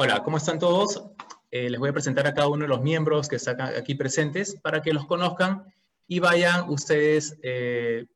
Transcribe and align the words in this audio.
Hola, 0.00 0.22
¿cómo 0.22 0.36
están 0.36 0.60
todos? 0.60 1.02
Eh, 1.50 1.68
les 1.68 1.80
voy 1.80 1.88
a 1.88 1.92
presentar 1.92 2.24
a 2.28 2.32
cada 2.32 2.46
uno 2.46 2.62
de 2.62 2.68
los 2.68 2.82
miembros 2.82 3.28
que 3.28 3.34
están 3.34 3.60
aquí 3.60 3.96
presentes 3.96 4.54
para 4.54 4.80
que 4.80 4.92
los 4.92 5.06
conozcan 5.06 5.74
y 6.06 6.20
vayan 6.20 6.70
ustedes 6.70 7.36
eh, 7.42 8.06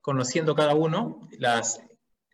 conociendo 0.00 0.54
cada 0.54 0.74
uno 0.74 1.28
las 1.38 1.82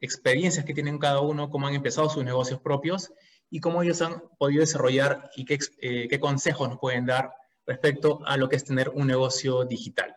experiencias 0.01 0.65
que 0.65 0.73
tienen 0.73 0.99
cada 0.99 1.21
uno, 1.21 1.51
cómo 1.51 1.67
han 1.67 1.75
empezado 1.75 2.09
sus 2.09 2.23
negocios 2.23 2.61
propios 2.61 3.13
y 3.51 3.59
cómo 3.59 3.83
ellos 3.83 4.01
han 4.03 4.23
podido 4.39 4.61
desarrollar 4.61 5.31
y 5.35 5.45
qué, 5.47 5.59
eh, 5.81 6.07
qué 6.09 6.21
consejos 6.21 6.69
nos 6.69 6.79
pueden 6.79 7.07
dar 7.07 7.33
respecto 7.67 8.21
a 8.25 8.37
lo 8.37 8.49
que 8.49 8.55
es 8.55 8.65
tener 8.65 8.91
un 8.91 9.09
negocio 9.09 9.65
digital. 9.65 10.15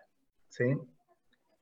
¿sí? 0.47 0.77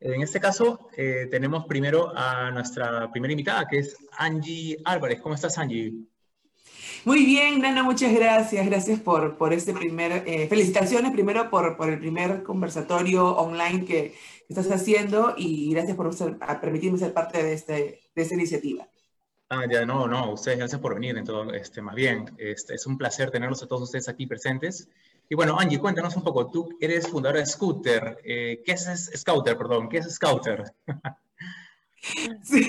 En 0.02 0.22
este 0.22 0.42
caso, 0.42 0.90
eh, 0.98 1.30
tenemos 1.32 1.68
primero 1.68 2.12
a 2.14 2.52
nuestra 2.52 3.10
primera 3.14 3.32
invitada, 3.32 3.66
que 3.66 3.78
es 3.78 3.96
Angie 4.18 4.78
Álvarez. 4.84 5.22
¿Cómo 5.22 5.36
estás, 5.36 5.58
Angie? 5.58 5.94
Muy 7.08 7.26
bien, 7.26 7.62
Nana, 7.62 7.84
muchas 7.84 8.14
gracias. 8.14 8.66
Gracias 8.66 9.00
por, 9.00 9.38
por 9.38 9.54
este 9.54 9.72
primer, 9.72 10.28
eh, 10.28 10.46
felicitaciones 10.50 11.14
primero 11.14 11.50
por, 11.50 11.78
por, 11.78 11.88
el 11.88 12.00
primer 12.00 12.44
conversatorio 12.44 13.34
online 13.38 13.86
que 13.86 14.14
estás 14.50 14.70
haciendo 14.70 15.34
y 15.38 15.72
gracias 15.72 15.96
por 15.96 16.14
permitirme 16.60 16.98
ser 16.98 17.14
parte 17.14 17.42
de, 17.42 17.54
este, 17.54 18.02
de 18.14 18.22
esta 18.22 18.34
iniciativa. 18.34 18.90
Ah, 19.48 19.64
ya, 19.72 19.86
no, 19.86 20.06
no, 20.06 20.34
ustedes 20.34 20.58
gracias 20.58 20.82
por 20.82 20.96
venir, 20.96 21.18
en 21.18 21.24
todo, 21.24 21.54
este, 21.54 21.82
más 21.82 21.96
bien, 21.96 22.36
este, 22.38 22.76
es 22.76 22.86
un 22.86 22.98
placer 22.98 23.32
tenerlos 23.32 23.64
a 23.64 23.68
todos 23.68 23.84
ustedes 23.84 24.10
aquí 24.10 24.28
presentes. 24.28 24.90
Y 25.30 25.36
bueno, 25.36 25.58
Angie, 25.58 25.80
cuéntanos 25.80 26.14
un 26.18 26.24
poco, 26.24 26.52
tú 26.52 26.78
eres 26.78 27.08
fundadora 27.08 27.40
de 27.40 27.46
Scooter, 27.46 28.18
eh, 28.26 28.62
¿qué 28.66 28.74
es 28.74 29.12
Scouter, 29.16 29.58
perdón, 29.58 29.88
qué 29.88 30.00
es 30.00 30.14
Scouter? 30.14 30.62
Sí, 32.44 32.68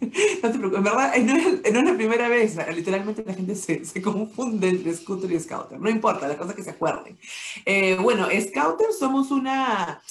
no 0.42 0.52
te 0.52 0.58
preocupes, 0.58 0.82
verdad, 0.82 1.16
no 1.18 1.36
es, 1.36 1.72
no 1.72 1.78
es, 1.80 1.84
la 1.84 1.94
primera 1.94 2.28
vez, 2.28 2.56
literalmente 2.74 3.24
la 3.26 3.34
gente 3.34 3.54
se, 3.54 3.84
se, 3.84 4.02
confunde 4.02 4.68
entre 4.68 4.94
Scooter 4.94 5.30
y 5.30 5.40
Scouter, 5.40 5.80
no 5.80 5.90
importa, 5.90 6.28
la 6.28 6.36
cosa 6.36 6.54
que 6.54 6.62
se 6.62 6.70
acuerden. 6.70 7.18
Eh, 7.64 7.96
bueno, 8.00 8.28
Scouter 8.30 8.92
somos 8.92 9.30
una, 9.30 10.02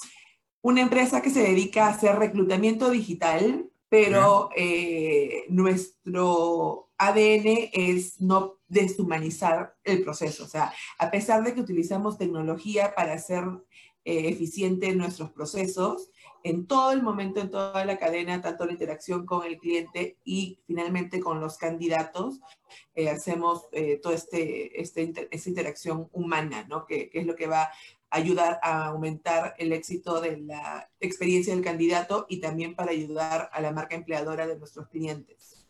una 0.61 0.81
empresa 0.81 1.21
que 1.21 1.29
se 1.29 1.43
dedica 1.43 1.85
a 1.85 1.89
hacer 1.89 2.17
reclutamiento 2.17 2.89
digital 2.89 3.69
pero 3.89 4.49
eh, 4.55 5.45
nuestro 5.49 6.89
ADN 6.97 7.69
es 7.71 8.19
no 8.19 8.57
deshumanizar 8.67 9.75
el 9.83 10.03
proceso. 10.03 10.43
O 10.43 10.47
sea, 10.47 10.73
a 10.99 11.09
pesar 11.09 11.43
de 11.43 11.53
que 11.53 11.61
utilizamos 11.61 12.17
tecnología 12.17 12.93
para 12.95 13.13
hacer 13.13 13.43
eh, 14.03 14.29
eficientes 14.29 14.95
nuestros 14.95 15.31
procesos, 15.31 16.09
en 16.43 16.67
todo 16.67 16.91
el 16.91 17.01
momento, 17.01 17.39
en 17.39 17.49
toda 17.49 17.83
la 17.85 17.97
cadena, 17.97 18.41
tanto 18.41 18.65
la 18.65 18.71
interacción 18.71 19.25
con 19.25 19.45
el 19.45 19.57
cliente 19.57 20.17
y 20.23 20.59
finalmente 20.67 21.19
con 21.19 21.39
los 21.39 21.57
candidatos, 21.57 22.39
eh, 22.95 23.09
hacemos 23.09 23.67
eh, 23.71 23.99
toda 24.01 24.15
este, 24.15 24.81
este, 24.81 25.27
esta 25.31 25.49
interacción 25.49 26.09
humana, 26.11 26.65
¿no? 26.69 26.85
Que, 26.85 27.09
que, 27.09 27.19
es 27.19 27.25
lo 27.25 27.35
que 27.35 27.47
va 27.47 27.69
ayudar 28.09 28.59
a 28.63 28.85
aumentar 28.85 29.53
el 29.57 29.73
éxito 29.73 30.21
de 30.21 30.37
la 30.37 30.89
experiencia 30.99 31.53
del 31.53 31.63
candidato 31.63 32.25
y 32.29 32.39
también 32.39 32.75
para 32.75 32.91
ayudar 32.91 33.49
a 33.51 33.61
la 33.61 33.71
marca 33.71 33.95
empleadora 33.95 34.47
de 34.47 34.57
nuestros 34.57 34.87
clientes. 34.87 35.65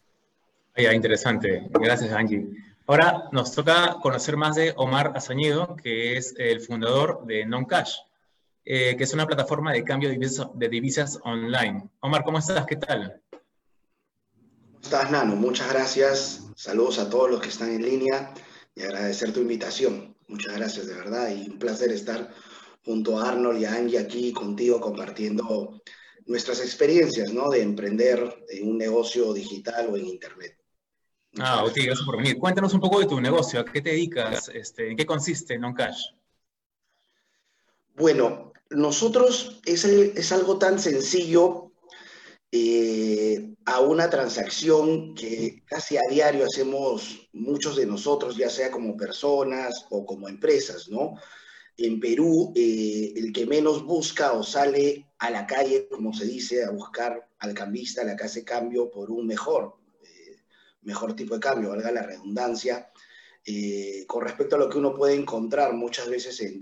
Ya, 0.75 0.93
interesante. 0.93 1.67
Gracias, 1.71 2.11
Angie. 2.11 2.45
Ahora 2.85 3.23
nos 3.31 3.53
toca 3.53 3.97
conocer 4.01 4.37
más 4.37 4.55
de 4.55 4.73
Omar 4.77 5.13
Azañido, 5.15 5.75
que 5.75 6.15
es 6.17 6.35
el 6.37 6.61
fundador 6.61 7.25
de 7.25 7.45
NonCash, 7.45 7.97
eh, 8.69 8.97
que 8.97 9.05
es 9.05 9.13
una 9.13 9.25
plataforma 9.25 9.71
de 9.71 9.81
cambio 9.85 10.09
de 10.09 10.15
divisas, 10.15 10.47
de 10.53 10.67
divisas 10.67 11.19
online. 11.23 11.89
Omar, 12.01 12.25
¿cómo 12.25 12.37
estás? 12.37 12.65
¿Qué 12.65 12.75
tal? 12.75 13.21
¿Cómo 13.31 14.79
estás, 14.81 15.09
Nano? 15.09 15.37
Muchas 15.37 15.71
gracias. 15.71 16.49
Saludos 16.57 16.99
a 16.99 17.09
todos 17.09 17.31
los 17.31 17.39
que 17.39 17.47
están 17.47 17.71
en 17.71 17.83
línea 17.83 18.33
y 18.75 18.81
agradecer 18.81 19.31
tu 19.31 19.39
invitación. 19.39 20.17
Muchas 20.27 20.57
gracias, 20.57 20.85
de 20.85 20.95
verdad, 20.95 21.29
y 21.29 21.49
un 21.49 21.57
placer 21.57 21.93
estar 21.93 22.29
junto 22.83 23.17
a 23.17 23.29
Arnold 23.29 23.61
y 23.61 23.63
a 23.63 23.73
Angie 23.73 23.99
aquí 23.99 24.33
contigo 24.33 24.81
compartiendo 24.81 25.81
nuestras 26.25 26.59
experiencias, 26.59 27.31
¿no? 27.31 27.49
De 27.49 27.61
emprender 27.61 28.43
en 28.49 28.69
un 28.69 28.77
negocio 28.77 29.31
digital 29.31 29.87
o 29.89 29.95
en 29.95 30.07
Internet. 30.07 30.57
Muchas 31.31 31.49
ah, 31.49 31.63
ok, 31.63 31.73
gracias 31.73 32.05
por 32.05 32.17
venir. 32.17 32.37
Cuéntanos 32.37 32.73
un 32.73 32.81
poco 32.81 32.99
de 32.99 33.05
tu 33.05 33.21
negocio, 33.21 33.61
¿a 33.61 33.65
qué 33.65 33.81
te 33.81 33.91
dedicas? 33.91 34.49
Este, 34.53 34.91
¿En 34.91 34.97
qué 34.97 35.05
consiste 35.05 35.57
NonCash? 35.57 36.01
Bueno, 37.95 38.51
nosotros 38.69 39.61
es, 39.65 39.85
es 39.85 40.31
algo 40.31 40.57
tan 40.57 40.79
sencillo 40.79 41.71
eh, 42.51 43.53
a 43.65 43.81
una 43.81 44.09
transacción 44.09 45.13
que 45.13 45.63
casi 45.65 45.97
a 45.97 46.01
diario 46.09 46.45
hacemos 46.45 47.29
muchos 47.33 47.75
de 47.75 47.85
nosotros, 47.85 48.37
ya 48.37 48.49
sea 48.49 48.71
como 48.71 48.95
personas 48.95 49.85
o 49.89 50.05
como 50.05 50.29
empresas, 50.29 50.87
¿no? 50.89 51.15
En 51.75 51.99
Perú, 51.99 52.53
eh, 52.55 53.13
el 53.15 53.33
que 53.33 53.45
menos 53.45 53.83
busca 53.85 54.31
o 54.33 54.43
sale 54.43 55.11
a 55.19 55.29
la 55.29 55.45
calle, 55.45 55.87
como 55.89 56.13
se 56.13 56.25
dice, 56.25 56.63
a 56.63 56.71
buscar 56.71 57.29
al 57.39 57.53
cambista, 57.53 58.01
a 58.01 58.05
la 58.05 58.15
que 58.15 58.23
hace 58.23 58.43
cambio 58.43 58.89
por 58.89 59.11
un 59.11 59.27
mejor, 59.27 59.75
eh, 60.01 60.37
mejor 60.81 61.15
tipo 61.15 61.35
de 61.35 61.39
cambio, 61.39 61.69
valga 61.69 61.91
la 61.91 62.03
redundancia, 62.03 62.89
eh, 63.45 64.05
con 64.07 64.23
respecto 64.23 64.55
a 64.55 64.59
lo 64.59 64.69
que 64.69 64.77
uno 64.77 64.95
puede 64.95 65.15
encontrar 65.15 65.73
muchas 65.73 66.09
veces 66.09 66.39
en 66.41 66.59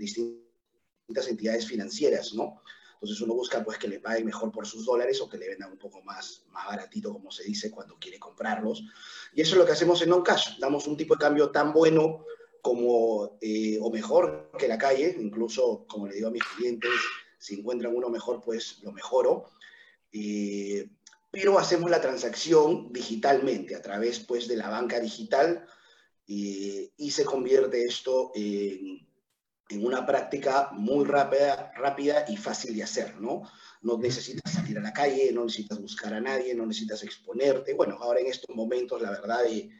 distintas 1.06 1.28
entidades 1.28 1.66
financieras, 1.66 2.34
¿no? 2.34 2.62
Entonces 2.94 3.20
uno 3.20 3.34
busca 3.34 3.62
pues 3.62 3.78
que 3.78 3.88
le 3.88 4.00
paguen 4.00 4.26
mejor 4.26 4.50
por 4.50 4.66
sus 4.66 4.84
dólares 4.84 5.20
o 5.20 5.28
que 5.28 5.36
le 5.36 5.48
vendan 5.48 5.70
un 5.70 5.78
poco 5.78 6.02
más, 6.02 6.44
más 6.50 6.66
baratito, 6.66 7.12
como 7.12 7.30
se 7.30 7.44
dice, 7.44 7.70
cuando 7.70 7.96
quiere 7.98 8.18
comprarlos. 8.18 8.84
Y 9.34 9.42
eso 9.42 9.52
es 9.52 9.58
lo 9.58 9.66
que 9.66 9.72
hacemos 9.72 10.00
en 10.02 10.08
non-cash. 10.08 10.58
Damos 10.58 10.86
un 10.86 10.96
tipo 10.96 11.14
de 11.14 11.20
cambio 11.20 11.50
tan 11.50 11.72
bueno 11.72 12.24
como, 12.62 13.38
eh, 13.40 13.78
o 13.80 13.90
mejor 13.90 14.50
que 14.58 14.66
la 14.66 14.78
calle. 14.78 15.14
Incluso, 15.20 15.84
como 15.86 16.06
le 16.06 16.14
digo 16.14 16.28
a 16.28 16.32
mis 16.32 16.42
clientes, 16.56 16.90
si 17.38 17.60
encuentran 17.60 17.94
uno 17.94 18.08
mejor, 18.08 18.40
pues 18.42 18.80
lo 18.82 18.92
mejoro. 18.92 19.50
Eh, 20.10 20.88
pero 21.30 21.58
hacemos 21.58 21.90
la 21.90 22.00
transacción 22.00 22.92
digitalmente, 22.94 23.74
a 23.74 23.82
través 23.82 24.20
pues 24.20 24.48
de 24.48 24.56
la 24.56 24.70
banca 24.70 24.98
digital. 25.00 25.66
Eh, 26.26 26.92
y 26.96 27.10
se 27.10 27.24
convierte 27.24 27.84
esto 27.84 28.32
en 28.34 29.06
en 29.68 29.84
una 29.84 30.06
práctica 30.06 30.70
muy 30.72 31.04
rápida, 31.04 31.72
rápida 31.76 32.24
y 32.28 32.36
fácil 32.36 32.76
de 32.76 32.84
hacer, 32.84 33.20
¿no? 33.20 33.42
No 33.82 33.98
necesitas 33.98 34.52
salir 34.52 34.78
a 34.78 34.82
la 34.82 34.92
calle, 34.92 35.32
no 35.32 35.44
necesitas 35.44 35.80
buscar 35.80 36.14
a 36.14 36.20
nadie, 36.20 36.54
no 36.54 36.66
necesitas 36.66 37.02
exponerte. 37.02 37.74
Bueno, 37.74 37.98
ahora 38.00 38.20
en 38.20 38.26
estos 38.26 38.54
momentos, 38.54 39.02
la 39.02 39.10
verdad, 39.10 39.42
de, 39.44 39.70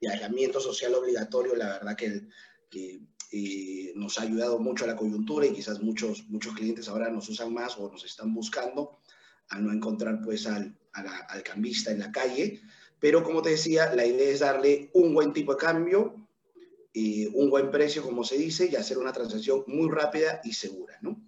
de 0.00 0.08
aislamiento 0.08 0.60
social 0.60 0.94
obligatorio, 0.94 1.56
la 1.56 1.66
verdad 1.66 1.96
que, 1.96 2.28
que 2.70 3.00
eh, 3.32 3.92
nos 3.96 4.18
ha 4.18 4.22
ayudado 4.22 4.58
mucho 4.58 4.84
a 4.84 4.88
la 4.88 4.96
coyuntura 4.96 5.46
y 5.46 5.52
quizás 5.52 5.80
muchos, 5.80 6.28
muchos 6.28 6.54
clientes 6.54 6.88
ahora 6.88 7.10
nos 7.10 7.28
usan 7.28 7.52
más 7.52 7.78
o 7.78 7.90
nos 7.90 8.04
están 8.04 8.34
buscando 8.34 9.00
al 9.48 9.64
no 9.64 9.72
encontrar 9.72 10.20
pues 10.22 10.46
al, 10.46 10.76
al 10.92 11.42
cambista 11.42 11.90
en 11.90 11.98
la 12.00 12.12
calle. 12.12 12.60
Pero 13.00 13.24
como 13.24 13.42
te 13.42 13.50
decía, 13.50 13.94
la 13.94 14.06
idea 14.06 14.30
es 14.30 14.40
darle 14.40 14.90
un 14.94 15.12
buen 15.12 15.32
tipo 15.32 15.52
de 15.52 15.58
cambio, 15.58 16.21
un 16.94 17.50
buen 17.50 17.70
precio, 17.70 18.02
como 18.02 18.24
se 18.24 18.36
dice, 18.36 18.68
y 18.70 18.76
hacer 18.76 18.98
una 18.98 19.12
transacción 19.12 19.64
muy 19.66 19.90
rápida 19.90 20.40
y 20.44 20.52
segura, 20.52 20.98
¿no? 21.00 21.20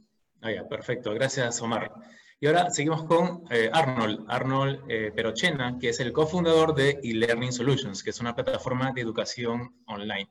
Ah, 0.42 0.52
ya, 0.52 0.68
perfecto. 0.68 1.14
Gracias, 1.14 1.62
Omar. 1.62 1.90
Y 2.38 2.46
ahora 2.46 2.68
seguimos 2.68 3.04
con 3.04 3.44
eh, 3.50 3.70
Arnold, 3.72 4.26
Arnold 4.28 4.82
eh, 4.88 5.10
Perochena, 5.16 5.78
que 5.78 5.88
es 5.88 6.00
el 6.00 6.12
cofundador 6.12 6.74
de 6.74 7.00
eLearning 7.02 7.52
Solutions, 7.52 8.02
que 8.02 8.10
es 8.10 8.20
una 8.20 8.34
plataforma 8.34 8.92
de 8.92 9.00
educación 9.00 9.74
online. 9.86 10.28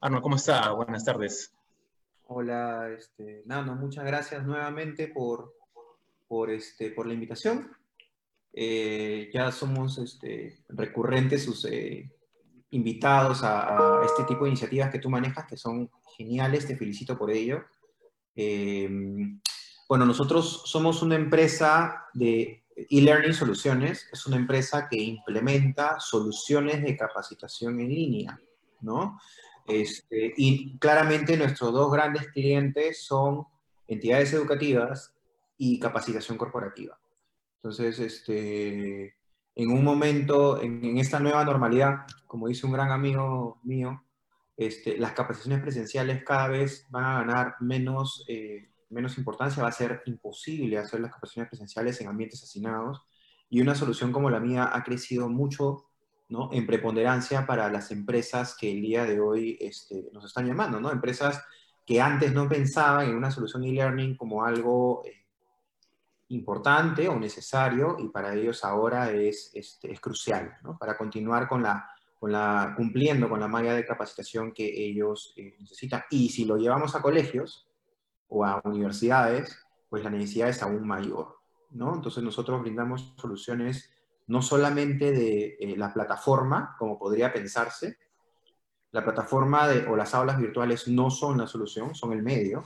Arnold, 0.00 0.22
¿cómo 0.22 0.36
está? 0.36 0.70
Buenas 0.72 1.04
tardes. 1.04 1.52
Hola, 2.28 2.88
este, 2.96 3.42
Nano, 3.44 3.74
muchas 3.74 4.06
gracias 4.06 4.46
nuevamente 4.46 5.08
por, 5.08 5.52
por, 6.26 6.50
este, 6.50 6.92
por 6.92 7.06
la 7.06 7.12
invitación. 7.12 7.70
Eh, 8.54 9.28
ya 9.34 9.52
somos 9.52 9.98
este, 9.98 10.60
recurrentes 10.68 11.44
sus, 11.44 11.66
eh, 11.66 12.10
invitados 12.70 13.42
a, 13.42 14.00
este 14.04 14.24
tipo 14.24 14.44
de 14.44 14.50
iniciativas 14.50 14.90
que 14.90 14.98
tú 14.98 15.10
manejas, 15.10 15.46
que 15.46 15.56
son 15.56 15.90
geniales, 16.16 16.66
te 16.66 16.76
felicito 16.76 17.16
por 17.18 17.30
ello. 17.30 17.64
Em, 18.34 19.40
bueno, 19.88 20.06
nosotros 20.06 20.62
somos 20.66 21.02
una 21.02 21.16
empresa 21.16 22.06
de 22.14 22.64
e-learning 22.76 23.34
soluciones, 23.34 24.08
es 24.12 24.26
una 24.26 24.36
empresa 24.36 24.88
que 24.88 24.98
implementa 24.98 25.98
soluciones 25.98 26.82
de 26.82 26.96
capacitación 26.96 27.80
en 27.80 27.88
línea, 27.88 28.40
¿no? 28.80 29.18
Este, 29.66 30.32
y 30.36 30.78
claramente 30.78 31.36
nuestros 31.36 31.72
dos 31.72 31.92
grandes 31.92 32.28
clientes 32.28 33.04
son 33.04 33.46
entidades 33.86 34.32
educativas 34.32 35.14
y 35.58 35.78
capacitación 35.78 36.38
corporativa. 36.38 36.98
Entonces, 37.56 37.98
este, 37.98 39.14
en 39.54 39.70
un 39.70 39.84
momento, 39.84 40.60
en, 40.60 40.98
esta 40.98 41.20
nueva 41.20 41.44
normalidad, 41.44 42.06
como 42.26 42.48
dice 42.48 42.66
un 42.66 42.72
gran 42.72 42.90
amigo 42.90 43.58
mío, 43.62 44.02
este, 44.56 44.98
las 44.98 45.12
capacitaciones 45.12 45.62
presenciales 45.62 46.22
cada 46.24 46.48
vez 46.48 46.86
van 46.90 47.04
a 47.04 47.20
ganar 47.20 47.56
menos, 47.60 48.24
eh, 48.28 48.70
menos 48.90 49.18
importancia, 49.18 49.62
va 49.62 49.70
a 49.70 49.72
ser 49.72 50.02
imposible 50.06 50.78
hacer 50.78 51.00
las 51.00 51.12
capacitaciones 51.12 51.50
presenciales 51.50 52.00
en 52.00 52.08
ambientes 52.08 52.42
hacinados 52.42 53.02
y 53.48 53.60
una 53.60 53.74
solución 53.74 54.12
como 54.12 54.30
la 54.30 54.40
mía 54.40 54.70
ha 54.72 54.84
crecido 54.84 55.28
mucho 55.28 55.86
¿no? 56.28 56.50
en 56.52 56.66
preponderancia 56.66 57.46
para 57.46 57.70
las 57.70 57.90
empresas 57.90 58.56
que 58.58 58.70
el 58.70 58.80
día 58.80 59.04
de 59.04 59.20
hoy 59.20 59.58
este, 59.60 60.08
nos 60.12 60.24
están 60.24 60.46
llamando, 60.46 60.80
¿no? 60.80 60.92
empresas 60.92 61.42
que 61.84 62.00
antes 62.00 62.32
no 62.32 62.48
pensaban 62.48 63.08
en 63.08 63.16
una 63.16 63.32
solución 63.32 63.64
e-learning 63.64 64.16
como 64.16 64.44
algo 64.44 65.02
eh, 65.04 65.19
importante 66.30 67.08
o 67.08 67.18
necesario 67.18 67.96
y 67.98 68.08
para 68.08 68.34
ellos 68.34 68.64
ahora 68.64 69.10
es, 69.10 69.50
este, 69.54 69.92
es 69.92 70.00
crucial, 70.00 70.58
¿no? 70.62 70.78
para 70.78 70.96
continuar 70.96 71.48
con 71.48 71.62
la, 71.62 71.90
con 72.18 72.32
la, 72.32 72.72
cumpliendo 72.76 73.28
con 73.28 73.40
la 73.40 73.48
malla 73.48 73.74
de 73.74 73.84
capacitación 73.84 74.52
que 74.52 74.64
ellos 74.64 75.32
eh, 75.36 75.56
necesitan. 75.58 76.02
Y 76.10 76.28
si 76.28 76.44
lo 76.44 76.56
llevamos 76.56 76.94
a 76.94 77.02
colegios 77.02 77.68
o 78.28 78.44
a 78.44 78.60
universidades, 78.64 79.58
pues 79.88 80.04
la 80.04 80.10
necesidad 80.10 80.48
es 80.48 80.62
aún 80.62 80.86
mayor. 80.86 81.36
¿no? 81.70 81.94
Entonces 81.94 82.22
nosotros 82.22 82.60
brindamos 82.60 83.12
soluciones 83.16 83.90
no 84.28 84.40
solamente 84.40 85.10
de 85.10 85.56
eh, 85.58 85.76
la 85.76 85.92
plataforma, 85.92 86.76
como 86.78 86.96
podría 86.96 87.32
pensarse, 87.32 87.98
la 88.92 89.02
plataforma 89.04 89.66
de, 89.66 89.86
o 89.86 89.96
las 89.96 90.14
aulas 90.14 90.38
virtuales 90.38 90.86
no 90.86 91.10
son 91.10 91.38
la 91.38 91.48
solución, 91.48 91.94
son 91.96 92.12
el 92.12 92.22
medio, 92.22 92.64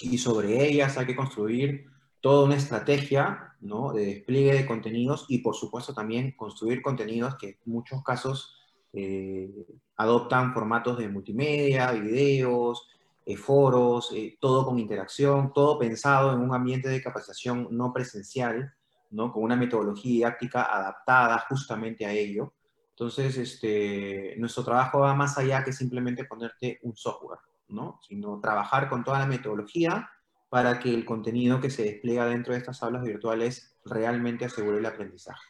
y 0.00 0.16
sobre 0.16 0.66
ellas 0.66 0.96
hay 0.96 1.04
que 1.04 1.16
construir 1.16 1.91
toda 2.22 2.44
una 2.44 2.56
estrategia 2.56 3.56
¿no? 3.60 3.92
de 3.92 4.06
despliegue 4.06 4.54
de 4.54 4.66
contenidos 4.66 5.26
y 5.28 5.38
por 5.38 5.54
supuesto 5.54 5.92
también 5.92 6.32
construir 6.36 6.80
contenidos 6.80 7.34
que 7.36 7.48
en 7.48 7.72
muchos 7.72 8.02
casos 8.02 8.56
eh, 8.92 9.50
adoptan 9.96 10.54
formatos 10.54 10.98
de 10.98 11.08
multimedia, 11.08 11.90
videos, 11.90 12.88
eh, 13.26 13.36
foros, 13.36 14.12
eh, 14.14 14.38
todo 14.40 14.64
con 14.64 14.78
interacción, 14.78 15.52
todo 15.52 15.78
pensado 15.78 16.32
en 16.32 16.40
un 16.40 16.54
ambiente 16.54 16.88
de 16.88 17.02
capacitación 17.02 17.68
no 17.72 17.92
presencial, 17.92 18.72
¿no? 19.10 19.32
con 19.32 19.42
una 19.42 19.56
metodología 19.56 20.12
didáctica 20.12 20.62
adaptada 20.62 21.44
justamente 21.48 22.06
a 22.06 22.12
ello. 22.12 22.52
Entonces, 22.90 23.36
este, 23.36 24.36
nuestro 24.38 24.62
trabajo 24.62 25.00
va 25.00 25.14
más 25.14 25.36
allá 25.38 25.64
que 25.64 25.72
simplemente 25.72 26.24
ponerte 26.24 26.78
un 26.82 26.94
software, 26.94 27.40
¿no? 27.68 27.98
sino 28.06 28.38
trabajar 28.40 28.88
con 28.88 29.02
toda 29.02 29.18
la 29.18 29.26
metodología 29.26 30.08
para 30.52 30.78
que 30.78 30.92
el 30.92 31.06
contenido 31.06 31.62
que 31.62 31.70
se 31.70 31.82
despliega 31.82 32.26
dentro 32.26 32.52
de 32.52 32.58
estas 32.58 32.82
aulas 32.82 33.02
virtuales 33.02 33.74
realmente 33.86 34.44
asegure 34.44 34.76
el 34.76 34.84
aprendizaje. 34.84 35.48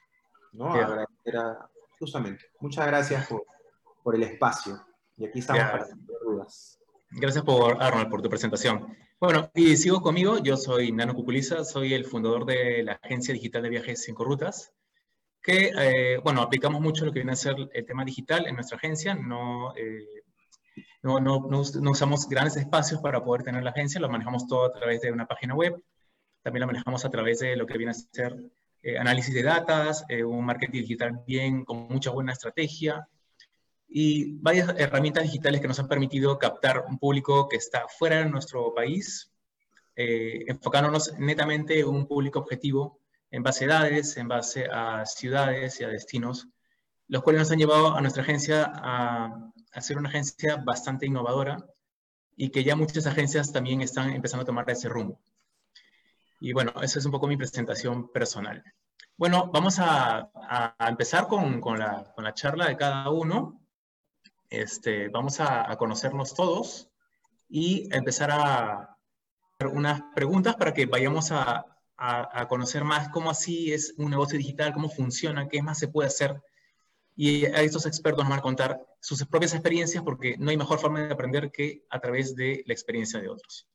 ¿no? 0.52 0.72
justamente. 1.98 2.44
Muchas 2.60 2.86
gracias 2.86 3.26
por, 3.26 3.42
por 4.04 4.14
el 4.14 4.22
espacio. 4.22 4.80
Y 5.16 5.24
aquí 5.26 5.40
estamos 5.40 5.64
para 5.64 5.88
dudas. 6.24 6.78
Gracias 7.10 7.42
por, 7.42 7.82
Arnold, 7.82 8.10
por 8.10 8.22
tu 8.22 8.28
presentación. 8.28 8.96
Bueno, 9.18 9.50
y 9.56 9.76
sigo 9.76 10.02
conmigo. 10.02 10.38
Yo 10.38 10.56
soy 10.56 10.92
Nano 10.92 11.14
Cuculiza, 11.14 11.64
soy 11.64 11.94
el 11.94 12.04
fundador 12.04 12.46
de 12.46 12.84
la 12.84 12.92
agencia 13.02 13.34
digital 13.34 13.64
de 13.64 13.70
viajes 13.70 14.04
Cinco 14.04 14.22
Rutas, 14.22 14.72
que, 15.42 15.72
eh, 15.76 16.18
bueno, 16.22 16.42
aplicamos 16.42 16.80
mucho 16.80 17.04
lo 17.04 17.12
que 17.12 17.18
viene 17.18 17.32
a 17.32 17.36
ser 17.36 17.56
el 17.72 17.86
tema 17.86 18.04
digital 18.04 18.46
en 18.46 18.54
nuestra 18.54 18.76
agencia. 18.76 19.16
No, 19.16 19.74
eh, 19.74 20.22
no, 21.02 21.20
no, 21.20 21.48
no, 21.50 21.90
usamos 21.90 22.28
grandes 22.28 22.56
espacios 22.56 23.00
para 23.00 23.22
poder 23.24 23.42
tener 23.42 23.62
la 23.62 23.70
agencia, 23.70 24.00
lo 24.00 24.08
manejamos 24.08 24.46
todo 24.46 24.64
a 24.66 24.72
través 24.72 25.00
de 25.00 25.12
una 25.12 25.26
página 25.26 25.54
web. 25.54 25.82
También 26.42 26.62
lo 26.62 26.66
manejamos 26.66 27.04
a 27.04 27.10
través 27.10 27.40
de 27.40 27.56
lo 27.56 27.66
que 27.66 27.78
viene 27.78 27.90
a 27.90 27.94
ser 27.94 28.36
eh, 28.82 28.98
análisis 28.98 29.34
de 29.34 29.42
datos, 29.42 30.04
un 30.26 30.44
marketing 30.44 30.80
digital 30.80 31.22
bien, 31.26 31.64
con 31.64 31.88
mucha 31.88 32.10
buena 32.10 32.32
estrategia, 32.32 33.06
y 33.94 34.38
varias 34.40 34.74
herramientas 34.78 35.24
digitales 35.24 35.60
que 35.60 35.68
nos 35.68 35.78
han 35.78 35.86
permitido 35.86 36.38
captar 36.38 36.84
un 36.88 36.98
público 36.98 37.46
que 37.48 37.58
está 37.58 37.86
fuera 37.88 38.16
de 38.16 38.30
nuestro 38.30 38.72
país, 38.74 39.30
eh, 39.94 40.44
enfocándonos 40.48 41.12
netamente 41.18 41.78
en 41.78 41.88
un 41.88 42.06
público 42.06 42.38
objetivo 42.38 43.00
en 43.30 43.42
base 43.42 43.64
a 43.64 43.66
edades, 43.68 44.16
en 44.16 44.28
base 44.28 44.66
a 44.72 45.04
ciudades 45.04 45.78
y 45.80 45.84
a 45.84 45.88
destinos, 45.88 46.48
los 47.08 47.22
cuales 47.22 47.40
nos 47.40 47.50
han 47.50 47.58
llevado 47.58 47.94
a 47.94 48.00
nuestra 48.00 48.22
agencia 48.22 48.72
a, 48.74 49.52
a 49.72 49.80
ser 49.80 49.98
una 49.98 50.08
agencia 50.08 50.56
bastante 50.56 51.06
innovadora 51.06 51.64
y 52.36 52.50
que 52.50 52.64
ya 52.64 52.76
muchas 52.76 53.06
agencias 53.06 53.52
también 53.52 53.80
están 53.80 54.10
empezando 54.10 54.42
a 54.42 54.46
tomar 54.46 54.68
ese 54.70 54.88
rumbo. 54.88 55.20
Y 56.40 56.52
bueno, 56.52 56.72
esa 56.82 56.98
es 56.98 57.04
un 57.04 57.12
poco 57.12 57.26
mi 57.26 57.36
presentación 57.36 58.10
personal. 58.10 58.62
Bueno, 59.16 59.50
vamos 59.52 59.78
a, 59.78 60.30
a 60.34 60.88
empezar 60.88 61.28
con, 61.28 61.60
con, 61.60 61.78
la, 61.78 62.12
con 62.14 62.24
la 62.24 62.34
charla 62.34 62.68
de 62.68 62.76
cada 62.76 63.10
uno. 63.10 63.62
Este, 64.52 65.08
vamos 65.08 65.40
a, 65.40 65.74
conocernos 65.78 66.34
todos 66.34 66.90
y 67.48 67.88
empezar 67.90 68.30
a 68.30 68.98
hacer 69.54 69.68
unas 69.72 70.02
preguntas 70.14 70.56
para 70.56 70.74
que 70.74 70.84
vayamos 70.84 71.32
a, 71.32 71.64
conocer 72.50 72.84
más 72.84 73.08
cómo 73.08 73.30
así 73.30 73.72
es 73.72 73.94
un 73.96 74.10
negocio 74.10 74.36
digital, 74.36 74.74
cómo 74.74 74.90
funciona, 74.90 75.48
qué 75.48 75.62
más 75.62 75.78
se 75.78 75.88
puede 75.88 76.08
hacer. 76.08 76.42
Y 77.14 77.44
a 77.44 77.60
estos 77.60 77.86
expertos 77.86 78.24
nos 78.24 78.30
van 78.30 78.38
a 78.38 78.42
contar 78.42 78.80
sus 79.00 79.24
propias 79.26 79.52
experiencias 79.52 80.02
porque 80.02 80.36
no 80.38 80.50
hay 80.50 80.56
mejor 80.56 80.78
forma 80.78 81.02
de 81.06 81.12
aprender 81.12 81.50
que 81.50 81.84
a 81.90 82.00
través 82.00 82.34
de 82.34 82.62
la 82.66 82.72
experiencia 82.72 83.20
de 83.20 83.28
otros. 83.28 83.68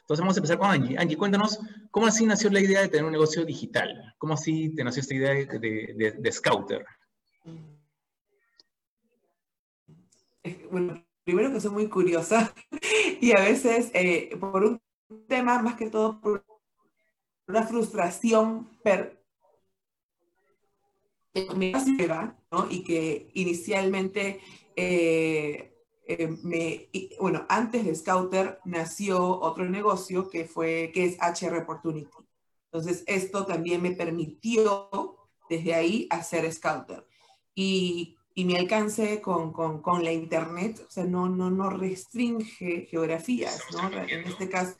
Entonces 0.00 0.20
vamos 0.20 0.36
a 0.36 0.40
empezar 0.40 0.58
con 0.58 0.70
Angie. 0.70 0.98
Angie, 0.98 1.16
cuéntanos, 1.16 1.58
¿cómo 1.90 2.06
así 2.06 2.26
nació 2.26 2.50
la 2.50 2.60
idea 2.60 2.80
de 2.82 2.88
tener 2.88 3.04
un 3.04 3.12
negocio 3.12 3.44
digital? 3.44 4.14
¿Cómo 4.18 4.34
así 4.34 4.74
te 4.74 4.84
nació 4.84 5.00
esta 5.00 5.14
idea 5.14 5.32
de, 5.32 6.14
de 6.18 6.32
Scouter? 6.32 6.84
bueno, 10.70 11.04
primero 11.24 11.52
que 11.52 11.60
soy 11.60 11.70
muy 11.70 11.88
curiosa 11.88 12.54
y 13.20 13.32
a 13.32 13.40
veces 13.40 13.90
eh, 13.94 14.36
por 14.38 14.64
un 14.64 14.80
tema, 15.28 15.62
más 15.62 15.76
que 15.76 15.88
todo 15.88 16.20
por 16.20 16.44
una 17.46 17.62
frustración 17.62 18.68
per 18.82 19.23
¿no? 22.50 22.66
y 22.70 22.84
que 22.84 23.30
inicialmente 23.34 24.40
eh, 24.76 25.74
eh, 26.06 26.36
me, 26.42 26.88
bueno, 27.18 27.44
antes 27.48 27.84
de 27.84 27.94
Scouter 27.94 28.60
nació 28.64 29.40
otro 29.40 29.68
negocio 29.68 30.28
que 30.30 30.44
fue, 30.44 30.90
que 30.94 31.04
es 31.04 31.16
HR 31.18 31.58
Opportunity. 31.58 32.08
Entonces, 32.66 33.04
esto 33.06 33.46
también 33.46 33.82
me 33.82 33.92
permitió 33.92 34.88
desde 35.48 35.74
ahí 35.74 36.06
hacer 36.10 36.50
Scouter. 36.52 37.06
Y 37.54 38.16
y 38.34 38.44
mi 38.44 38.56
alcance 38.56 39.20
con, 39.20 39.52
con, 39.52 39.80
con, 39.80 40.04
la 40.04 40.12
Internet, 40.12 40.84
o 40.86 40.90
sea, 40.90 41.04
no, 41.04 41.28
no, 41.28 41.50
no 41.50 41.70
restringe 41.70 42.86
geografías, 42.90 43.60
¿no? 43.72 43.88
En 44.08 44.24
este 44.24 44.48
caso 44.48 44.74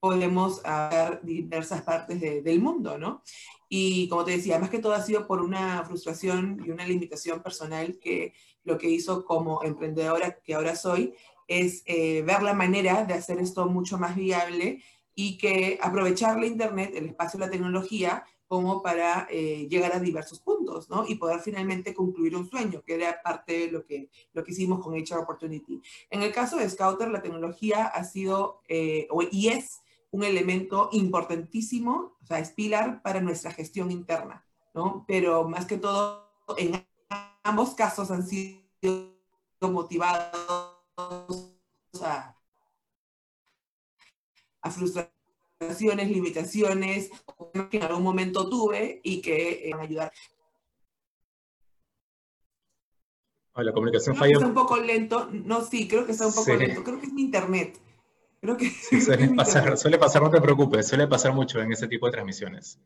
podemos 0.00 0.62
ver 0.62 1.20
diversas 1.22 1.82
partes 1.82 2.20
del 2.20 2.60
mundo, 2.60 2.98
¿no? 2.98 3.22
Y 3.68 4.08
como 4.08 4.24
te 4.24 4.32
decía, 4.32 4.58
más 4.58 4.70
que 4.70 4.78
todo 4.78 4.94
ha 4.94 5.02
sido 5.02 5.26
por 5.26 5.42
una 5.42 5.84
frustración 5.84 6.62
y 6.64 6.70
una 6.70 6.86
limitación 6.86 7.42
personal 7.42 7.98
que 7.98 8.32
lo 8.64 8.78
que 8.78 8.88
hizo 8.88 9.24
como 9.24 9.62
emprendedora 9.62 10.38
que 10.40 10.54
ahora 10.54 10.76
soy 10.76 11.14
es 11.46 11.82
eh, 11.86 12.22
ver 12.22 12.42
la 12.42 12.54
manera 12.54 13.04
de 13.04 13.14
hacer 13.14 13.38
esto 13.38 13.66
mucho 13.66 13.98
más 13.98 14.14
viable 14.14 14.82
y 15.14 15.36
que 15.38 15.78
aprovechar 15.82 16.38
la 16.38 16.46
Internet, 16.46 16.92
el 16.94 17.06
espacio 17.06 17.40
de 17.40 17.46
la 17.46 17.50
tecnología, 17.50 18.24
como 18.46 18.82
para 18.82 19.26
eh, 19.30 19.66
llegar 19.68 19.94
a 19.94 20.00
diversos 20.00 20.40
puntos, 20.40 20.88
¿no? 20.88 21.04
Y 21.06 21.16
poder 21.16 21.40
finalmente 21.40 21.92
concluir 21.92 22.34
un 22.34 22.48
sueño, 22.48 22.82
que 22.82 22.94
era 22.94 23.20
parte 23.22 23.58
de 23.58 23.70
lo 23.70 23.84
que, 23.84 24.08
lo 24.32 24.42
que 24.42 24.52
hicimos 24.52 24.80
con 24.80 24.94
HR 24.94 25.18
Opportunity. 25.18 25.82
En 26.08 26.22
el 26.22 26.32
caso 26.32 26.56
de 26.56 26.68
Scouter, 26.68 27.10
la 27.10 27.20
tecnología 27.20 27.86
ha 27.86 28.04
sido 28.04 28.62
eh, 28.68 29.06
y 29.30 29.48
es 29.48 29.82
un 30.10 30.24
elemento 30.24 30.88
importantísimo, 30.92 32.16
o 32.22 32.26
sea, 32.26 32.38
es 32.38 32.50
pilar 32.50 33.02
para 33.02 33.20
nuestra 33.20 33.52
gestión 33.52 33.90
interna, 33.90 34.46
¿no? 34.74 35.04
Pero 35.06 35.48
más 35.48 35.66
que 35.66 35.78
todo, 35.78 36.30
en 36.56 36.86
ambos 37.42 37.74
casos 37.74 38.10
han 38.10 38.26
sido 38.26 38.62
motivados 39.60 40.32
a, 42.02 42.36
a 44.62 44.70
frustrar 44.70 45.12
limitaciones 45.60 47.10
que 47.70 47.76
en 47.76 47.82
algún 47.82 48.02
momento 48.02 48.48
tuve 48.48 49.00
y 49.02 49.20
que 49.20 49.68
van 49.72 49.80
a 49.80 49.84
ayudar. 49.84 50.12
la 53.56 53.72
comunicación 53.72 54.14
falla. 54.14 54.34
Está 54.34 54.46
un 54.46 54.54
poco 54.54 54.76
lento. 54.76 55.28
No, 55.32 55.62
sí, 55.64 55.88
creo 55.88 56.06
que 56.06 56.12
está 56.12 56.26
un 56.26 56.34
poco 56.34 56.54
lento. 56.54 56.84
Creo 56.84 57.00
que 57.00 57.06
es 57.06 57.12
mi 57.12 57.22
internet. 57.22 57.78
Creo 58.40 58.56
que 58.56 58.70
suele, 58.70 59.28
pasar, 59.36 59.76
suele 59.76 59.98
pasar, 59.98 60.22
no 60.22 60.30
te 60.30 60.40
preocupes, 60.40 60.86
suele 60.86 61.06
pasar 61.06 61.32
mucho 61.32 61.60
en 61.60 61.72
ese 61.72 61.88
tipo 61.88 62.06
de 62.06 62.12
transmisiones. 62.12 62.78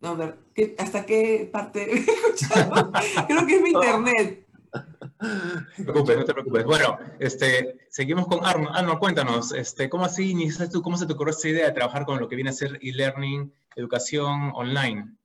No, 0.00 0.10
a 0.10 0.14
ver, 0.14 0.38
¿hasta 0.78 1.06
qué 1.06 1.48
parte 1.50 1.82
he 1.90 1.98
escuchado? 1.98 2.92
Creo 3.26 3.46
que 3.46 3.56
es 3.56 3.62
mi 3.62 3.70
internet. 3.70 4.46
No 4.74 5.66
te 5.76 5.82
preocupes, 5.84 6.18
no 6.18 6.24
te 6.24 6.32
preocupes. 6.34 6.64
Bueno, 6.64 6.98
este, 7.18 7.86
seguimos 7.88 8.26
con 8.26 8.44
Arno. 8.44 8.68
Arno, 8.74 8.98
cuéntanos, 8.98 9.52
este, 9.52 9.88
¿cómo 9.88 10.04
así 10.04 10.30
iniciaste 10.30 10.68
tú, 10.68 10.82
cómo 10.82 10.98
se 10.98 11.06
te 11.06 11.14
ocurrió 11.14 11.30
esta 11.30 11.48
idea 11.48 11.66
de 11.66 11.72
trabajar 11.72 12.04
con 12.04 12.20
lo 12.20 12.28
que 12.28 12.34
viene 12.34 12.50
a 12.50 12.52
ser 12.54 12.78
e-learning, 12.82 13.50
educación 13.76 14.52
online? 14.54 15.16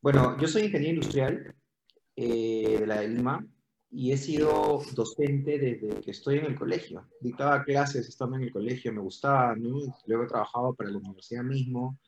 Bueno, 0.00 0.36
yo 0.38 0.46
soy 0.46 0.64
ingeniero 0.64 0.94
industrial 0.94 1.56
eh, 2.14 2.76
de 2.78 2.86
la 2.86 3.00
de 3.00 3.08
Lima 3.08 3.44
y 3.90 4.12
he 4.12 4.16
sido 4.16 4.82
docente 4.94 5.58
desde 5.58 6.00
que 6.02 6.10
estoy 6.10 6.38
en 6.38 6.46
el 6.46 6.56
colegio. 6.56 7.06
Dictaba 7.20 7.64
clases 7.64 8.08
estando 8.08 8.36
en 8.36 8.44
el 8.44 8.52
colegio, 8.52 8.92
me 8.92 9.00
gustaba, 9.00 9.54
¿no? 9.56 9.78
Luego 10.06 10.24
he 10.24 10.28
trabajado 10.28 10.74
para 10.74 10.90
la 10.90 10.98
universidad 10.98 11.42
mismo 11.42 11.98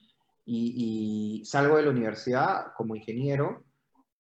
y, 0.45 1.43
salgo 1.45 1.77
de 1.77 1.85
la 1.85 1.91
universidad 1.91 2.73
como 2.77 2.97
ingeniero, 2.97 3.65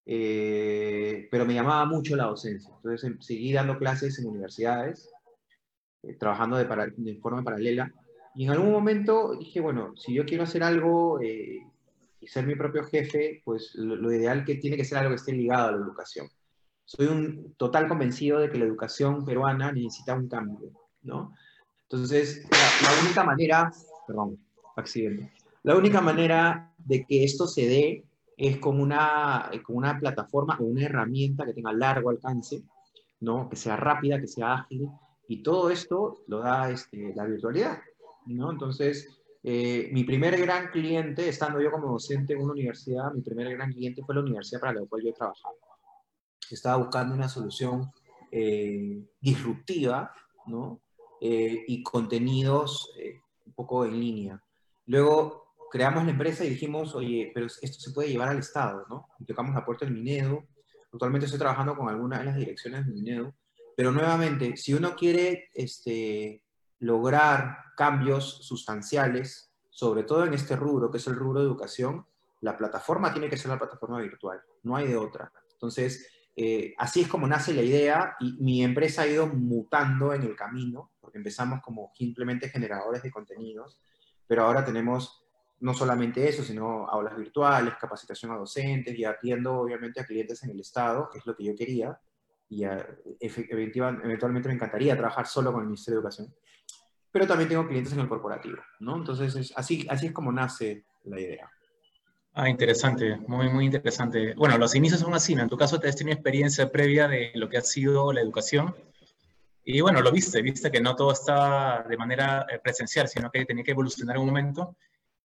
eh, 0.07 1.29
pero 1.31 1.45
me 1.45 1.55
llamaba 1.55 1.85
mucho 1.85 2.17
la 2.17 2.25
docencia. 2.27 2.73
Entonces 2.77 3.05
em, 3.05 3.21
seguí 3.21 3.53
dando 3.53 3.79
clases 3.79 4.19
en 4.19 4.27
universidades, 4.27 5.11
eh, 6.03 6.15
trabajando 6.15 6.57
de, 6.57 6.65
de, 6.97 7.17
forma 7.21 7.43
paralela. 7.43 7.93
Y 8.35 8.45
en 8.45 8.51
algún 8.51 8.73
momento 8.73 9.37
dije, 9.37 9.61
bueno, 9.61 9.95
si 9.97 10.15
yo 10.15 10.25
quiero 10.25 10.45
hacer 10.45 10.63
algo 10.63 11.21
eh, 11.21 11.59
y 12.21 12.27
ser 12.29 12.47
mi 12.47 12.55
propio 12.55 12.85
jefe, 12.85 13.43
pues 13.45 13.75
lo, 13.75 13.97
lo, 13.97 14.13
ideal 14.13 14.45
que 14.45 14.55
tiene 14.57 14.77
que 14.77 14.85
ser 14.85 14.99
algo 14.99 15.11
que 15.11 15.17
esté 15.17 15.33
ligado 15.33 15.69
a 15.69 15.73
la 15.73 15.79
educación. 15.79 16.29
Soy 16.85 17.07
un 17.07 17.55
total 17.57 17.89
convencido 17.89 18.41
de 18.41 18.51
que 18.51 18.59
la 18.59 18.65
educación 18.65 19.25
peruana 19.25 19.73
necesita 19.73 20.15
un 20.15 20.29
cambio, 20.29 20.71
¿no? 21.03 21.33
Entonces, 21.83 22.47
la, 22.51 22.91
la 22.91 23.03
única 23.03 23.25
manera, 23.25 23.73
perdón, 24.07 24.39
accidente, 24.77 25.33
la 25.63 25.77
única 25.77 26.01
manera 26.01 26.73
de 26.79 27.05
que 27.05 27.25
esto 27.25 27.47
se 27.47 27.67
dé 27.67 28.05
es 28.37 28.57
con 28.57 28.81
una, 28.81 29.51
con 29.63 29.77
una 29.77 29.99
plataforma 29.99 30.57
o 30.59 30.65
una 30.65 30.87
herramienta 30.87 31.45
que 31.45 31.53
tenga 31.53 31.73
largo 31.75 32.09
alcance, 32.09 32.63
¿no? 33.21 33.51
que 33.51 33.57
sea 33.57 33.77
rápida, 33.77 34.19
que 34.19 34.27
sea 34.27 34.55
ágil, 34.55 34.89
y 35.29 35.43
todo 35.43 35.71
esto 35.71 36.23
lo 36.27 36.39
da 36.39 36.71
este, 36.71 37.13
la 37.15 37.27
virtualidad. 37.27 37.79
¿no? 38.25 38.51
Entonces, 38.51 39.21
eh, 39.43 39.91
mi 39.93 40.05
primer 40.05 40.41
gran 40.41 40.71
cliente, 40.71 41.29
estando 41.29 41.61
yo 41.61 41.71
como 41.71 41.93
docente 41.93 42.33
en 42.33 42.41
una 42.41 42.53
universidad, 42.53 43.13
mi 43.13 43.21
primer 43.21 43.51
gran 43.51 43.73
cliente 43.73 44.03
fue 44.03 44.15
la 44.15 44.23
universidad 44.23 44.61
para 44.61 44.73
la 44.73 44.87
cual 44.87 45.03
yo 45.03 45.11
he 45.11 45.15
trabajado. 46.51 46.55
Estaba 46.55 46.77
buscando 46.77 47.15
una 47.15 47.29
solución 47.29 47.91
eh, 48.31 49.03
disruptiva 49.21 50.13
¿no? 50.47 50.81
Eh, 51.21 51.65
y 51.67 51.83
contenidos 51.83 52.93
un 53.45 53.53
poco 53.53 53.85
en 53.85 53.99
línea. 53.99 54.43
Luego 54.87 55.55
creamos 55.71 56.05
la 56.05 56.11
empresa 56.11 56.45
y 56.45 56.51
dijimos, 56.51 56.95
oye, 56.95 57.31
pero 57.33 57.47
esto 57.47 57.81
se 57.81 57.93
puede 57.93 58.09
llevar 58.09 58.29
al 58.29 58.39
Estado, 58.39 58.87
¿no? 58.89 59.09
Y 59.19 59.25
tocamos 59.25 59.55
la 59.55 59.65
puerta 59.65 59.85
del 59.85 59.95
Minedo. 59.95 60.47
Actualmente 60.93 61.27
estoy 61.27 61.39
trabajando 61.39 61.77
con 61.77 61.89
algunas 61.89 62.21
de 62.21 62.25
las 62.25 62.37
direcciones 62.37 62.85
del 62.85 62.95
Minedo. 62.95 63.35
Pero 63.77 63.93
nuevamente, 63.93 64.57
si 64.57 64.75
uno 64.75 64.97
quiere 64.97 65.49
este, 65.55 66.43
lograr 66.81 67.57
cambios 67.77 68.47
sustanciales, 68.47 69.53
sobre 69.71 70.03
todo 70.03 70.25
en 70.25 70.35
este 70.35 70.57
rubro, 70.57 70.91
que 70.91 70.99
es 70.99 71.07
el 71.07 71.15
rubro 71.15 71.41
de 71.41 71.47
educación, 71.47 72.05
la 72.41 72.57
plataforma 72.57 73.13
tiene 73.13 73.29
que 73.29 73.37
ser 73.37 73.51
la 73.51 73.59
plataforma 73.59 74.01
virtual, 74.01 74.41
no 74.63 74.77
hay 74.77 74.89
de 74.89 74.97
otra. 74.97 75.33
Entonces, 75.53 76.07
eh, 76.37 76.75
así 76.79 77.03
es 77.03 77.09
como 77.09 77.27
nace 77.27 77.53
la 77.53 77.63
idea 77.63 78.17
y 78.21 78.33
mi 78.41 78.63
empresa 78.63 79.03
ha 79.03 79.07
ido 79.07 79.27
mutando 79.27 80.15
en 80.15 80.23
el 80.23 80.37
camino, 80.37 80.93
porque 81.01 81.19
empezamos 81.19 81.61
como 81.63 81.93
simplemente 81.95 82.49
generadores 82.49 83.03
de 83.03 83.11
contenidos, 83.11 83.81
pero 84.27 84.45
ahora 84.45 84.65
tenemos 84.65 85.25
no 85.61 85.75
solamente 85.75 86.27
eso, 86.27 86.43
sino 86.43 86.89
aulas 86.89 87.17
virtuales, 87.17 87.75
capacitación 87.79 88.33
a 88.33 88.37
docentes 88.37 88.99
y 88.99 89.05
atiendo 89.05 89.59
obviamente 89.59 90.01
a 90.01 90.07
clientes 90.07 90.43
en 90.43 90.51
el 90.51 90.61
Estado, 90.61 91.09
que 91.11 91.19
es 91.19 91.27
lo 91.27 91.37
que 91.37 91.45
yo 91.45 91.55
quería, 91.55 92.01
y 92.49 92.65
eventualmente 93.21 94.49
me 94.49 94.55
encantaría 94.55 94.97
trabajar 94.97 95.27
solo 95.27 95.53
con 95.53 95.61
el 95.61 95.67
Ministerio 95.67 96.01
de 96.01 96.01
Educación, 96.01 96.35
pero 97.13 97.27
también 97.27 97.49
tengo 97.49 97.67
clientes 97.67 97.93
en 97.93 98.01
el 98.01 98.09
corporativo, 98.09 98.59
¿no? 98.81 98.97
Entonces, 98.97 99.35
es, 99.37 99.53
así, 99.57 99.87
así 99.91 100.07
es 100.07 100.13
como 100.13 100.33
nace 100.33 100.85
la 101.05 101.21
idea. 101.21 101.51
Ah, 102.43 102.49
interesante, 102.49 103.19
muy, 103.29 103.51
muy 103.51 103.67
interesante. 103.67 104.33
Bueno, 104.33 104.57
los 104.57 104.75
inicios 104.75 105.03
son 105.03 105.13
así, 105.13 105.35
¿no? 105.35 105.43
En 105.43 105.51
tu 105.51 105.59
caso, 105.59 105.79
te 105.79 105.89
has 105.89 105.97
tenido 105.97 106.15
experiencia 106.15 106.73
previa 106.73 107.07
de 107.07 107.33
lo 107.35 107.51
que 107.51 107.59
ha 107.59 107.61
sido 107.61 108.15
la 108.15 108.23
educación. 108.23 108.75
Y 109.63 109.83
bueno, 109.83 110.01
lo 110.01 110.11
viste, 110.11 110.41
viste 110.41 110.71
que 110.71 110.81
no 110.81 110.97
todo 110.97 111.13
está 111.13 111.85
de 111.87 111.99
manera 111.99 112.47
eh, 112.51 112.59
presencial, 112.59 113.09
sino 113.09 113.31
que 113.31 113.45
tenía 113.45 113.63
que 113.63 113.73
evolucionar 113.73 114.17
en 114.17 114.23
un 114.23 114.29
momento. 114.29 114.75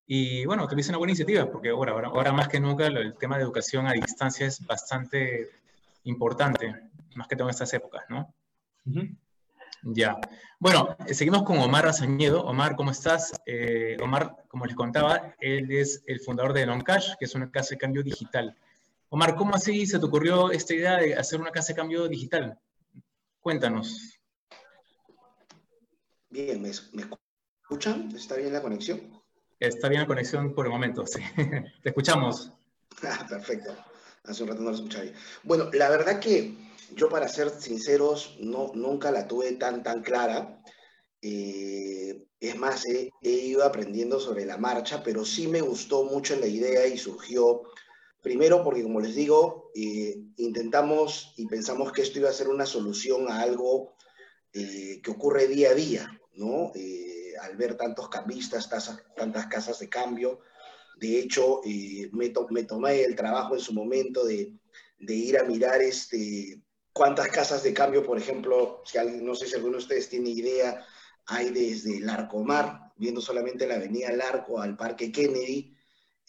Y 0.05 0.45
bueno, 0.45 0.67
que 0.67 0.75
es 0.77 0.89
una 0.89 0.97
buena 0.97 1.11
iniciativa, 1.11 1.49
porque 1.49 1.69
ahora, 1.69 1.93
ahora, 1.93 2.09
ahora 2.09 2.33
más 2.33 2.49
que 2.49 2.59
nunca 2.59 2.87
el 2.87 3.15
tema 3.15 3.37
de 3.37 3.43
educación 3.43 3.87
a 3.87 3.93
distancia 3.93 4.45
es 4.47 4.59
bastante 4.67 5.51
importante, 6.03 6.75
más 7.15 7.29
que 7.29 7.37
todo 7.37 7.47
en 7.47 7.51
estas 7.51 7.73
épocas, 7.73 8.03
¿no? 8.09 8.35
Ya. 9.87 10.19
Bueno, 10.59 10.97
seguimos 11.11 11.43
con 11.43 11.59
Omar 11.59 11.85
Azañedo. 11.85 12.43
Omar, 12.43 12.75
¿cómo 12.75 12.89
estás? 12.89 13.31
Eh, 13.45 13.95
Omar, 14.01 14.35
como 14.47 14.65
les 14.65 14.75
contaba, 14.75 15.35
él 15.39 15.71
es 15.71 16.01
el 16.07 16.19
fundador 16.21 16.53
de 16.53 16.65
Noncash, 16.65 17.13
que 17.19 17.25
es 17.25 17.35
una 17.35 17.51
casa 17.51 17.75
de 17.75 17.77
cambio 17.77 18.01
digital. 18.01 18.57
Omar, 19.09 19.35
¿cómo 19.35 19.53
así 19.53 19.85
se 19.85 19.99
te 19.99 20.05
ocurrió 20.05 20.49
esta 20.49 20.73
idea 20.73 20.97
de 20.97 21.13
hacer 21.13 21.39
una 21.39 21.51
casa 21.51 21.73
de 21.73 21.75
cambio 21.75 22.07
digital? 22.07 22.57
Cuéntanos. 23.41 24.19
Bien, 26.31 26.59
¿me, 26.63 26.71
me 26.93 27.05
escuchan? 27.61 28.11
¿Está 28.15 28.37
bien 28.37 28.53
la 28.53 28.63
conexión? 28.63 29.21
Está 29.59 29.87
bien 29.87 30.01
la 30.01 30.07
conexión 30.07 30.55
por 30.55 30.65
el 30.65 30.71
momento, 30.71 31.05
sí. 31.05 31.21
Te 31.83 31.89
escuchamos. 31.89 32.51
Ah, 33.03 33.23
perfecto. 33.29 33.75
Hace 34.27 34.43
un 34.43 34.49
rato 34.49 34.61
no 34.61 34.69
lo 34.69 34.75
escuchaba. 34.75 35.05
Bueno, 35.43 35.69
la 35.73 35.89
verdad 35.89 36.19
que 36.19 36.55
yo, 36.93 37.09
para 37.09 37.27
ser 37.27 37.49
sinceros, 37.49 38.37
no, 38.39 38.71
nunca 38.73 39.11
la 39.11 39.27
tuve 39.27 39.51
tan, 39.53 39.83
tan 39.83 40.01
clara. 40.01 40.61
Eh, 41.21 42.27
es 42.39 42.55
más, 42.57 42.85
he, 42.85 43.11
ido 43.21 43.63
aprendiendo 43.63 44.19
sobre 44.19 44.45
la 44.45 44.57
marcha, 44.57 45.01
pero 45.03 45.25
sí 45.25 45.47
me 45.47 45.61
gustó 45.61 46.03
mucho 46.03 46.35
la 46.35 46.47
idea 46.47 46.85
y 46.85 46.97
surgió, 46.97 47.63
primero 48.21 48.63
porque, 48.63 48.83
como 48.83 48.99
les 48.99 49.15
digo, 49.15 49.71
eh, 49.73 50.15
intentamos 50.37 51.33
y 51.37 51.47
pensamos 51.47 51.91
que 51.91 52.03
esto 52.03 52.19
iba 52.19 52.29
a 52.29 52.33
ser 52.33 52.49
una 52.49 52.65
solución 52.65 53.29
a 53.31 53.41
algo 53.41 53.95
eh, 54.53 55.01
que 55.03 55.11
ocurre 55.11 55.47
día 55.47 55.71
a 55.71 55.73
día, 55.73 56.21
¿no? 56.35 56.71
al 57.41 57.57
ver 57.57 57.75
tantos 57.75 58.09
cambistas, 58.09 58.69
tantas 59.15 59.47
casas 59.47 59.79
de 59.79 59.89
cambio. 59.89 60.39
De 60.97 61.19
hecho, 61.19 61.61
eh, 61.65 62.09
me, 62.13 62.31
me, 62.49 62.63
tomé 62.63 63.03
el 63.03 63.15
trabajo 63.15 63.55
en 63.55 63.61
su 63.61 63.73
momento 63.73 64.25
de, 64.25 64.53
de, 64.99 65.13
ir 65.13 65.37
a 65.37 65.43
mirar 65.43 65.81
este, 65.81 66.61
cuántas 66.93 67.27
casas 67.27 67.63
de 67.63 67.73
cambio, 67.73 68.05
por 68.05 68.17
ejemplo, 68.17 68.81
si 68.85 68.97
alguien, 68.97 69.25
no 69.25 69.35
sé 69.35 69.47
si 69.47 69.55
alguno 69.55 69.73
de 69.73 69.83
ustedes 69.83 70.09
tiene 70.09 70.29
idea, 70.29 70.85
hay 71.27 71.49
desde 71.49 71.97
el 71.97 72.09
Arcomar, 72.09 72.93
viendo 72.97 73.19
solamente 73.19 73.67
la 73.67 73.75
avenida 73.75 74.11
Larco 74.11 74.61
al 74.61 74.77
Parque 74.77 75.11
Kennedy, 75.11 75.75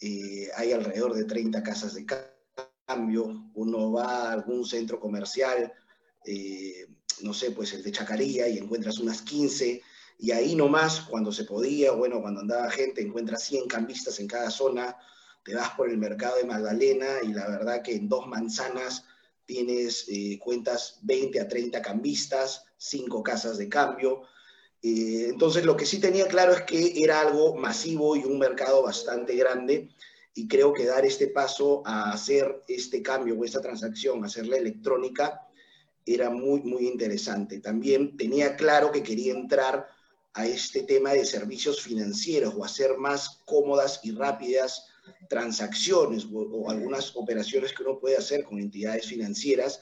eh, 0.01 0.49
hay 0.55 0.73
alrededor 0.73 1.13
de 1.13 1.25
30 1.25 1.63
casas 1.63 1.93
de 1.93 2.05
cambio. 2.85 3.49
Uno 3.53 3.91
va 3.91 4.29
a 4.29 4.33
algún 4.33 4.65
centro 4.65 4.99
comercial, 4.99 5.73
eh, 6.25 6.87
no 7.21 7.33
sé, 7.33 7.51
pues 7.51 7.73
el 7.73 7.83
de 7.83 7.91
Chacaría, 7.91 8.47
y 8.47 8.57
encuentras 8.57 8.99
unas 8.99 9.21
15 9.21 9.81
y 10.19 10.31
ahí 10.31 10.55
nomás, 10.55 11.01
cuando 11.01 11.31
se 11.31 11.43
podía, 11.43 11.91
bueno, 11.91 12.21
cuando 12.21 12.41
andaba 12.41 12.71
gente, 12.71 13.01
encuentras 13.01 13.43
100 13.43 13.67
cambistas 13.67 14.19
en 14.19 14.27
cada 14.27 14.49
zona, 14.49 14.97
te 15.43 15.53
vas 15.53 15.69
por 15.71 15.89
el 15.89 15.97
mercado 15.97 16.37
de 16.37 16.45
Magdalena 16.45 17.07
y 17.23 17.27
la 17.33 17.47
verdad 17.47 17.83
que 17.83 17.95
en 17.95 18.09
dos 18.09 18.27
manzanas 18.27 19.05
tienes 19.45 20.05
eh, 20.09 20.39
cuentas 20.39 20.99
20 21.03 21.39
a 21.39 21.47
30 21.47 21.81
cambistas, 21.81 22.65
5 22.77 23.23
casas 23.23 23.57
de 23.57 23.69
cambio. 23.69 24.23
Eh, 24.81 25.27
entonces 25.29 25.65
lo 25.65 25.77
que 25.77 25.85
sí 25.85 25.99
tenía 25.99 26.27
claro 26.27 26.51
es 26.51 26.63
que 26.63 27.01
era 27.01 27.21
algo 27.21 27.55
masivo 27.55 28.15
y 28.15 28.23
un 28.23 28.39
mercado 28.39 28.83
bastante 28.83 29.35
grande 29.35 29.89
y 30.33 30.47
creo 30.47 30.73
que 30.73 30.85
dar 30.85 31.05
este 31.05 31.27
paso 31.27 31.81
a 31.85 32.11
hacer 32.11 32.63
este 32.67 33.01
cambio 33.01 33.35
o 33.37 33.45
esta 33.45 33.61
transacción, 33.61 34.25
hacerla 34.25 34.57
electrónica, 34.57 35.47
era 36.05 36.29
muy, 36.29 36.61
muy 36.61 36.87
interesante. 36.87 37.59
También 37.59 38.17
tenía 38.17 38.55
claro 38.55 38.91
que 38.91 39.03
quería 39.03 39.33
entrar 39.33 39.96
a 40.37 40.45
este 40.45 40.83
tema 40.83 41.13
de 41.13 41.25
servicios 41.25 41.81
financieros 41.81 42.53
o 42.55 42.63
hacer 42.63 42.95
más 42.97 43.39
cómodas 43.43 44.01
y 44.03 44.11
rápidas 44.11 44.85
transacciones 45.27 46.27
o, 46.31 46.69
algunas 46.69 47.15
operaciones 47.15 47.73
que 47.73 47.81
uno 47.81 47.97
puede 47.97 48.17
hacer 48.17 48.43
con 48.43 48.59
entidades 48.59 49.07
financieras. 49.07 49.81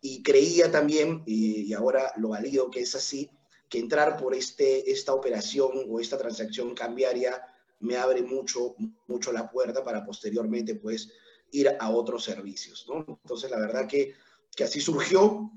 Y 0.00 0.22
creía 0.22 0.70
también, 0.70 1.24
y, 1.26 1.72
ahora 1.72 2.12
lo 2.18 2.28
valido 2.28 2.70
que 2.70 2.80
es 2.80 2.94
así, 2.94 3.28
que 3.68 3.80
entrar 3.80 4.16
por 4.16 4.32
este, 4.32 4.92
esta 4.92 5.12
operación 5.12 5.72
o 5.90 5.98
esta 5.98 6.16
transacción 6.16 6.72
cambiaria 6.72 7.42
me 7.80 7.96
abre 7.96 8.22
mucho, 8.22 8.76
mucho 9.08 9.32
la 9.32 9.50
puerta 9.50 9.82
para 9.82 10.04
posteriormente 10.04 10.76
pues 10.76 11.10
ir 11.50 11.68
a 11.80 11.90
otros 11.90 12.22
servicios. 12.22 12.86
¿no? 12.88 13.04
Entonces 13.24 13.50
la 13.50 13.58
verdad 13.58 13.88
que, 13.88 14.14
que 14.54 14.62
así 14.62 14.80
surgió 14.80 15.50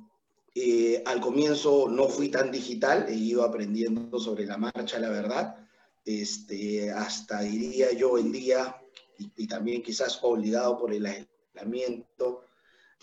eh, 0.56 1.04
al 1.06 1.22
comienzo 1.22 1.88
no 1.90 2.08
fui 2.08 2.30
tan 2.30 2.52
digital, 2.52 3.06
he 3.08 3.14
ido 3.14 3.44
aprendiendo 3.44 4.20
sobre 4.20 4.46
la 4.46 4.58
marcha, 4.58 5.00
la 5.00 5.10
verdad. 5.10 5.56
Este, 6.06 6.90
hasta 6.92 7.42
diría 7.42 7.92
yo 7.92 8.18
en 8.18 8.32
día, 8.32 8.76
y, 9.18 9.48
también 9.48 9.84
quizás 9.84 10.20
obligado 10.22 10.78
por 10.78 10.94
el 10.94 11.06
aislamiento, 11.06 12.46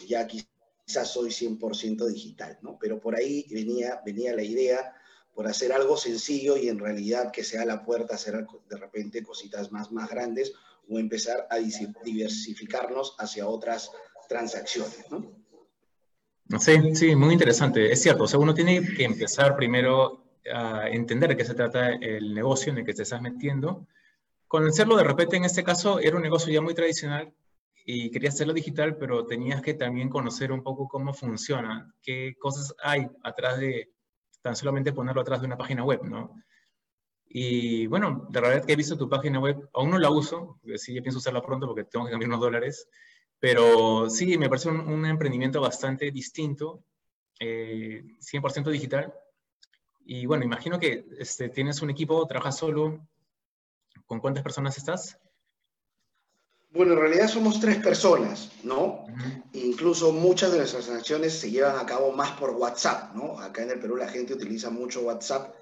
ya 0.06 0.26
quizás 0.26 1.12
soy 1.12 1.30
100% 1.30 2.06
digital, 2.06 2.58
¿no? 2.62 2.78
Pero 2.80 3.00
por 3.00 3.14
ahí 3.14 3.46
venía, 3.50 4.00
venía 4.04 4.34
la 4.34 4.42
idea 4.42 4.94
por 5.34 5.46
hacer 5.46 5.72
algo 5.72 5.96
sencillo 5.96 6.56
y 6.56 6.68
en 6.68 6.78
realidad 6.78 7.30
que 7.30 7.44
sea 7.44 7.64
la 7.64 7.84
puerta 7.84 8.14
a 8.14 8.16
hacer 8.16 8.46
de 8.68 8.76
repente 8.76 9.22
cositas 9.22 9.70
más, 9.70 9.92
más 9.92 10.08
grandes 10.08 10.52
o 10.88 10.98
empezar 10.98 11.46
a 11.50 11.58
diversificarnos 11.58 13.14
hacia 13.18 13.46
otras 13.46 13.90
transacciones, 14.28 15.10
¿no? 15.10 15.45
Sí, 16.58 16.94
sí, 16.94 17.16
muy 17.16 17.32
interesante. 17.32 17.90
Es 17.90 18.02
cierto, 18.02 18.24
o 18.24 18.26
sea, 18.26 18.38
uno 18.38 18.54
tiene 18.54 18.82
que 18.94 19.04
empezar 19.04 19.56
primero 19.56 20.24
a 20.52 20.88
entender 20.88 21.30
de 21.30 21.36
qué 21.36 21.44
se 21.44 21.54
trata 21.54 21.90
el 21.94 22.34
negocio 22.34 22.72
en 22.72 22.78
el 22.78 22.84
que 22.84 22.94
te 22.94 23.02
estás 23.02 23.20
metiendo 23.20 23.86
Conocerlo 24.48 24.96
de 24.96 25.04
repente 25.04 25.36
en 25.36 25.44
este 25.44 25.64
caso 25.64 26.00
era 26.00 26.16
un 26.16 26.22
negocio 26.22 26.52
ya 26.52 26.60
muy 26.60 26.74
tradicional 26.74 27.34
y 27.84 28.10
quería 28.10 28.30
hacerlo 28.30 28.52
digital, 28.54 28.96
pero 28.96 29.26
tenías 29.26 29.62
que 29.62 29.74
también 29.74 30.08
conocer 30.08 30.52
un 30.52 30.62
poco 30.62 30.88
cómo 30.88 31.14
funciona, 31.14 31.92
qué 32.02 32.34
cosas 32.38 32.74
hay 32.82 33.08
atrás 33.24 33.58
de 33.60 33.92
tan 34.42 34.56
solamente 34.56 34.92
ponerlo 34.92 35.22
atrás 35.22 35.40
de 35.40 35.46
una 35.48 35.56
página 35.56 35.84
web, 35.84 36.02
¿no? 36.04 36.34
Y 37.28 37.86
bueno, 37.88 38.26
de 38.30 38.40
verdad 38.40 38.64
que 38.64 38.72
he 38.72 38.76
visto 38.76 38.96
tu 38.96 39.08
página 39.08 39.40
web, 39.40 39.68
aún 39.74 39.90
no 39.90 39.98
la 39.98 40.10
uso, 40.10 40.60
sí, 40.76 40.94
yo 40.94 41.02
pienso 41.02 41.18
usarla 41.18 41.42
pronto 41.42 41.66
porque 41.66 41.84
tengo 41.84 42.06
que 42.06 42.12
cambiar 42.12 42.30
unos 42.30 42.40
dólares, 42.40 42.88
pero 43.38 44.08
sí, 44.08 44.38
me 44.38 44.48
parece 44.48 44.68
un, 44.68 45.04
emprendimiento 45.06 45.60
bastante 45.60 46.10
distinto, 46.10 46.82
100% 47.38 48.68
eh, 48.68 48.72
digital. 48.72 49.14
Y 50.04 50.26
bueno, 50.26 50.44
imagino 50.44 50.78
que 50.78 51.06
este, 51.18 51.48
tienes 51.48 51.82
un 51.82 51.90
equipo, 51.90 52.26
trabajas 52.26 52.58
solo. 52.58 53.06
¿Con 54.06 54.20
cuántas 54.20 54.44
personas 54.44 54.76
estás? 54.78 55.18
Bueno, 56.70 56.92
en 56.92 56.98
realidad 56.98 57.28
somos 57.28 57.58
tres 57.58 57.78
personas, 57.78 58.52
¿no? 58.62 59.06
Incluso 59.54 60.12
muchas 60.12 60.52
de 60.52 60.58
nuestras 60.58 60.90
acciones 60.90 61.32
se 61.32 61.50
llevan 61.50 61.78
a 61.78 61.86
cabo 61.86 62.12
más 62.12 62.32
por 62.32 62.50
WhatsApp, 62.50 63.14
¿no? 63.14 63.40
Acá 63.40 63.62
en 63.62 63.70
el 63.70 63.80
Perú 63.80 63.96
la 63.96 64.08
gente 64.08 64.34
utiliza 64.34 64.68
mucho 64.68 65.00
WhatsApp 65.00 65.54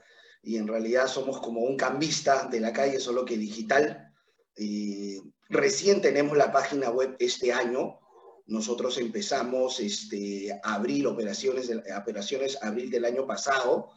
y 0.42 0.56
en 0.56 0.66
realidad 0.66 1.06
somos 1.06 1.40
como 1.40 1.60
un 1.60 1.76
cambista 1.76 2.48
de 2.48 2.60
la 2.60 2.72
calle, 2.72 2.98
solo 2.98 3.24
que 3.24 3.38
digital. 3.38 4.12
Y 4.56 5.20
recién 5.54 6.02
tenemos 6.02 6.36
la 6.36 6.52
página 6.52 6.90
web 6.90 7.16
este 7.18 7.52
año. 7.52 7.98
Nosotros 8.46 8.98
empezamos 8.98 9.80
este, 9.80 10.52
a 10.62 10.74
abrir 10.74 11.06
operaciones, 11.06 11.70
operaciones 11.98 12.58
abril 12.62 12.90
del 12.90 13.06
año 13.06 13.26
pasado. 13.26 13.90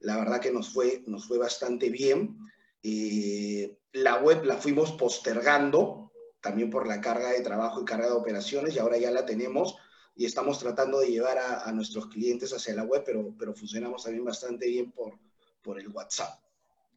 La 0.00 0.18
verdad 0.18 0.40
que 0.40 0.52
nos 0.52 0.70
fue, 0.70 1.02
nos 1.06 1.26
fue 1.26 1.38
bastante 1.38 1.88
bien. 1.88 2.36
Eh, 2.82 3.78
la 3.92 4.16
web 4.16 4.44
la 4.44 4.58
fuimos 4.58 4.92
postergando 4.92 6.12
también 6.40 6.70
por 6.70 6.86
la 6.86 7.00
carga 7.00 7.30
de 7.30 7.40
trabajo 7.40 7.80
y 7.80 7.84
carga 7.84 8.06
de 8.06 8.12
operaciones, 8.12 8.76
y 8.76 8.78
ahora 8.78 8.98
ya 8.98 9.10
la 9.10 9.26
tenemos 9.26 9.76
y 10.14 10.24
estamos 10.24 10.58
tratando 10.58 11.00
de 11.00 11.08
llevar 11.08 11.38
a, 11.38 11.70
nuestros 11.72 12.06
clientes 12.06 12.52
hacia 12.52 12.74
la 12.74 12.84
web, 12.84 13.02
pero, 13.04 13.34
pero 13.38 13.54
funcionamos 13.54 14.04
también 14.04 14.24
bastante 14.24 14.66
bien 14.66 14.90
por, 14.92 15.18
por 15.62 15.78
el 15.78 15.88
WhatsApp. 15.88 16.45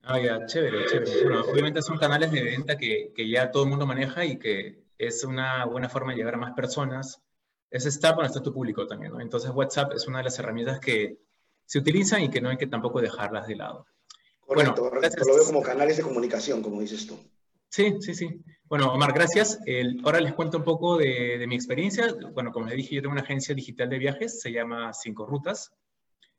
Ah, 0.03 0.19
ya, 0.19 0.45
chévere, 0.45 0.85
chévere. 0.87 1.23
Bueno, 1.23 1.41
obviamente 1.51 1.81
son 1.81 1.97
canales 1.97 2.31
de 2.31 2.43
venta 2.43 2.77
que, 2.77 3.11
que, 3.15 3.29
ya 3.29 3.51
todo 3.51 3.63
el 3.63 3.69
mundo 3.69 3.85
maneja 3.85 4.25
y 4.25 4.39
que 4.39 4.83
es 4.97 5.23
una 5.23 5.65
buena 5.65 5.89
forma 5.89 6.11
de 6.11 6.17
llegar 6.17 6.35
a 6.35 6.37
más 6.37 6.53
personas. 6.53 7.21
Es 7.69 7.85
estar 7.85 8.15
donde 8.15 8.27
está 8.27 8.41
tu 8.41 8.53
público 8.53 8.87
también, 8.87 9.11
¿no? 9.11 9.21
Entonces 9.21 9.51
WhatsApp 9.51 9.93
es 9.93 10.07
una 10.07 10.19
de 10.19 10.23
las 10.25 10.39
herramientas 10.39 10.79
que 10.79 11.19
se 11.65 11.77
utilizan 11.77 12.23
y 12.23 12.31
que 12.31 12.41
no 12.41 12.49
hay 12.49 12.57
que 12.57 12.65
tampoco 12.65 12.99
dejarlas 12.99 13.47
de 13.47 13.55
lado. 13.55 13.85
Correcto, 14.41 14.81
bueno, 14.81 14.95
correcto. 14.95 15.23
Lo 15.27 15.35
veo 15.35 15.45
como 15.45 15.61
canales 15.61 15.97
de 15.97 16.03
comunicación, 16.03 16.63
como 16.63 16.81
dices 16.81 17.05
tú. 17.05 17.19
Sí, 17.69 17.97
sí, 18.01 18.15
sí. 18.15 18.41
Bueno, 18.63 18.91
Omar, 18.91 19.13
gracias. 19.13 19.59
ahora 20.03 20.19
les 20.19 20.33
cuento 20.33 20.57
un 20.57 20.63
poco 20.63 20.97
de, 20.97 21.45
mi 21.47 21.55
experiencia. 21.55 22.15
Bueno, 22.33 22.51
como 22.51 22.65
les 22.65 22.75
dije, 22.75 22.95
yo 22.95 23.01
tengo 23.01 23.13
una 23.13 23.21
agencia 23.21 23.53
digital 23.53 23.89
de 23.89 23.99
viajes, 23.99 24.41
se 24.41 24.51
llama 24.51 24.91
Cinco 24.93 25.27
Rutas. 25.27 25.71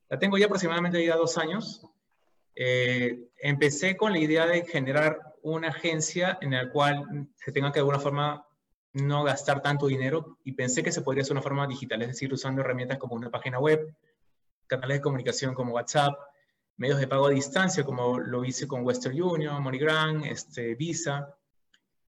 La 0.09 0.19
tengo 0.19 0.37
ya 0.37 0.47
aproximadamente 0.47 1.05
ya 1.05 1.17
dos 1.17 1.39
años. 1.39 1.87
Eh, 2.55 3.29
empecé 3.39 3.97
con 3.97 4.13
la 4.13 4.19
idea 4.19 4.47
de 4.47 4.65
generar 4.65 5.19
una 5.43 5.69
agencia 5.69 6.39
en 6.41 6.53
la 6.53 6.71
cual 6.71 7.29
se 7.37 7.53
tenga 7.53 7.71
que 7.71 7.77
de 7.77 7.81
alguna 7.81 7.99
forma 7.99 8.47
no 8.93 9.23
gastar 9.23 9.63
tanto 9.63 9.87
dinero 9.87 10.39
y 10.45 10.53
pensé 10.53 10.83
que 10.83 10.93
se 10.93 11.03
podría 11.03 11.23
hacer 11.23 11.33
una 11.33 11.43
forma 11.43 11.67
digital, 11.67 12.03
es 12.03 12.09
decir, 12.09 12.33
usando 12.33 12.61
herramientas 12.61 12.99
como 12.99 13.15
una 13.15 13.31
página 13.31 13.59
web, 13.59 13.95
canales 14.67 14.99
de 14.99 15.03
comunicación 15.03 15.55
como 15.55 15.75
WhatsApp, 15.75 16.19
medios 16.77 16.99
de 16.99 17.07
pago 17.07 17.27
a 17.27 17.31
distancia 17.31 17.85
como 17.85 18.19
lo 18.19 18.45
hice 18.45 18.67
con 18.67 18.85
Western 18.85 19.21
Union, 19.21 19.63
MoneyGram, 19.63 20.25
este, 20.25 20.75
Visa, 20.75 21.35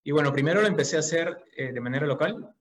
y 0.05 0.11
bueno, 0.11 0.33
primero 0.33 0.61
lo 0.61 0.67
empecé 0.67 0.97
a 0.97 1.01
hacer 1.01 1.45
eh, 1.57 1.73
de 1.73 1.81
manera 1.81 2.07
local. 2.07 2.55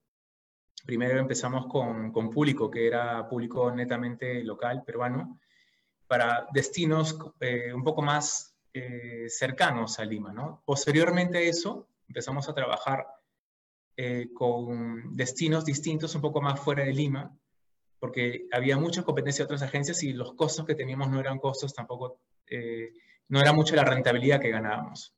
Primero 0.84 1.18
empezamos 1.18 1.66
con, 1.66 2.12
con, 2.12 2.30
público, 2.30 2.70
que 2.70 2.86
era 2.86 3.28
público 3.28 3.70
netamente 3.72 4.44
local, 4.44 4.82
peruano, 4.84 5.40
para 6.12 6.46
destinos 6.52 7.16
eh, 7.40 7.72
un 7.72 7.82
poco 7.82 8.02
más 8.02 8.54
eh, 8.74 9.24
cercanos 9.28 9.98
a 9.98 10.04
Lima. 10.04 10.30
¿no? 10.30 10.62
Posteriormente 10.66 11.38
a 11.38 11.40
eso, 11.40 11.88
empezamos 12.06 12.46
a 12.48 12.54
trabajar 12.54 13.06
con 14.34 15.14
destinos 15.14 15.64
distintos, 15.64 16.14
un 16.16 16.22
poco 16.22 16.40
más 16.40 16.58
fuera 16.58 16.82
de 16.82 16.92
Lima, 16.92 17.32
porque 18.00 18.48
había 18.50 18.76
mucha 18.76 19.04
competencia 19.04 19.42
de 19.42 19.46
otras 19.46 19.62
agencias 19.62 20.02
y 20.02 20.12
los 20.12 20.34
costos 20.34 20.66
que 20.66 20.74
teníamos 20.74 21.08
no 21.08 21.20
eran 21.20 21.38
costos 21.38 21.72
tampoco, 21.72 22.18
no 23.28 23.40
era 23.40 23.52
mucho 23.52 23.76
la 23.76 23.84
rentabilidad 23.84 24.40
que 24.40 24.50
ganábamos 24.50 25.14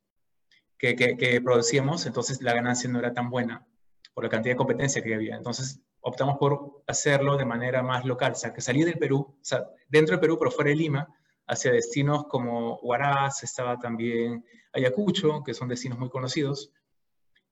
que, 0.92 1.40
producíamos, 1.42 2.06
entonces 2.06 2.42
la 2.42 2.52
ganancia 2.52 2.90
no 2.90 2.98
era 2.98 3.14
tan 3.14 3.30
buena 3.30 3.66
por 4.12 4.24
la 4.24 4.30
cantidad 4.30 4.52
de 4.52 4.58
competencia 4.58 5.02
que 5.02 5.14
había. 5.14 5.36
Entonces 5.36 5.80
optamos 6.04 6.36
por 6.38 6.82
hacerlo 6.86 7.36
de 7.36 7.44
manera 7.44 7.82
más 7.82 8.04
local, 8.04 8.32
o 8.32 8.34
sea, 8.34 8.52
que 8.52 8.60
salí 8.60 8.84
del 8.84 8.98
Perú, 8.98 9.18
o 9.18 9.44
sea, 9.44 9.64
dentro 9.88 10.12
del 10.12 10.20
Perú, 10.20 10.38
pero 10.38 10.50
fuera 10.50 10.70
de 10.70 10.76
Lima, 10.76 11.08
hacia 11.46 11.72
destinos 11.72 12.26
como 12.26 12.76
Huaraz, 12.76 13.42
estaba 13.42 13.78
también 13.78 14.44
Ayacucho, 14.72 15.42
que 15.42 15.54
son 15.54 15.68
destinos 15.68 15.98
muy 15.98 16.10
conocidos. 16.10 16.72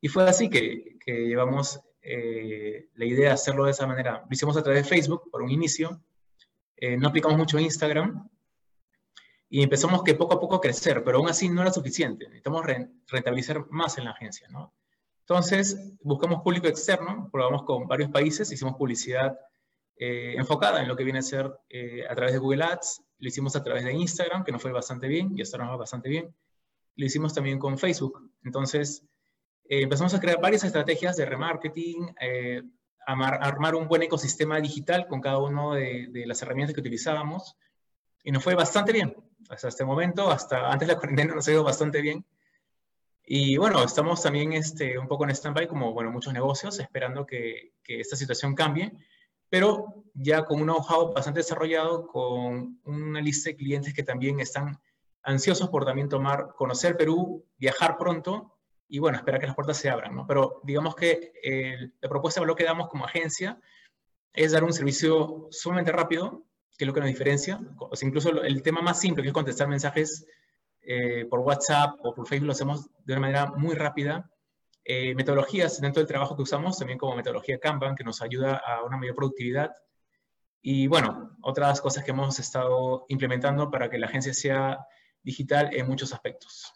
Y 0.01 0.09
fue 0.09 0.29
así 0.29 0.49
que, 0.49 0.99
que 1.05 1.27
llevamos 1.27 1.81
eh, 2.03 2.89
la 2.95 3.05
idea 3.05 3.29
de 3.29 3.35
hacerlo 3.35 3.65
de 3.65 3.71
esa 3.71 3.87
manera. 3.87 4.23
Lo 4.23 4.29
hicimos 4.31 4.57
a 4.57 4.63
través 4.63 4.83
de 4.85 4.89
Facebook 4.89 5.31
por 5.31 5.43
un 5.43 5.51
inicio. 5.51 6.03
Eh, 6.77 6.97
no 6.97 7.09
aplicamos 7.09 7.39
mucho 7.39 7.59
Instagram, 7.59 8.29
y 9.55 9.63
empezamos 9.63 10.03
que 10.03 10.15
poco 10.15 10.33
a 10.33 10.41
poco 10.41 10.63
crecer, 10.63 11.05
pero 11.05 11.19
aún 11.19 11.29
así 11.29 11.51
no 11.51 11.61
era 11.61 11.71
suficiente. 11.71 12.25
Necesitamos 12.25 12.65
rentabilizar 13.07 13.67
más 13.69 13.99
en 13.99 14.07
la 14.07 14.13
agencia, 14.13 14.49
¿no? 14.49 14.73
Entonces, 15.23 15.95
buscamos 16.03 16.43
público 16.43 16.67
externo, 16.67 17.29
probamos 17.31 17.63
con 17.65 17.87
varios 17.87 18.11
países, 18.11 18.51
hicimos 18.51 18.75
publicidad 18.75 19.39
eh, 19.97 20.35
enfocada 20.37 20.83
en 20.83 20.89
lo 20.89 20.97
que 20.97 21.05
viene 21.05 21.21
a 21.21 21.23
ser 21.23 21.51
eh, 21.69 22.05
a 22.09 22.15
través 22.15 22.33
de 22.33 22.39
Google 22.39 22.65
Ads, 22.65 23.03
lo 23.19 23.29
hicimos 23.29 23.55
a 23.55 23.63
través 23.63 23.85
de 23.85 23.93
Instagram, 23.93 24.43
que 24.43 24.51
nos 24.51 24.61
fue 24.61 24.73
bastante 24.73 25.07
bien, 25.07 25.33
y 25.37 25.43
hasta 25.43 25.59
nos 25.59 25.69
va 25.69 25.77
bastante 25.77 26.09
bien. 26.09 26.35
Lo 26.97 27.07
hicimos 27.07 27.33
también 27.33 27.59
con 27.59 27.79
Facebook. 27.79 28.31
Entonces, 28.43 29.05
eh, 29.65 29.83
empezamos 29.83 30.13
a 30.13 30.21
crear 30.21 30.41
varias 30.41 30.65
estrategias 30.65 31.17
de 31.17 31.25
remarketing, 31.25 32.15
armar 33.07 33.75
un 33.75 33.87
buen 33.87 34.03
ecosistema 34.03 34.61
digital 34.61 35.07
con 35.07 35.21
cada 35.21 35.39
una 35.39 35.77
de, 35.77 36.09
de 36.11 36.27
las 36.27 36.43
herramientas 36.43 36.75
que 36.75 36.81
utilizábamos, 36.81 37.57
y 38.25 38.33
nos 38.33 38.43
fue 38.43 38.55
bastante 38.55 38.93
bien 38.93 39.15
hasta 39.49 39.69
este 39.69 39.85
momento, 39.85 40.31
hasta 40.31 40.71
antes 40.71 40.89
de 40.89 40.95
la 40.95 40.99
cuarentena 40.99 41.35
nos 41.35 41.47
ha 41.49 41.53
ido 41.53 41.65
bastante 41.65 42.01
bien. 42.01 42.25
Y 43.25 43.57
bueno, 43.57 43.83
estamos 43.83 44.23
también 44.23 44.53
este, 44.53 44.99
un 44.99 45.07
poco 45.07 45.25
en 45.25 45.31
stand-by, 45.31 45.69
como 45.69 45.93
bueno, 45.93 46.11
muchos 46.11 46.33
negocios, 46.33 46.79
esperando 46.81 47.25
que, 47.25 47.73
que, 47.83 48.01
esta 48.01 48.17
situación 48.17 48.55
cambie, 48.55 48.93
pero 49.49 50.05
ya 50.15 50.45
con 50.45 50.61
un 50.61 50.67
know-how 50.67 51.13
bastante 51.13 51.41
desarrollado, 51.41 52.07
con 52.07 52.81
una 52.85 53.21
lista 53.21 53.51
de 53.51 53.57
clientes 53.57 53.95
que 53.95 54.03
también 54.03 54.41
están 54.41 54.79
ansiosos 55.23 55.69
por 55.69 55.85
también 55.85 56.09
tomar, 56.09 56.55
conocer 56.57 56.97
Perú, 56.97 57.47
viajar 57.57 57.97
pronto 57.97 58.59
y 58.89 58.99
bueno, 58.99 59.17
esperar 59.17 59.41
que 59.41 59.47
las 59.47 59.55
puertas 59.55 59.79
se 59.79 59.89
abran, 59.89 60.15
¿no? 60.15 60.27
Pero 60.27 60.61
digamos 60.65 60.95
que 60.95 61.33
la 62.01 62.09
propuesta 62.09 62.41
de 62.41 62.47
lo 62.47 62.55
que 62.55 62.65
damos 62.65 62.89
como 62.89 63.07
agencia 63.07 63.59
es 64.35 64.53
dar 64.53 64.65
un 64.65 64.73
servicio 64.73 65.49
sumamente 65.51 65.93
rápido, 65.93 66.45
que 66.77 66.85
es 66.85 66.87
lo 66.87 66.93
que 66.93 67.01
nos 67.01 67.09
diferencia. 67.09 67.61
O 67.79 67.97
sea, 67.97 68.07
incluso 68.07 68.43
el 68.43 68.63
tema 68.63 68.83
más 68.83 69.01
simple, 69.01 69.23
que 69.23 69.29
es 69.29 69.35
contestar 69.35 69.69
mensajes 69.69 70.27
eh, 70.83 71.27
por 71.29 71.41
WhatsApp 71.41 71.95
o 72.03 72.15
por 72.15 72.27
Facebook, 72.27 72.47
lo 72.47 72.53
hacemos 72.53 72.91
de 73.05 73.13
una 73.15 73.21
manera 73.21 73.47
muy 73.47 73.75
rápida. 73.75 74.29
Eh, 74.85 75.15
metodologías 75.15 75.81
dentro 75.81 76.01
del 76.01 76.09
trabajo 76.09 76.37
que 76.37 76.43
usamos, 76.43 76.79
también 76.79 76.99
como 76.99 77.15
metodología 77.15 77.59
Kanban, 77.59 77.95
que 77.95 78.05
nos 78.05 78.21
ayuda 78.21 78.57
a 78.57 78.83
una 78.83 78.97
mayor 78.97 79.15
productividad. 79.15 79.73
Y 80.61 80.87
bueno, 80.87 81.37
otras 81.43 81.81
cosas 81.81 82.05
que 82.05 82.11
hemos 82.11 82.39
estado 82.39 83.05
implementando 83.09 83.71
para 83.71 83.89
que 83.89 83.99
la 83.99 84.07
agencia 84.07 84.35
sea 84.35 84.87
digital 85.23 85.71
en 85.73 85.87
muchos 85.87 86.13
aspectos. 86.13 86.73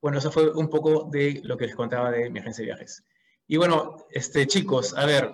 Bueno, 0.00 0.18
eso 0.18 0.30
fue 0.30 0.52
un 0.52 0.68
poco 0.68 1.08
de 1.10 1.40
lo 1.44 1.56
que 1.56 1.66
les 1.66 1.74
contaba 1.74 2.10
de 2.10 2.30
mi 2.30 2.38
agencia 2.38 2.62
de 2.62 2.66
viajes. 2.66 3.04
Y 3.48 3.56
bueno, 3.56 3.96
este, 4.10 4.46
chicos, 4.46 4.96
a 4.96 5.06
ver, 5.06 5.32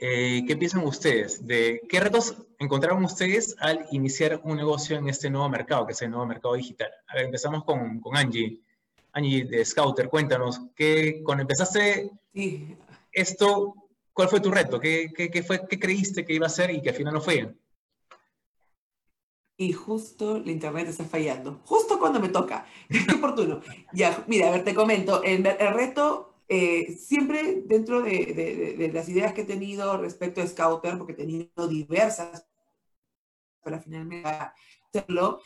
eh, 0.00 0.44
¿qué 0.46 0.56
piensan 0.56 0.84
ustedes? 0.84 1.44
¿De 1.44 1.82
qué 1.88 1.98
retos 1.98 2.36
encontraron 2.58 3.04
ustedes 3.04 3.56
al 3.58 3.86
iniciar 3.90 4.40
un 4.44 4.56
negocio 4.56 4.96
en 4.96 5.08
este 5.08 5.28
nuevo 5.28 5.48
mercado, 5.48 5.86
que 5.86 5.92
es 5.92 6.02
el 6.02 6.10
nuevo 6.10 6.24
mercado 6.26 6.54
digital? 6.54 6.90
A 7.08 7.16
ver, 7.16 7.24
empezamos 7.24 7.64
con, 7.64 8.00
con 8.00 8.16
Angie. 8.16 8.60
Angie 9.12 9.44
de 9.44 9.64
Scouter, 9.64 10.08
cuéntanos, 10.08 10.60
¿qué, 10.76 11.22
cuando 11.24 11.42
empezaste 11.42 12.12
esto, 13.12 13.74
¿cuál 14.12 14.28
fue 14.28 14.40
tu 14.40 14.50
reto? 14.50 14.78
¿Qué, 14.78 15.10
qué, 15.12 15.42
fue, 15.42 15.66
¿Qué 15.66 15.78
creíste 15.80 16.24
que 16.24 16.34
iba 16.34 16.46
a 16.46 16.50
ser 16.50 16.70
y 16.70 16.80
que 16.80 16.90
al 16.90 16.94
final 16.94 17.14
no 17.14 17.20
fue? 17.20 17.52
Y 19.56 19.72
justo 19.72 20.36
el 20.36 20.48
internet 20.48 20.86
está 20.86 21.04
fallando, 21.04 21.60
justo 21.64 21.98
cuando 21.98 22.20
me 22.20 22.28
toca. 22.28 22.64
Qué 22.88 23.14
oportuno. 23.16 23.60
Ya, 23.92 24.24
mira, 24.28 24.48
a 24.48 24.50
ver, 24.52 24.62
te 24.62 24.74
comento, 24.74 25.24
el, 25.24 25.44
el 25.44 25.74
reto 25.74 26.37
eh, 26.48 26.96
siempre 26.96 27.62
dentro 27.64 28.02
de, 28.02 28.90
las 28.92 29.08
ideas 29.08 29.32
que 29.32 29.42
he 29.42 29.46
tenido 29.46 29.96
respecto 29.98 30.40
a 30.40 30.46
Scouter, 30.46 30.96
porque 30.96 31.12
he 31.12 31.16
tenido 31.16 31.68
diversas 31.68 32.46
para 33.62 33.80
finalmente 33.80 34.28
hacerlo, 34.92 35.40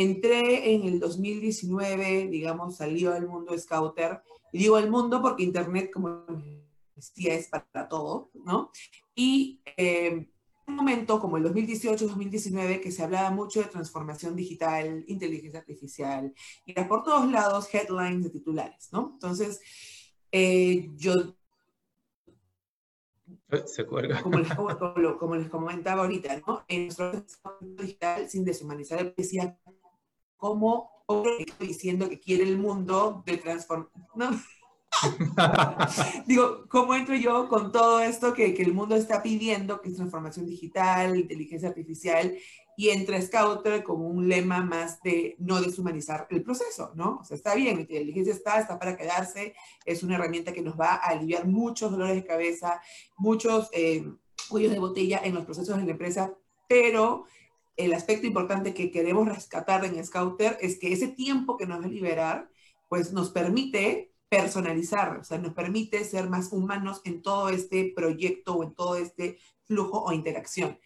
Entré 0.00 0.74
en 0.74 0.84
el 0.84 1.00
2019, 1.00 2.28
digamos, 2.28 2.76
salió 2.76 3.12
al 3.14 3.26
mundo 3.26 3.58
Scouter. 3.58 4.22
Y 4.52 4.58
digo 4.58 4.78
el 4.78 4.88
mundo 4.88 5.20
porque 5.20 5.42
Internet, 5.42 5.90
como 5.92 6.24
decía, 6.94 7.34
es 7.34 7.48
para 7.48 7.88
todo, 7.88 8.30
¿no? 8.32 8.70
Y 9.16 9.60
eh, 9.76 10.30
un 10.68 10.76
momento 10.76 11.18
como 11.18 11.36
el 11.36 11.44
2018-2019 11.46 12.80
que 12.80 12.92
se 12.92 13.02
hablaba 13.02 13.32
mucho 13.32 13.60
de 13.60 13.66
transformación 13.66 14.36
digital, 14.36 15.04
inteligencia 15.08 15.58
artificial, 15.58 16.32
y 16.64 16.70
era 16.70 16.86
por 16.86 17.02
todos 17.02 17.28
lados 17.28 17.68
headlines 17.74 18.22
de 18.22 18.30
titulares, 18.30 18.90
¿no? 18.92 19.10
Entonces, 19.14 19.60
eh, 20.32 20.90
yo... 20.96 21.14
Se. 23.64 23.86
Como 23.86 24.00
les, 24.00 24.22
como, 24.54 25.18
como 25.18 25.36
les, 25.36 25.48
comentaba 25.48 26.02
ahorita, 26.02 26.38
¿no? 26.46 26.64
En 26.68 26.88
nuestro 26.88 27.24
digital, 27.60 28.28
sin 28.28 28.44
deshumanizar, 28.44 29.14
decía 29.14 29.58
cómo 30.36 30.98
diciendo 31.58 32.08
que 32.08 32.20
quiere 32.20 32.44
el 32.44 32.58
mundo 32.58 33.22
de 33.24 33.38
transformación. 33.38 34.06
¿no? 34.14 34.30
Digo, 36.26 36.66
¿cómo 36.68 36.94
entro 36.94 37.14
yo 37.14 37.48
con 37.48 37.72
todo 37.72 38.00
esto 38.00 38.34
que, 38.34 38.54
que, 38.54 38.62
el 38.62 38.74
mundo 38.74 38.94
está 38.94 39.22
pidiendo, 39.22 39.80
que 39.80 39.88
es 39.88 39.96
transformación 39.96 40.46
digital, 40.46 41.16
inteligencia 41.16 41.70
artificial, 41.70 42.36
y 42.78 42.90
entra 42.90 43.20
Scouter 43.20 43.82
como 43.82 44.06
un 44.06 44.28
lema 44.28 44.62
más 44.62 45.02
de 45.02 45.34
no 45.40 45.60
deshumanizar 45.60 46.28
el 46.30 46.44
proceso, 46.44 46.92
¿no? 46.94 47.18
O 47.20 47.24
sea, 47.24 47.36
está 47.36 47.56
bien, 47.56 47.74
la 47.74 47.80
inteligencia 47.80 48.32
está, 48.32 48.60
está 48.60 48.78
para 48.78 48.96
quedarse, 48.96 49.52
es 49.84 50.04
una 50.04 50.14
herramienta 50.14 50.52
que 50.52 50.62
nos 50.62 50.78
va 50.78 50.94
a 50.94 51.08
aliviar 51.08 51.48
muchos 51.48 51.90
dolores 51.90 52.14
de 52.14 52.24
cabeza, 52.24 52.80
muchos 53.16 53.68
eh, 53.72 54.08
cuellos 54.48 54.70
de 54.70 54.78
botella 54.78 55.20
en 55.24 55.34
los 55.34 55.44
procesos 55.44 55.76
de 55.76 55.86
la 55.86 55.90
empresa, 55.90 56.32
pero 56.68 57.24
el 57.76 57.92
aspecto 57.94 58.28
importante 58.28 58.72
que 58.72 58.92
queremos 58.92 59.26
rescatar 59.26 59.84
en 59.84 60.04
Scouter 60.04 60.56
es 60.60 60.78
que 60.78 60.92
ese 60.92 61.08
tiempo 61.08 61.56
que 61.56 61.66
nos 61.66 61.80
va 61.80 61.86
a 61.86 61.88
liberar, 61.88 62.48
pues 62.88 63.12
nos 63.12 63.30
permite 63.30 64.12
personalizar, 64.28 65.16
o 65.16 65.24
sea, 65.24 65.38
nos 65.38 65.52
permite 65.52 66.04
ser 66.04 66.28
más 66.30 66.52
humanos 66.52 67.00
en 67.04 67.22
todo 67.22 67.48
este 67.48 67.92
proyecto 67.96 68.54
o 68.54 68.62
en 68.62 68.72
todo 68.72 68.94
este 68.94 69.36
flujo 69.64 70.00
o 70.04 70.12
interacción. 70.12 70.78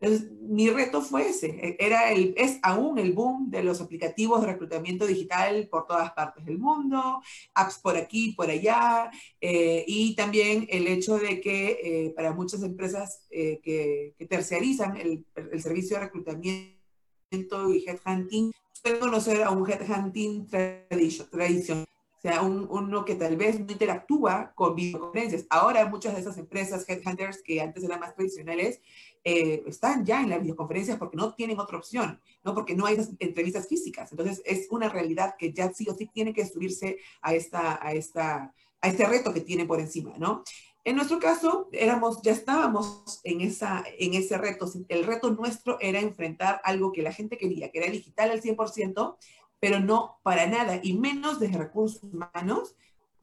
Entonces, 0.00 0.30
mi 0.42 0.68
reto 0.68 1.00
fue 1.00 1.28
ese, 1.28 1.46
e, 1.46 1.76
era 1.80 2.12
el, 2.12 2.34
es 2.36 2.58
aún 2.62 2.98
el 2.98 3.12
boom 3.12 3.50
de 3.50 3.62
los 3.62 3.80
aplicativos 3.80 4.40
de 4.40 4.48
reclutamiento 4.48 5.06
digital 5.06 5.68
por 5.68 5.86
todas 5.86 6.12
partes 6.12 6.44
del 6.44 6.58
mundo, 6.58 7.22
apps 7.54 7.78
por 7.78 7.96
aquí, 7.96 8.32
por 8.32 8.50
allá, 8.50 9.10
eh, 9.40 9.84
y 9.86 10.14
también 10.14 10.66
el 10.70 10.86
hecho 10.86 11.18
de 11.18 11.40
que 11.40 11.80
eh, 11.82 12.12
para 12.14 12.32
muchas 12.32 12.62
empresas 12.62 13.26
eh, 13.30 13.60
que, 13.62 14.14
que, 14.18 14.26
terciarizan 14.26 14.96
el, 14.98 15.24
el, 15.34 15.62
servicio 15.62 15.96
de 15.96 16.04
reclutamiento 16.04 17.72
y 17.72 17.84
headhunting, 17.86 18.52
pueden 18.82 19.00
conocer 19.00 19.42
a 19.42 19.50
un 19.50 19.68
headhunting 19.68 20.46
tradicional 20.46 21.86
sea, 22.26 22.42
un, 22.42 22.66
uno 22.70 23.04
que 23.04 23.14
tal 23.14 23.36
vez 23.36 23.60
no 23.60 23.70
interactúa 23.70 24.52
con 24.54 24.74
videoconferencias. 24.74 25.46
Ahora 25.48 25.86
muchas 25.86 26.14
de 26.14 26.20
esas 26.20 26.38
empresas, 26.38 26.88
headhunters, 26.88 27.42
que 27.42 27.60
antes 27.60 27.84
eran 27.84 28.00
más 28.00 28.14
tradicionales, 28.14 28.80
eh, 29.28 29.64
están 29.66 30.06
ya 30.06 30.22
en 30.22 30.30
las 30.30 30.40
videoconferencias 30.40 30.98
porque 30.98 31.16
no 31.16 31.34
tienen 31.34 31.58
otra 31.58 31.78
opción, 31.78 32.20
¿no? 32.44 32.54
Porque 32.54 32.76
no 32.76 32.86
hay 32.86 32.94
esas 32.94 33.10
entrevistas 33.18 33.66
físicas. 33.66 34.12
Entonces, 34.12 34.40
es 34.46 34.68
una 34.70 34.88
realidad 34.88 35.34
que 35.36 35.52
ya 35.52 35.72
sí 35.72 35.84
o 35.88 35.96
sí 35.96 36.06
tiene 36.06 36.32
que 36.32 36.46
subirse 36.46 36.98
a, 37.22 37.34
esta, 37.34 37.84
a, 37.84 37.92
esta, 37.92 38.54
a 38.80 38.88
este 38.88 39.04
reto 39.04 39.34
que 39.34 39.40
tiene 39.40 39.66
por 39.66 39.80
encima, 39.80 40.14
¿no? 40.16 40.44
En 40.84 40.94
nuestro 40.94 41.18
caso, 41.18 41.68
éramos, 41.72 42.22
ya 42.22 42.30
estábamos 42.30 43.20
en, 43.24 43.40
esa, 43.40 43.82
en 43.98 44.14
ese 44.14 44.38
reto. 44.38 44.70
El 44.86 45.02
reto 45.02 45.32
nuestro 45.32 45.76
era 45.80 45.98
enfrentar 45.98 46.60
algo 46.62 46.92
que 46.92 47.02
la 47.02 47.12
gente 47.12 47.36
quería, 47.36 47.72
que 47.72 47.78
era 47.78 47.90
digital 47.90 48.30
al 48.30 48.40
100%, 48.40 49.16
pero 49.58 49.80
no 49.80 50.20
para 50.22 50.46
nada, 50.46 50.78
y 50.80 50.96
menos 50.96 51.40
desde 51.40 51.58
recursos 51.58 52.00
humanos, 52.04 52.76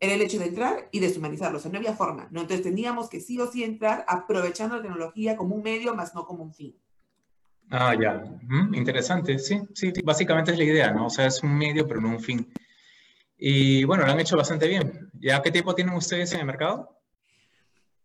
era 0.04 0.16
el 0.16 0.22
hecho 0.22 0.38
de 0.38 0.48
entrar 0.48 0.90
y 0.92 1.00
deshumanizarlo, 1.00 1.58
o 1.58 1.62
sea, 1.62 1.72
no 1.72 1.78
había 1.78 1.94
forma, 1.94 2.28
¿no? 2.32 2.42
Entonces 2.42 2.64
teníamos 2.64 3.10
que 3.10 3.22
sí 3.22 3.40
o 3.40 3.50
sí 3.50 3.64
entrar 3.64 4.04
aprovechando 4.08 4.76
la 4.76 4.82
tecnología 4.82 5.38
como 5.38 5.56
un 5.56 5.64
medio, 5.64 5.96
más 5.96 6.14
no 6.14 6.26
como 6.26 6.44
un 6.44 6.54
fin. 6.54 6.76
Ah, 7.70 7.96
ya, 8.00 8.22
interesante, 8.74 9.40
sí, 9.40 9.62
sí, 9.74 9.94
básicamente 10.04 10.52
es 10.52 10.58
la 10.58 10.64
idea, 10.66 10.92
¿no? 10.92 11.08
O 11.08 11.10
sea, 11.10 11.28
es 11.28 11.42
un 11.42 11.58
medio, 11.58 11.88
pero 11.88 12.02
no 12.02 12.10
un 12.10 12.20
fin. 12.20 12.52
Y 13.38 13.84
bueno, 13.86 14.06
lo 14.06 14.12
han 14.12 14.20
hecho 14.20 14.38
bastante 14.38 14.68
bien. 14.68 15.10
¿Ya 15.20 15.42
qué 15.42 15.52
tiempo 15.52 15.74
tienen 15.74 15.96
ustedes 15.96 16.34
en 16.34 16.42
el 16.42 16.46
mercado? 16.46 17.00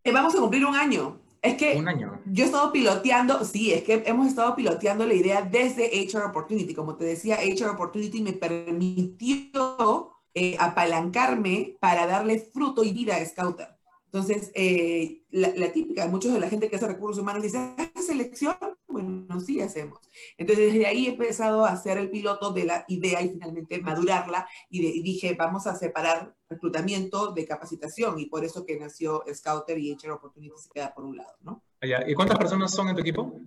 Eh, 0.05 0.13
vamos 0.13 0.35
a 0.35 0.39
cumplir 0.39 0.65
un 0.65 0.77
año. 0.77 1.21
Es 1.43 1.57
que 1.57 1.77
un 1.77 1.89
año. 1.89 2.21
yo 2.27 2.45
he 2.45 2.47
estado 2.47 2.73
piloteando, 2.73 3.45
sí, 3.45 3.73
es 3.73 3.83
que 3.85 4.03
hemos 4.07 4.27
estado 4.27 4.57
piloteando 4.57 5.07
la 5.07 5.15
idea 5.15 5.43
desde 5.43 5.91
HR 6.01 6.25
Opportunity. 6.25 6.75
Como 6.75 6.97
te 6.97 7.05
decía, 7.05 7.39
HR 7.41 7.71
Opportunity 7.71 8.23
me 8.23 8.33
permitió 8.33 10.18
eh, 10.39 10.57
apalancarme 10.61 11.77
para 11.81 12.07
darle 12.07 12.39
fruto 12.39 12.85
y 12.85 12.93
vida 12.93 13.17
a 13.17 13.25
Scouter. 13.25 13.69
Entonces, 14.05 14.53
eh, 14.55 15.25
la, 15.31 15.73
típica, 15.73 16.07
muchos 16.07 16.33
de 16.33 16.39
la 16.39 16.49
gente 16.49 16.71
que 16.71 16.77
hace 16.77 16.87
recursos 16.87 17.21
humanos 17.21 17.43
dice, 17.43 17.75
¿hace 17.77 18.03
selección? 18.07 18.57
Bueno, 18.87 19.41
sí 19.41 19.61
hacemos. 19.61 19.99
Entonces, 20.37 20.73
desde 20.73 20.87
ahí 20.87 21.07
he 21.07 21.11
empezado 21.11 21.65
a 21.65 21.73
hacer 21.73 21.99
el 21.99 22.09
piloto 22.09 22.53
de 22.53 22.65
la 22.65 22.85
idea 22.87 23.21
y 23.21 23.31
finalmente 23.31 23.81
madurarla 23.83 24.49
y, 24.71 25.03
dije, 25.03 25.35
vamos 25.35 25.67
a 25.67 25.75
separar 25.75 26.35
reclutamiento 26.49 27.33
de 27.33 27.47
capacitación 27.47 28.19
y 28.21 28.27
por 28.27 28.45
eso 28.45 28.65
que 28.65 28.79
nació 28.79 29.25
Scouter 29.35 29.77
y 29.77 29.93
HR 29.93 30.13
Opportunity 30.13 30.55
se 30.57 30.71
queda 30.71 30.95
por 30.95 31.05
un 31.05 31.17
lado, 31.17 31.37
¿no? 31.43 31.63
¿Y 31.83 32.15
cuántas 32.15 32.39
personas 32.39 32.71
son 32.73 32.89
en 32.89 32.95
tu 32.95 33.03
equipo? 33.03 33.41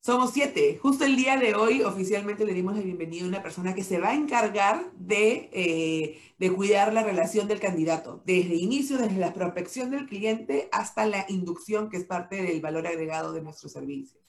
Somos 0.00 0.32
siete. 0.32 0.78
Justo 0.80 1.04
el 1.04 1.16
día 1.16 1.36
de 1.36 1.54
hoy 1.54 1.82
oficialmente 1.82 2.46
le 2.46 2.54
dimos 2.54 2.76
la 2.76 2.82
bienvenida 2.82 3.24
a 3.24 3.28
una 3.28 3.42
persona 3.42 3.74
que 3.74 3.82
se 3.82 3.98
va 3.98 4.10
a 4.10 4.14
encargar 4.14 4.92
de, 4.96 5.50
eh, 5.52 6.20
de, 6.38 6.52
cuidar 6.52 6.92
la 6.92 7.02
relación 7.02 7.48
del 7.48 7.60
candidato, 7.60 8.22
desde 8.24 8.54
inicio, 8.54 8.96
desde 8.96 9.18
la 9.18 9.34
prospección 9.34 9.90
del 9.90 10.06
cliente 10.06 10.68
hasta 10.72 11.04
la 11.04 11.26
inducción, 11.28 11.90
que 11.90 11.96
es 11.96 12.04
parte 12.04 12.42
del 12.42 12.60
valor 12.60 12.86
agregado 12.86 13.32
de 13.32 13.42
nuestro 13.42 13.68
servicio. 13.68 14.20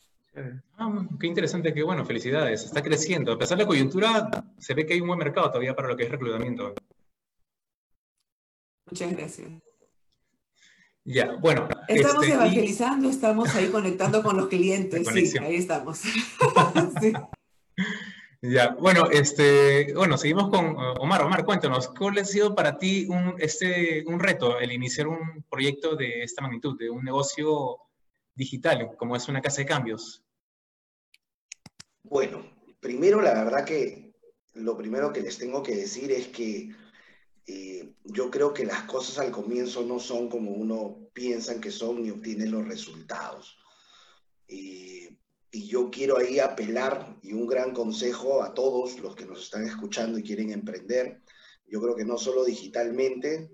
Ah, 0.78 1.08
qué 1.20 1.28
interesante, 1.28 1.74
qué 1.74 1.84
bueno, 1.84 2.06
felicidades. 2.06 2.64
Está 2.64 2.82
creciendo. 2.82 3.34
A 3.34 3.38
pesar 3.38 3.58
de 3.58 3.64
la 3.64 3.68
coyuntura, 3.68 4.30
se 4.58 4.74
ve 4.74 4.86
que 4.86 4.94
hay 4.94 5.02
un 5.02 5.08
buen 5.08 5.20
mercado 5.20 5.50
todavía 5.50 5.76
para 5.76 5.88
lo 5.88 5.96
que 5.96 6.04
es 6.04 6.12
reclutamiento. 6.12 6.74
Muchas 8.86 9.12
gracias. 9.12 9.69
Ya, 11.12 11.34
bueno. 11.38 11.68
Estamos 11.88 12.24
este, 12.24 12.36
evangelizando, 12.36 13.10
estamos 13.10 13.56
ahí 13.56 13.70
conectando 13.70 14.22
con 14.22 14.38
los 14.38 14.48
clientes. 14.48 15.08
Sí, 15.08 15.38
ahí 15.40 15.56
estamos. 15.56 16.02
Ya, 18.42 18.70
bueno, 18.80 19.10
este, 19.12 19.94
bueno, 19.94 20.18
seguimos 20.18 20.50
con 20.50 20.74
uh, 20.74 20.94
Omar. 21.02 21.24
Omar, 21.24 21.44
cuéntanos, 21.44 21.90
¿cuál 21.90 22.20
ha 22.20 22.24
sido 22.24 22.56
para 22.56 22.78
ti 22.78 23.06
un, 23.10 23.36
este, 23.38 24.06
un 24.08 24.18
reto 24.18 24.60
el 24.60 24.72
iniciar 24.72 25.10
un 25.10 25.44
proyecto 25.50 25.98
de 25.98 26.24
esta 26.24 26.42
magnitud, 26.42 26.80
de 26.80 26.90
un 26.90 27.04
negocio 27.04 27.80
digital, 28.36 28.96
como 28.96 29.18
es 29.18 29.28
una 29.28 29.42
casa 29.42 29.58
de 29.58 29.66
cambios? 29.66 30.24
Bueno, 32.04 32.50
primero, 32.80 33.22
la 33.22 33.44
verdad 33.44 33.66
que 33.66 34.14
lo 34.54 34.78
primero 34.78 35.12
que 35.12 35.20
les 35.20 35.38
tengo 35.38 35.62
que 35.62 35.76
decir 35.76 36.10
es 36.14 36.30
que 36.30 36.70
eh, 37.46 37.89
yo 38.20 38.30
creo 38.30 38.54
que 38.54 38.66
las 38.66 38.84
cosas 38.84 39.18
al 39.20 39.32
comienzo 39.32 39.82
no 39.86 39.98
son 39.98 40.28
como 40.28 40.52
uno 40.52 41.10
piensa 41.14 41.62
que 41.62 41.72
son 41.72 42.04
ni 42.04 42.10
obtiene 42.10 42.48
los 42.48 42.68
resultados. 42.68 43.58
Eh, 44.50 45.16
y 45.52 45.68
yo 45.68 45.90
quiero 45.90 46.18
ahí 46.18 46.38
apelar 46.38 47.18
y 47.24 47.32
un 47.32 47.48
gran 47.48 47.74
consejo 47.74 48.44
a 48.44 48.54
todos 48.54 49.00
los 49.00 49.16
que 49.16 49.26
nos 49.26 49.42
están 49.44 49.66
escuchando 49.66 50.20
y 50.20 50.24
quieren 50.24 50.52
emprender. 50.52 51.22
Yo 51.66 51.80
creo 51.80 51.96
que 51.96 52.04
no 52.04 52.18
solo 52.18 52.44
digitalmente, 52.44 53.52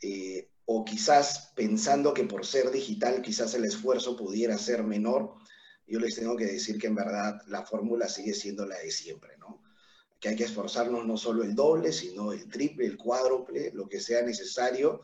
eh, 0.00 0.50
o 0.66 0.84
quizás 0.84 1.52
pensando 1.56 2.14
que 2.14 2.22
por 2.22 2.46
ser 2.46 2.70
digital 2.70 3.22
quizás 3.22 3.54
el 3.54 3.64
esfuerzo 3.64 4.16
pudiera 4.16 4.56
ser 4.56 4.84
menor, 4.84 5.34
yo 5.84 5.98
les 5.98 6.14
tengo 6.14 6.36
que 6.36 6.46
decir 6.46 6.78
que 6.78 6.86
en 6.86 6.94
verdad 6.94 7.40
la 7.48 7.66
fórmula 7.66 8.08
sigue 8.08 8.34
siendo 8.34 8.66
la 8.66 8.78
de 8.78 8.92
siempre, 8.92 9.36
¿no? 9.38 9.65
Que 10.26 10.30
hay 10.30 10.36
que 10.36 10.44
esforzarnos 10.44 11.06
no 11.06 11.16
solo 11.16 11.44
el 11.44 11.54
doble, 11.54 11.92
sino 11.92 12.32
el 12.32 12.48
triple, 12.48 12.84
el 12.84 12.96
cuádruple, 12.96 13.70
lo 13.72 13.88
que 13.88 14.00
sea 14.00 14.22
necesario 14.22 15.02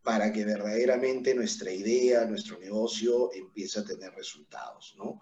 para 0.00 0.32
que 0.32 0.44
verdaderamente 0.44 1.34
nuestra 1.34 1.72
idea, 1.72 2.24
nuestro 2.24 2.56
negocio 2.56 3.32
empiece 3.32 3.80
a 3.80 3.84
tener 3.84 4.14
resultados, 4.14 4.94
¿no? 4.96 5.20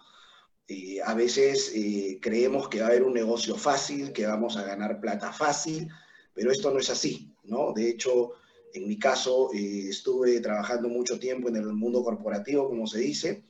Eh, 0.69 1.01
a 1.03 1.15
veces 1.15 1.73
eh, 1.75 2.19
creemos 2.21 2.69
que 2.69 2.81
va 2.81 2.89
a 2.89 2.89
haber 2.91 3.05
un 3.05 3.15
negocio 3.15 3.57
fácil, 3.57 4.13
que 4.13 4.27
vamos 4.27 4.59
a 4.59 4.65
ganar 4.65 5.01
plata 5.01 5.33
fácil, 5.33 5.89
pero 6.35 6.53
esto 6.53 6.71
no 6.71 6.79
es 6.79 6.91
así, 6.91 7.35
¿no? 7.45 7.73
De 7.73 7.89
hecho, 7.89 8.33
en 8.75 8.87
mi 8.87 8.99
caso, 8.99 9.51
eh, 9.55 9.89
estuve 9.89 10.41
trabajando 10.41 10.91
mucho 10.91 11.19
tiempo 11.19 11.49
en 11.49 11.57
el 11.57 11.73
mundo 11.73 12.05
corporativo, 12.05 12.69
como 12.69 12.87
se 12.87 12.99
dice, 12.99 13.45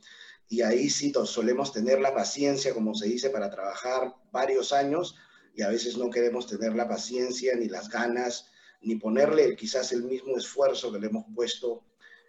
y 0.49 0.63
ahí 0.63 0.91
sí 0.91 1.13
solemos 1.25 1.73
tener 1.73 2.01
la 2.01 2.15
paciencia, 2.15 2.73
como 2.73 2.95
se 2.95 3.09
dice, 3.09 3.31
para 3.31 3.51
trabajar 3.51 4.15
varios 4.31 4.73
años 4.73 5.17
y 5.59 5.63
a 5.63 5.69
veces 5.69 5.99
no 5.99 6.09
queremos 6.09 6.47
tener 6.47 6.75
la 6.75 6.89
paciencia 6.89 7.55
ni 7.55 7.69
las 7.69 7.91
ganas, 7.91 8.47
ni 8.81 8.95
ponerle 8.95 9.55
quizás 9.57 9.93
el 9.93 10.05
mismo 10.05 10.39
esfuerzo 10.39 10.91
que 10.91 11.01
le 11.01 11.09
hemos 11.09 11.27
puesto 11.35 11.85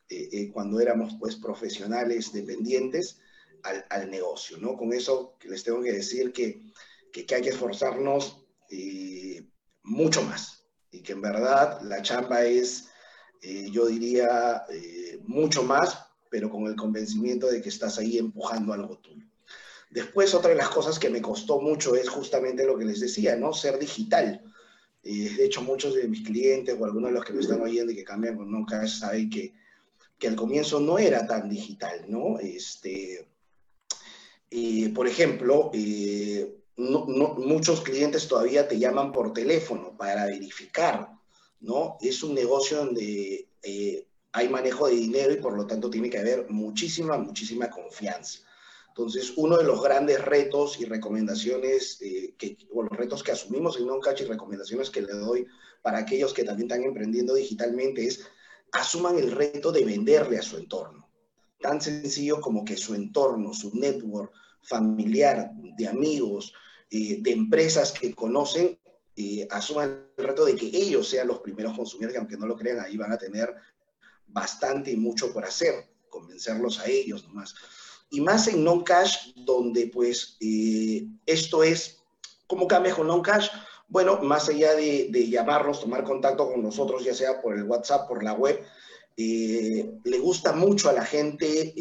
eh, 0.10 0.28
eh, 0.32 0.52
cuando 0.52 0.82
éramos 0.82 1.16
pues 1.18 1.38
profesionales 1.38 2.34
dependientes 2.34 3.22
al, 3.64 3.86
al, 3.90 4.10
negocio, 4.10 4.58
¿no? 4.58 4.76
Con 4.76 4.92
eso 4.92 5.38
les 5.44 5.64
tengo 5.64 5.82
que 5.82 5.94
decir 5.94 6.34
que 6.34 6.62
que, 7.12 7.36
hay 7.36 7.42
que 7.42 7.50
esforzarnos 7.50 8.46
eh, 8.70 9.44
mucho 9.84 10.22
más 10.24 10.66
y 10.92 11.02
que 11.02 11.14
en 11.14 11.22
verdad 11.22 11.82
la 11.84 12.02
chamba 12.02 12.44
es, 12.44 12.90
eh, 13.42 13.70
yo 13.72 13.86
diría, 13.88 14.64
eh, 14.70 15.20
mucho 15.26 15.64
más, 15.64 16.06
pero 16.30 16.50
con 16.50 16.66
el 16.68 16.76
convencimiento 16.76 17.48
de 17.48 17.62
que 17.62 17.70
estás 17.70 17.98
ahí 17.98 18.18
empujando 18.18 18.74
algo 18.74 18.98
tuyo. 18.98 19.26
Después, 19.90 20.34
otra 20.34 20.52
de 20.52 20.56
las 20.56 20.70
cosas 20.70 21.00
que 21.00 21.10
me 21.10 21.22
costó 21.22 21.60
mucho 21.60 21.96
es 21.96 22.10
justamente 22.10 22.66
lo 22.66 22.78
que 22.78 22.86
les 22.86 23.00
decía, 23.00 23.36
¿no? 23.36 23.54
Ser 23.54 23.80
digital. 23.80 24.44
de 25.04 25.46
hecho, 25.46 25.62
muchos 25.62 25.96
de 25.96 26.08
mis 26.08 26.26
clientes 26.26 26.76
o 26.80 26.86
algunos 26.86 27.10
de 27.10 27.16
los 27.16 27.26
que 27.26 27.34
me 27.34 27.42
están 27.42 27.62
oyendo 27.62 27.92
y 27.92 27.96
que 27.96 28.04
cambian 28.04 28.38
con 28.38 28.52
Nocash 28.52 29.00
saben 29.00 29.30
que, 29.30 29.54
que 30.20 30.28
al 30.28 30.36
comienzo 30.36 30.80
no 30.80 31.00
era 31.00 31.26
tan 31.26 31.50
digital, 31.50 32.06
¿no? 32.08 32.38
Este, 32.40 33.26
por 34.94 35.08
ejemplo, 35.08 35.72
eh, 35.74 36.56
muchos 36.78 37.82
clientes 37.82 38.28
todavía 38.28 38.68
te 38.68 38.80
llaman 38.80 39.12
por 39.12 39.34
teléfono 39.34 39.96
para 39.98 40.26
verificar, 40.26 41.10
¿no? 41.62 41.98
Es 42.02 42.24
un 42.24 42.34
negocio 42.34 42.78
donde 42.78 43.48
eh, 43.62 44.06
hay 44.32 44.50
manejo 44.50 44.88
de 44.88 44.96
dinero 44.96 45.34
y 45.34 45.38
por 45.38 45.56
lo 45.56 45.66
tanto 45.66 45.90
tiene 45.90 46.10
que 46.10 46.20
haber 46.20 46.50
muchísima, 46.50 47.18
muchísima 47.18 47.70
confianza. 47.70 48.40
Entonces, 48.90 49.34
uno 49.38 49.58
de 49.58 49.64
los 49.64 49.82
grandes 49.82 50.24
retos 50.24 50.80
y 50.80 50.86
recomendaciones, 50.86 52.02
eh, 52.02 52.34
que, 52.38 52.58
o 52.74 52.84
los 52.84 52.98
retos 52.98 53.24
que 53.24 53.32
asumimos 53.32 53.78
en 53.78 53.88
Noncatch 53.88 54.22
y 54.22 54.26
recomendaciones 54.26 54.90
que 54.90 55.02
le 55.02 55.14
doy 55.14 55.48
para 55.82 56.00
aquellos 56.00 56.34
que 56.34 56.44
también 56.44 56.70
están 56.70 56.84
emprendiendo 56.84 57.34
digitalmente 57.34 58.06
es 58.06 58.26
asuman 58.72 59.18
el 59.18 59.32
reto 59.32 59.72
de 59.72 59.86
venderle 59.86 60.38
a 60.38 60.42
su 60.42 60.58
entorno. 60.58 61.10
Tan 61.60 61.82
sencillo 61.82 62.40
como 62.40 62.64
que 62.64 62.78
su 62.78 62.94
entorno, 62.94 63.54
su 63.54 63.74
network 63.76 64.32
familiar, 64.62 65.52
de 65.78 65.88
amigos, 65.88 66.54
eh, 66.90 67.18
de 67.22 67.32
empresas 67.32 67.92
que 67.92 68.14
conocen, 68.14 68.78
eh, 69.16 69.48
asuman 69.50 70.08
el 70.18 70.26
reto 70.26 70.46
de 70.46 70.56
que 70.56 70.68
ellos 70.68 71.08
sean 71.10 71.28
los 71.28 71.40
primeros 71.40 71.76
consumidores, 71.76 72.14
que 72.14 72.20
aunque 72.20 72.38
no 72.38 72.48
lo 72.48 72.56
crean, 72.56 72.80
ahí 72.80 72.98
van 72.98 73.12
a 73.12 73.18
tener 73.18 73.54
bastante 74.28 74.92
y 74.92 74.96
mucho 74.96 75.34
por 75.34 75.46
hacer, 75.46 75.90
convencerlos 76.10 76.80
a 76.80 76.88
ellos 76.88 77.24
nomás. 77.24 77.56
Y 78.10 78.22
más 78.22 78.48
en 78.48 78.64
non-cash, 78.64 79.34
donde 79.36 79.88
pues 79.88 80.38
eh, 80.40 81.06
esto 81.26 81.64
es, 81.64 82.02
¿cómo 82.48 82.68
cambia 82.68 82.96
con 82.96 83.08
non-cash? 83.08 83.50
Bueno, 83.88 84.20
más 84.22 84.50
allá 84.50 84.74
de, 84.76 85.08
de, 85.10 85.30
llamarnos, 85.30 85.82
tomar 85.82 86.04
contacto 86.04 86.52
con 86.52 86.62
nosotros, 86.62 87.04
ya 87.04 87.14
sea 87.14 87.42
por 87.42 87.56
el 87.56 87.64
WhatsApp, 87.64 88.08
por 88.08 88.24
la 88.24 88.34
web, 88.34 88.64
le 89.18 90.20
gusta 90.20 90.54
mucho 90.54 90.90
a 90.90 90.94
la 90.94 91.04
gente 91.04 91.74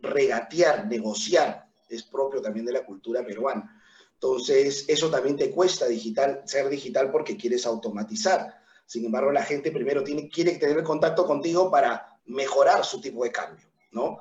regatear, 0.00 0.86
negociar, 0.86 1.66
es 1.90 2.04
propio 2.04 2.40
también 2.40 2.64
de 2.64 2.72
la 2.72 2.86
cultura 2.86 3.24
peruana. 3.24 3.80
Entonces, 4.14 4.84
eso 4.86 5.10
también 5.10 5.36
te 5.36 5.50
cuesta 5.50 5.86
digital, 5.86 6.42
ser 6.44 6.68
digital 6.68 7.10
porque 7.10 7.38
quieres 7.38 7.64
automatizar. 7.64 8.54
Sin 8.84 9.04
embargo, 9.06 9.32
la 9.32 9.42
gente 9.42 9.72
primero 9.72 10.04
tiene, 10.04 10.28
quiere 10.28 10.52
tener 10.56 10.82
contacto 10.82 11.26
contigo 11.26 11.70
para 11.70 12.06
mejorar 12.26 12.84
su 12.84 13.00
tipo 13.00 13.24
de 13.24 13.32
cambio, 13.32 13.66
¿no? 13.92 14.20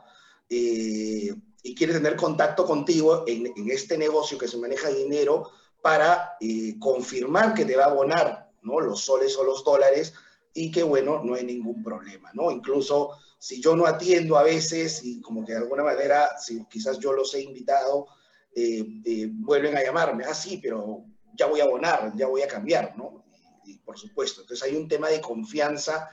Eh, 0.50 1.34
y 1.62 1.76
quiere 1.76 1.94
tener 1.94 2.16
contacto 2.16 2.66
contigo 2.66 3.26
en, 3.28 3.52
este 3.70 3.98
negocio 3.98 4.38
que 4.38 4.48
se 4.48 4.58
maneja 4.58 4.90
dinero 4.90 5.52
para 5.82 6.38
eh, 6.40 6.76
confirmar 6.80 7.54
que 7.54 7.66
te 7.66 7.76
va 7.76 7.86
a 7.86 7.92
abonar, 7.92 8.52
¿no? 8.62 8.80
Los 8.80 9.02
soles 9.02 9.38
o 9.38 9.44
los 9.44 9.64
dólares 9.64 10.14
y 10.54 10.72
que, 10.72 10.84
bueno, 10.84 11.22
no 11.24 11.36
hay 11.36 11.44
ningún 11.44 11.84
problema, 11.84 12.32
¿no? 12.34 12.52
Incluso 12.52 13.12
si 13.38 13.62
yo 13.62 13.76
no 13.76 13.86
atiendo 13.86 14.38
a 14.38 14.44
veces 14.44 15.04
y 15.04 15.22
como 15.22 15.46
que 15.46 15.54
de 15.54 15.60
alguna 15.60 15.84
manera, 15.84 16.38
si 16.38 16.66
quizás 16.66 17.00
yo 17.00 17.14
los 17.14 17.34
he 17.34 17.42
invitado, 17.42 18.08
eh, 18.56 18.86
eh, 19.06 19.30
vuelven 19.32 19.78
a 19.78 19.84
llamarme, 19.84 20.26
ah, 20.26 20.34
sí, 20.34 20.60
pero 20.62 21.06
ya 21.34 21.46
voy 21.46 21.62
a 21.62 21.64
abonar, 21.64 22.14
ya 22.16 22.28
voy 22.28 22.42
a 22.42 22.48
cambiar, 22.48 22.98
¿no? 22.98 23.24
Y, 23.66 23.78
por 23.78 23.98
supuesto, 23.98 24.42
entonces 24.42 24.68
hay 24.68 24.76
un 24.76 24.88
tema 24.88 25.10
de 25.10 25.22
confianza 25.22 26.10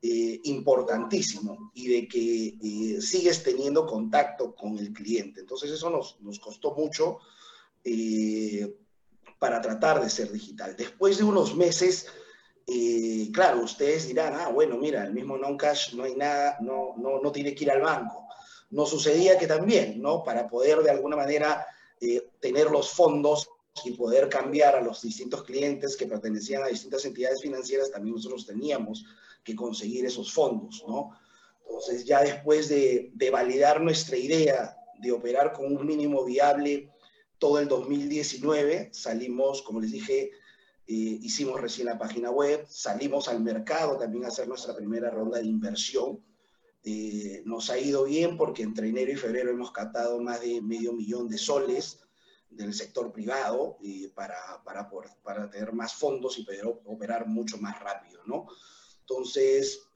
eh, 0.00 0.40
importantísimo 0.44 1.72
y 1.74 1.88
de 1.88 2.08
que 2.08 2.98
sigues 3.00 3.42
teniendo 3.42 3.86
contacto 3.86 4.54
con 4.54 4.78
el 4.78 4.92
cliente. 4.92 5.40
Entonces 5.40 5.70
eso 5.70 5.90
nos, 5.90 6.20
nos 6.20 6.38
costó 6.38 6.74
mucho 6.74 7.18
para 9.38 9.60
tratar 9.60 10.02
de 10.02 10.10
ser 10.10 10.30
digital. 10.30 10.76
Después 10.76 11.18
de 11.18 11.24
unos 11.24 11.56
meses, 11.56 12.06
claro, 13.32 13.62
ustedes 13.62 14.08
dirán, 14.08 14.34
ah, 14.34 14.48
bueno, 14.48 14.76
mira, 14.76 15.04
el 15.04 15.14
mismo 15.14 15.38
non-cash 15.38 15.94
no 15.94 16.04
hay 16.04 16.14
nada, 16.14 16.58
no, 16.60 16.94
no, 16.98 17.20
no 17.20 17.32
tiene 17.32 17.54
que 17.54 17.64
ir 17.64 17.70
al 17.70 17.80
banco. 17.80 18.28
No 18.70 18.84
sucedía 18.84 19.38
que 19.38 19.46
también, 19.46 20.02
¿no? 20.02 20.22
Para 20.22 20.46
poder 20.46 20.80
de 20.80 20.90
alguna 20.90 21.16
manera 21.16 21.66
eh, 22.00 22.30
tener 22.40 22.70
los 22.70 22.90
fondos 22.90 23.48
y 23.84 23.92
poder 23.92 24.28
cambiar 24.28 24.76
a 24.76 24.80
los 24.80 25.02
distintos 25.02 25.42
clientes 25.44 25.96
que 25.96 26.06
pertenecían 26.06 26.62
a 26.62 26.68
distintas 26.68 27.04
entidades 27.04 27.40
financieras, 27.40 27.90
también 27.90 28.16
nosotros 28.16 28.46
teníamos 28.46 29.04
que 29.48 29.56
conseguir 29.56 30.04
esos 30.04 30.32
fondos, 30.32 30.84
¿no? 30.86 31.10
Entonces, 31.64 32.04
ya 32.04 32.22
después 32.22 32.68
de, 32.68 33.10
de 33.14 33.30
validar 33.30 33.80
nuestra 33.80 34.16
idea 34.16 34.76
de 35.00 35.12
operar 35.12 35.52
con 35.52 35.74
un 35.74 35.86
mínimo 35.86 36.24
viable 36.24 36.90
todo 37.38 37.58
el 37.58 37.68
2019, 37.68 38.90
salimos, 38.92 39.62
como 39.62 39.80
les 39.80 39.92
dije, 39.92 40.30
eh, 40.86 41.18
hicimos 41.22 41.60
recién 41.60 41.86
la 41.86 41.98
página 41.98 42.30
web, 42.30 42.66
salimos 42.68 43.28
al 43.28 43.40
mercado 43.40 43.96
también 43.96 44.24
a 44.24 44.28
hacer 44.28 44.48
nuestra 44.48 44.74
primera 44.74 45.10
ronda 45.10 45.38
de 45.38 45.46
inversión, 45.46 46.22
eh, 46.84 47.42
nos 47.44 47.70
ha 47.70 47.78
ido 47.78 48.04
bien 48.04 48.36
porque 48.36 48.62
entre 48.62 48.88
enero 48.88 49.12
y 49.12 49.16
febrero 49.16 49.50
hemos 49.50 49.72
captado 49.72 50.20
más 50.20 50.40
de 50.40 50.60
medio 50.60 50.92
millón 50.92 51.28
de 51.28 51.38
soles 51.38 52.00
del 52.50 52.72
sector 52.72 53.12
privado 53.12 53.76
y 53.80 54.08
para, 54.08 54.36
para, 54.64 54.88
para 55.22 55.50
tener 55.50 55.72
más 55.72 55.94
fondos 55.94 56.38
y 56.38 56.44
poder 56.44 56.64
operar 56.66 57.26
mucho 57.26 57.58
más 57.58 57.78
rápido, 57.78 58.22
¿no? 58.26 58.46
Entonces, 59.08 59.88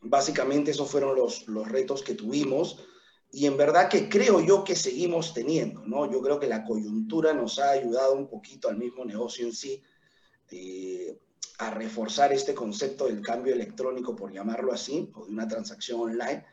básicamente 0.00 0.72
esos 0.72 0.90
fueron 0.90 1.14
los, 1.14 1.46
los 1.46 1.68
retos 1.68 2.02
que 2.02 2.14
tuvimos 2.14 2.84
y 3.32 3.46
en 3.46 3.56
verdad 3.56 3.88
que 3.88 4.08
creo 4.08 4.40
yo 4.40 4.64
que 4.64 4.74
seguimos 4.74 5.34
teniendo, 5.34 5.84
¿no? 5.86 6.10
Yo 6.10 6.20
creo 6.22 6.40
que 6.40 6.46
la 6.46 6.64
coyuntura 6.64 7.32
nos 7.32 7.58
ha 7.58 7.70
ayudado 7.70 8.14
un 8.14 8.28
poquito 8.28 8.68
al 8.68 8.76
mismo 8.76 9.04
negocio 9.04 9.46
en 9.46 9.52
sí. 9.52 9.82
Eh, 10.50 11.18
a 11.58 11.70
reforzar 11.70 12.32
este 12.32 12.54
concepto 12.54 13.06
del 13.06 13.22
cambio 13.22 13.54
electrónico, 13.54 14.14
por 14.14 14.30
llamarlo 14.30 14.72
así, 14.72 15.10
o 15.14 15.24
de 15.24 15.32
una 15.32 15.48
transacción 15.48 16.00
online, 16.00 16.44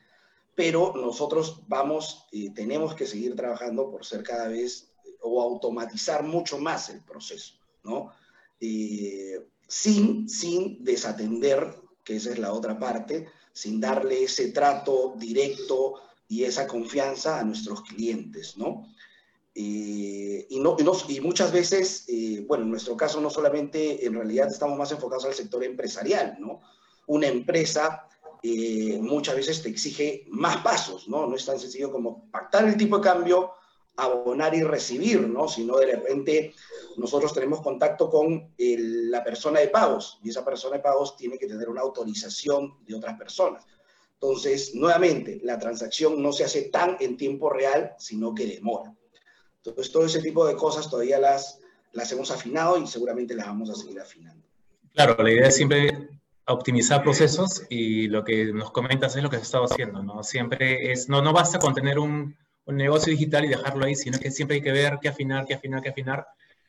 pero 0.56 0.94
nosotros 0.96 1.62
vamos, 1.68 2.26
y 2.32 2.52
tenemos 2.52 2.96
que 2.96 3.06
seguir 3.06 3.36
trabajando 3.36 3.92
por 3.92 4.06
ser 4.06 4.24
cada 4.24 4.48
vez 4.48 4.94
o 5.22 5.42
automatizar 5.42 6.24
mucho 6.24 6.58
más 6.58 6.90
el 6.90 7.04
proceso, 7.04 7.56
¿no? 7.84 8.14
sin, 9.68 10.30
sin 10.30 10.84
desatender, 10.84 11.83
que 12.04 12.18
esa 12.18 12.32
es 12.32 12.40
la 12.40 12.54
otra 12.54 12.78
parte, 12.78 13.28
sin 13.52 13.80
darle 13.80 14.24
ese 14.24 14.52
trato 14.52 15.16
directo 15.18 16.02
y 16.28 16.44
esa 16.44 16.68
confianza 16.68 17.40
a 17.40 17.44
nuestros 17.44 17.82
clientes, 17.84 18.58
¿no? 18.58 18.94
Eh, 19.56 20.48
y, 20.50 20.60
no, 20.60 20.76
y, 21.08 21.20
muchas 21.22 21.52
veces, 21.52 22.06
eh, 22.08 22.44
bueno, 22.48 22.64
en 22.64 22.72
nuestro 22.72 22.98
caso 22.98 23.22
no 23.22 23.30
solamente, 23.30 24.06
en 24.06 24.16
realidad 24.16 24.48
estamos 24.48 24.78
más 24.78 24.92
enfocados 24.92 25.26
al 25.26 25.34
sector 25.34 25.64
empresarial, 25.64 26.38
¿no? 26.40 26.62
Una 27.06 27.28
empresa 27.28 28.08
eh, 28.42 28.98
muchas 29.00 29.36
veces 29.36 29.62
te 29.62 29.70
exige 29.70 30.26
más 30.30 30.58
pasos, 30.58 31.08
¿no? 31.08 31.28
No 31.28 31.36
es 31.36 31.46
tan 31.46 31.60
sencillo 31.60 31.92
como 31.92 32.30
pactar 32.32 32.68
el 32.68 32.78
tipo 32.78 32.98
de 32.98 33.04
cambio, 33.04 33.52
abonar 33.98 34.56
y 34.56 34.64
recibir, 34.64 35.28
¿no? 35.28 35.48
Sino 35.48 35.78
de 35.78 35.86
repente 35.86 36.54
nosotros 36.98 37.34
tenemos 37.34 37.62
contacto 37.62 38.10
con 38.10 38.54
la 38.58 39.24
persona 39.24 39.60
de 39.60 39.68
pagos 39.68 40.20
y 40.24 40.30
esa 40.30 40.44
persona 40.44 40.78
de 40.78 40.84
pagos 40.84 41.16
tiene 41.16 41.38
que 41.38 41.48
tener 41.48 41.70
una 41.70 41.82
autorización 41.82 42.84
de 42.86 42.96
otras 42.96 43.18
personas. 43.18 43.66
Entonces, 44.14 44.74
nuevamente, 44.74 45.42
la 45.44 45.60
transacción 45.60 46.22
no 46.22 46.32
se 46.32 46.46
hace 46.46 46.64
tan 46.64 46.98
en 47.00 47.18
tiempo 47.18 47.50
real, 47.50 47.94
sino 48.00 48.34
que 48.34 48.48
demora. 48.48 48.96
Entonces, 49.58 49.92
todo 49.92 50.06
ese 50.06 50.22
tipo 50.22 50.46
de 50.48 50.56
cosas 50.56 50.90
todavía 50.90 51.20
las, 51.20 51.60
las 51.92 52.12
hemos 52.12 52.32
afinado 52.32 52.78
y 52.78 52.88
seguramente 52.88 53.36
las 53.36 53.48
vamos 53.48 53.70
a 53.70 53.76
seguir 53.76 54.00
afinando. 54.00 54.46
Claro, 54.94 55.22
la 55.22 55.32
idea 55.32 55.48
es 55.48 55.56
siempre 55.56 56.10
optimizar 56.48 57.04
procesos 57.04 57.64
y 57.70 58.08
lo 58.08 58.24
que 58.24 58.54
nos 58.54 58.72
comentas 58.72 59.16
es 59.16 59.24
lo 59.24 59.30
que 59.30 59.38
se 59.38 59.44
estado 59.44 59.66
haciendo, 59.66 60.04
¿no? 60.04 60.24
Siempre 60.24 60.92
es, 60.92 61.10
no, 61.10 61.22
no 61.22 61.34
basta 61.34 61.60
con 61.60 61.74
tener 61.74 62.00
un, 62.00 62.36
un 62.66 62.78
negocio 62.78 63.12
digital 63.12 63.46
y 63.46 63.50
dejarlo 63.50 63.86
ahí, 63.86 63.96
sino 63.96 64.20
que 64.20 64.32
siempre 64.32 64.56
hay 64.56 64.62
que 64.62 64.72
ver 64.72 65.00
qué 65.02 65.10
afinar, 65.10 65.46
qué 65.46 65.56
afinar, 65.56 65.82
qué 65.82 65.90
afinar, 65.90 66.28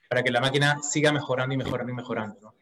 para 0.09 0.23
que 0.23 0.31
la 0.31 0.41
máquina 0.41 0.83
siga 0.83 1.13
mejorando 1.13 1.55
y 1.55 1.59
mejorando 1.59 1.93
y 1.93 1.97
mejorando, 1.97 2.41
¿no? 2.41 2.55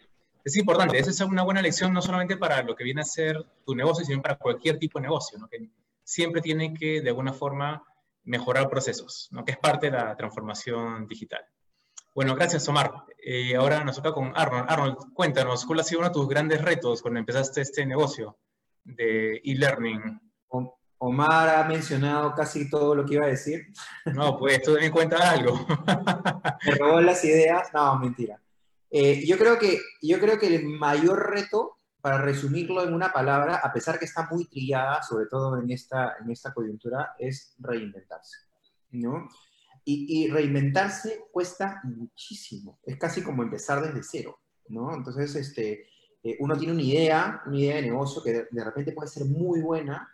Es 0.45 0.57
importante, 0.57 0.99
esa 0.99 1.11
es 1.11 1.21
una 1.21 1.45
buena 1.45 1.63
lección 1.63 1.93
no 1.93 2.03
solamente 2.03 2.37
para 2.37 2.63
lo 2.63 2.75
que 2.75 2.83
viene 2.83 3.03
a 3.03 3.05
ser 3.05 3.37
tu 3.65 3.77
negocio, 3.77 4.05
sino 4.05 4.21
para 4.21 4.37
cualquier 4.37 4.77
tipo 4.77 4.99
de 4.99 5.05
negocio, 5.05 5.39
¿no? 5.39 5.47
Que 5.49 5.71
siempre 6.03 6.43
tiene 6.43 6.75
que, 6.75 7.01
de 7.01 7.09
alguna 7.09 7.33
forma, 7.33 7.85
mejorar 8.25 8.69
procesos, 8.69 9.29
¿no? 9.33 9.45
que 9.45 9.53
es 9.53 9.59
parte 9.59 9.91
de 9.91 9.97
la 9.97 10.17
transformación 10.17 11.07
digital. 11.07 11.45
Bueno, 12.15 12.35
gracias 12.35 12.69
Omar. 12.69 12.93
Eh, 13.19 13.57
ahora 13.57 13.85
nos 13.85 13.97
toca 13.97 14.13
con 14.13 14.33
Arnold. 14.37 14.67
Arnold, 14.69 14.97
cuéntanos, 15.15 15.65
¿cuál 15.65 15.81
ha 15.81 15.85
sido 15.85 16.01
uno 16.01 16.09
de 16.09 16.15
tus 16.15 16.29
grandes 16.29 16.61
retos 16.61 17.01
cuando 17.01 17.21
empezaste 17.21 17.63
este 17.63 17.87
negocio 17.87 18.39
de 18.85 19.41
e-learning? 19.45 20.21
Omar 21.05 21.49
ha 21.49 21.65
mencionado 21.65 22.35
casi 22.35 22.71
todo 22.71 22.95
lo 22.95 23.05
que 23.05 23.15
iba 23.15 23.25
a 23.25 23.29
decir. 23.29 23.67
No, 24.15 24.39
pues 24.39 24.63
tú 24.63 24.77
en 24.77 24.93
cuenta 24.93 25.31
algo. 25.31 25.55
Me 26.67 26.75
robó 26.77 27.01
las 27.01 27.25
ideas. 27.25 27.69
No, 27.75 27.99
mentira. 27.99 28.41
Eh, 28.91 29.25
yo, 29.27 29.37
creo 29.37 29.59
que, 29.59 29.81
yo 30.01 30.21
creo 30.21 30.39
que 30.39 30.55
el 30.55 30.65
mayor 30.65 31.31
reto, 31.31 31.77
para 32.01 32.19
resumirlo 32.19 32.85
en 32.85 32.95
una 32.95 33.13
palabra, 33.13 33.57
a 33.57 33.73
pesar 33.73 33.99
que 33.99 34.05
está 34.05 34.29
muy 34.31 34.45
trillada, 34.47 35.03
sobre 35.03 35.27
todo 35.27 35.59
en 35.59 35.71
esta, 35.71 36.17
en 36.23 36.31
esta 36.31 36.55
coyuntura, 36.55 37.15
es 37.19 37.57
reinventarse. 37.59 38.37
¿no? 38.91 39.29
Y, 39.85 40.25
y 40.25 40.31
reinventarse 40.31 41.25
cuesta 41.33 41.81
muchísimo. 41.83 42.79
Es 42.85 42.97
casi 42.97 43.23
como 43.23 43.43
empezar 43.43 43.83
desde 43.83 44.03
cero. 44.03 44.39
¿no? 44.69 44.95
Entonces, 44.95 45.35
este, 45.35 45.87
eh, 46.23 46.37
uno 46.39 46.57
tiene 46.57 46.73
una 46.73 46.83
idea, 46.83 47.43
una 47.47 47.59
idea 47.59 47.77
de 47.77 47.83
negocio 47.83 48.23
que 48.23 48.47
de, 48.49 48.65
repente 48.65 48.93
puede 48.93 49.09
ser 49.09 49.25
muy 49.25 49.61
buena, 49.61 50.09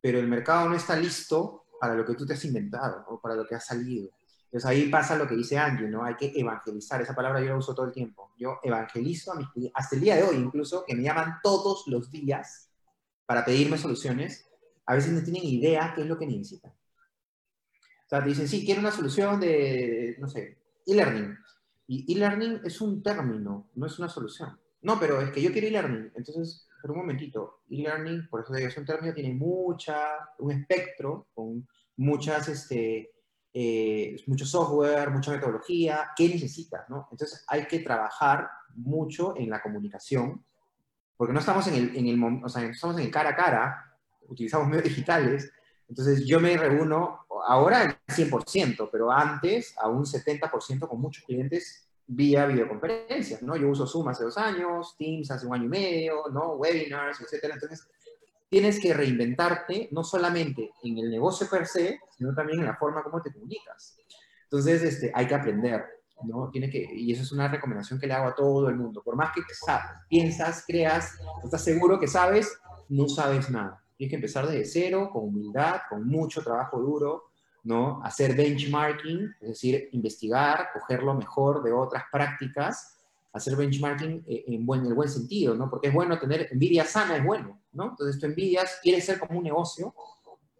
pero 0.00 0.18
el 0.18 0.28
mercado 0.28 0.68
no 0.68 0.76
está 0.76 0.96
listo 0.96 1.66
para 1.80 1.94
lo 1.94 2.04
que 2.04 2.14
tú 2.14 2.26
te 2.26 2.34
has 2.34 2.44
inventado 2.44 3.04
o 3.08 3.20
para 3.20 3.34
lo 3.34 3.46
que 3.46 3.54
ha 3.54 3.60
salido. 3.60 4.10
Entonces 4.44 4.68
ahí 4.68 4.88
pasa 4.88 5.16
lo 5.16 5.28
que 5.28 5.36
dice 5.36 5.58
Angie, 5.58 5.88
¿no? 5.88 6.04
Hay 6.04 6.16
que 6.16 6.32
evangelizar, 6.34 7.02
esa 7.02 7.14
palabra 7.14 7.40
yo 7.40 7.48
la 7.48 7.56
uso 7.56 7.74
todo 7.74 7.86
el 7.86 7.92
tiempo. 7.92 8.32
Yo 8.38 8.60
evangelizo 8.62 9.32
a 9.32 9.36
mis 9.36 9.48
clientes, 9.50 9.74
hasta 9.76 9.96
el 9.96 10.02
día 10.02 10.16
de 10.16 10.22
hoy 10.22 10.36
incluso, 10.36 10.84
que 10.86 10.94
me 10.94 11.02
llaman 11.02 11.34
todos 11.42 11.84
los 11.86 12.10
días 12.10 12.70
para 13.26 13.44
pedirme 13.44 13.76
soluciones, 13.76 14.48
a 14.86 14.94
veces 14.94 15.12
no 15.12 15.22
tienen 15.22 15.44
idea 15.44 15.92
qué 15.94 16.00
es 16.00 16.06
lo 16.06 16.18
que 16.18 16.26
necesitan. 16.26 16.72
O 16.72 18.08
sea, 18.08 18.22
dicen, 18.22 18.48
sí, 18.48 18.64
quiero 18.64 18.80
una 18.80 18.90
solución 18.90 19.38
de, 19.38 20.16
no 20.18 20.28
sé, 20.28 20.56
e-learning. 20.86 21.36
Y 21.88 22.10
e-learning 22.14 22.62
es 22.64 22.80
un 22.80 23.02
término, 23.02 23.68
no 23.74 23.86
es 23.86 23.98
una 23.98 24.08
solución. 24.08 24.58
No, 24.80 24.98
pero 24.98 25.20
es 25.20 25.30
que 25.30 25.42
yo 25.42 25.52
quiero 25.52 25.66
e-learning. 25.66 26.12
Entonces, 26.14 26.67
pero 26.80 26.94
un 26.94 27.00
momentito, 27.00 27.62
e-learning, 27.68 28.28
por 28.28 28.42
eso 28.42 28.54
es 28.54 28.76
un 28.76 28.84
término, 28.84 29.14
tiene 29.14 29.34
mucha, 29.34 30.30
un 30.38 30.52
espectro 30.52 31.28
con 31.34 31.66
muchas, 31.96 32.48
este, 32.48 33.10
eh, 33.52 34.16
mucho 34.26 34.46
software, 34.46 35.10
mucha 35.10 35.32
metodología, 35.32 36.10
¿qué 36.16 36.28
necesitas? 36.28 36.88
No? 36.88 37.08
Entonces 37.10 37.44
hay 37.48 37.66
que 37.66 37.80
trabajar 37.80 38.48
mucho 38.74 39.36
en 39.36 39.50
la 39.50 39.60
comunicación, 39.60 40.44
porque 41.16 41.32
no 41.32 41.40
estamos 41.40 41.66
en 41.66 41.74
el, 41.74 41.96
en 41.96 42.06
el, 42.06 42.44
o 42.44 42.48
sea, 42.48 42.62
estamos 42.64 42.96
en 42.96 43.06
el 43.06 43.10
cara 43.10 43.30
a 43.30 43.36
cara, 43.36 43.98
utilizamos 44.28 44.68
medios 44.68 44.84
digitales, 44.84 45.50
entonces 45.88 46.24
yo 46.26 46.38
me 46.38 46.56
reúno 46.56 47.26
ahora 47.46 47.80
al 47.80 47.98
100%, 48.06 48.88
pero 48.92 49.10
antes 49.10 49.74
a 49.78 49.88
un 49.88 50.04
70% 50.04 50.86
con 50.86 51.00
muchos 51.00 51.24
clientes 51.24 51.87
vía 52.08 52.46
videoconferencias, 52.46 53.42
¿no? 53.42 53.54
Yo 53.54 53.68
uso 53.68 53.86
Zoom 53.86 54.08
hace 54.08 54.24
dos 54.24 54.38
años, 54.38 54.96
Teams 54.98 55.30
hace 55.30 55.46
un 55.46 55.54
año 55.54 55.66
y 55.66 55.68
medio, 55.68 56.22
¿no? 56.32 56.54
Webinars, 56.54 57.20
etcétera. 57.20 57.54
Entonces, 57.54 57.86
tienes 58.48 58.80
que 58.80 58.94
reinventarte 58.94 59.90
no 59.92 60.02
solamente 60.02 60.72
en 60.82 60.98
el 60.98 61.10
negocio 61.10 61.46
per 61.50 61.66
se, 61.66 62.00
sino 62.16 62.34
también 62.34 62.60
en 62.60 62.64
la 62.64 62.76
forma 62.76 63.02
como 63.02 63.20
te 63.20 63.30
comunicas. 63.30 63.98
Entonces, 64.44 64.82
este, 64.82 65.12
hay 65.14 65.26
que 65.26 65.34
aprender, 65.34 65.84
¿no? 66.24 66.48
Tiene 66.50 66.70
que, 66.70 66.88
y 66.90 67.12
eso 67.12 67.22
es 67.22 67.32
una 67.32 67.48
recomendación 67.48 68.00
que 68.00 68.06
le 68.06 68.14
hago 68.14 68.28
a 68.28 68.34
todo 68.34 68.70
el 68.70 68.76
mundo. 68.76 69.02
Por 69.02 69.14
más 69.14 69.32
que 69.34 69.42
piensas, 70.08 70.64
creas, 70.66 71.18
estás 71.44 71.62
seguro 71.62 72.00
que 72.00 72.08
sabes, 72.08 72.58
no 72.88 73.06
sabes 73.06 73.50
nada. 73.50 73.84
Tienes 73.98 74.10
que 74.10 74.16
empezar 74.16 74.46
desde 74.46 74.64
cero, 74.64 75.10
con 75.12 75.24
humildad, 75.24 75.82
con 75.90 76.06
mucho 76.06 76.42
trabajo 76.42 76.80
duro, 76.80 77.27
¿no? 77.68 78.00
Hacer 78.02 78.34
benchmarking, 78.34 79.34
es 79.42 79.48
decir, 79.48 79.90
investigar, 79.92 80.70
coger 80.72 81.02
lo 81.02 81.12
mejor 81.12 81.62
de 81.62 81.70
otras 81.70 82.04
prácticas, 82.10 82.96
hacer 83.30 83.56
benchmarking 83.56 84.24
eh, 84.26 84.44
en, 84.46 84.64
buen, 84.64 84.86
el 84.86 84.94
buen 84.94 85.10
sentido, 85.10 85.54
¿no? 85.54 85.68
Porque 85.68 85.88
es 85.88 85.92
bueno 85.92 86.18
tener 86.18 86.48
envidia 86.50 86.86
sana, 86.86 87.18
es 87.18 87.22
bueno, 87.22 87.60
¿no? 87.72 87.90
Entonces 87.90 88.18
tú 88.18 88.24
envidias, 88.24 88.78
quieres 88.82 89.04
ser 89.04 89.18
como 89.18 89.38
un 89.38 89.44
negocio. 89.44 89.94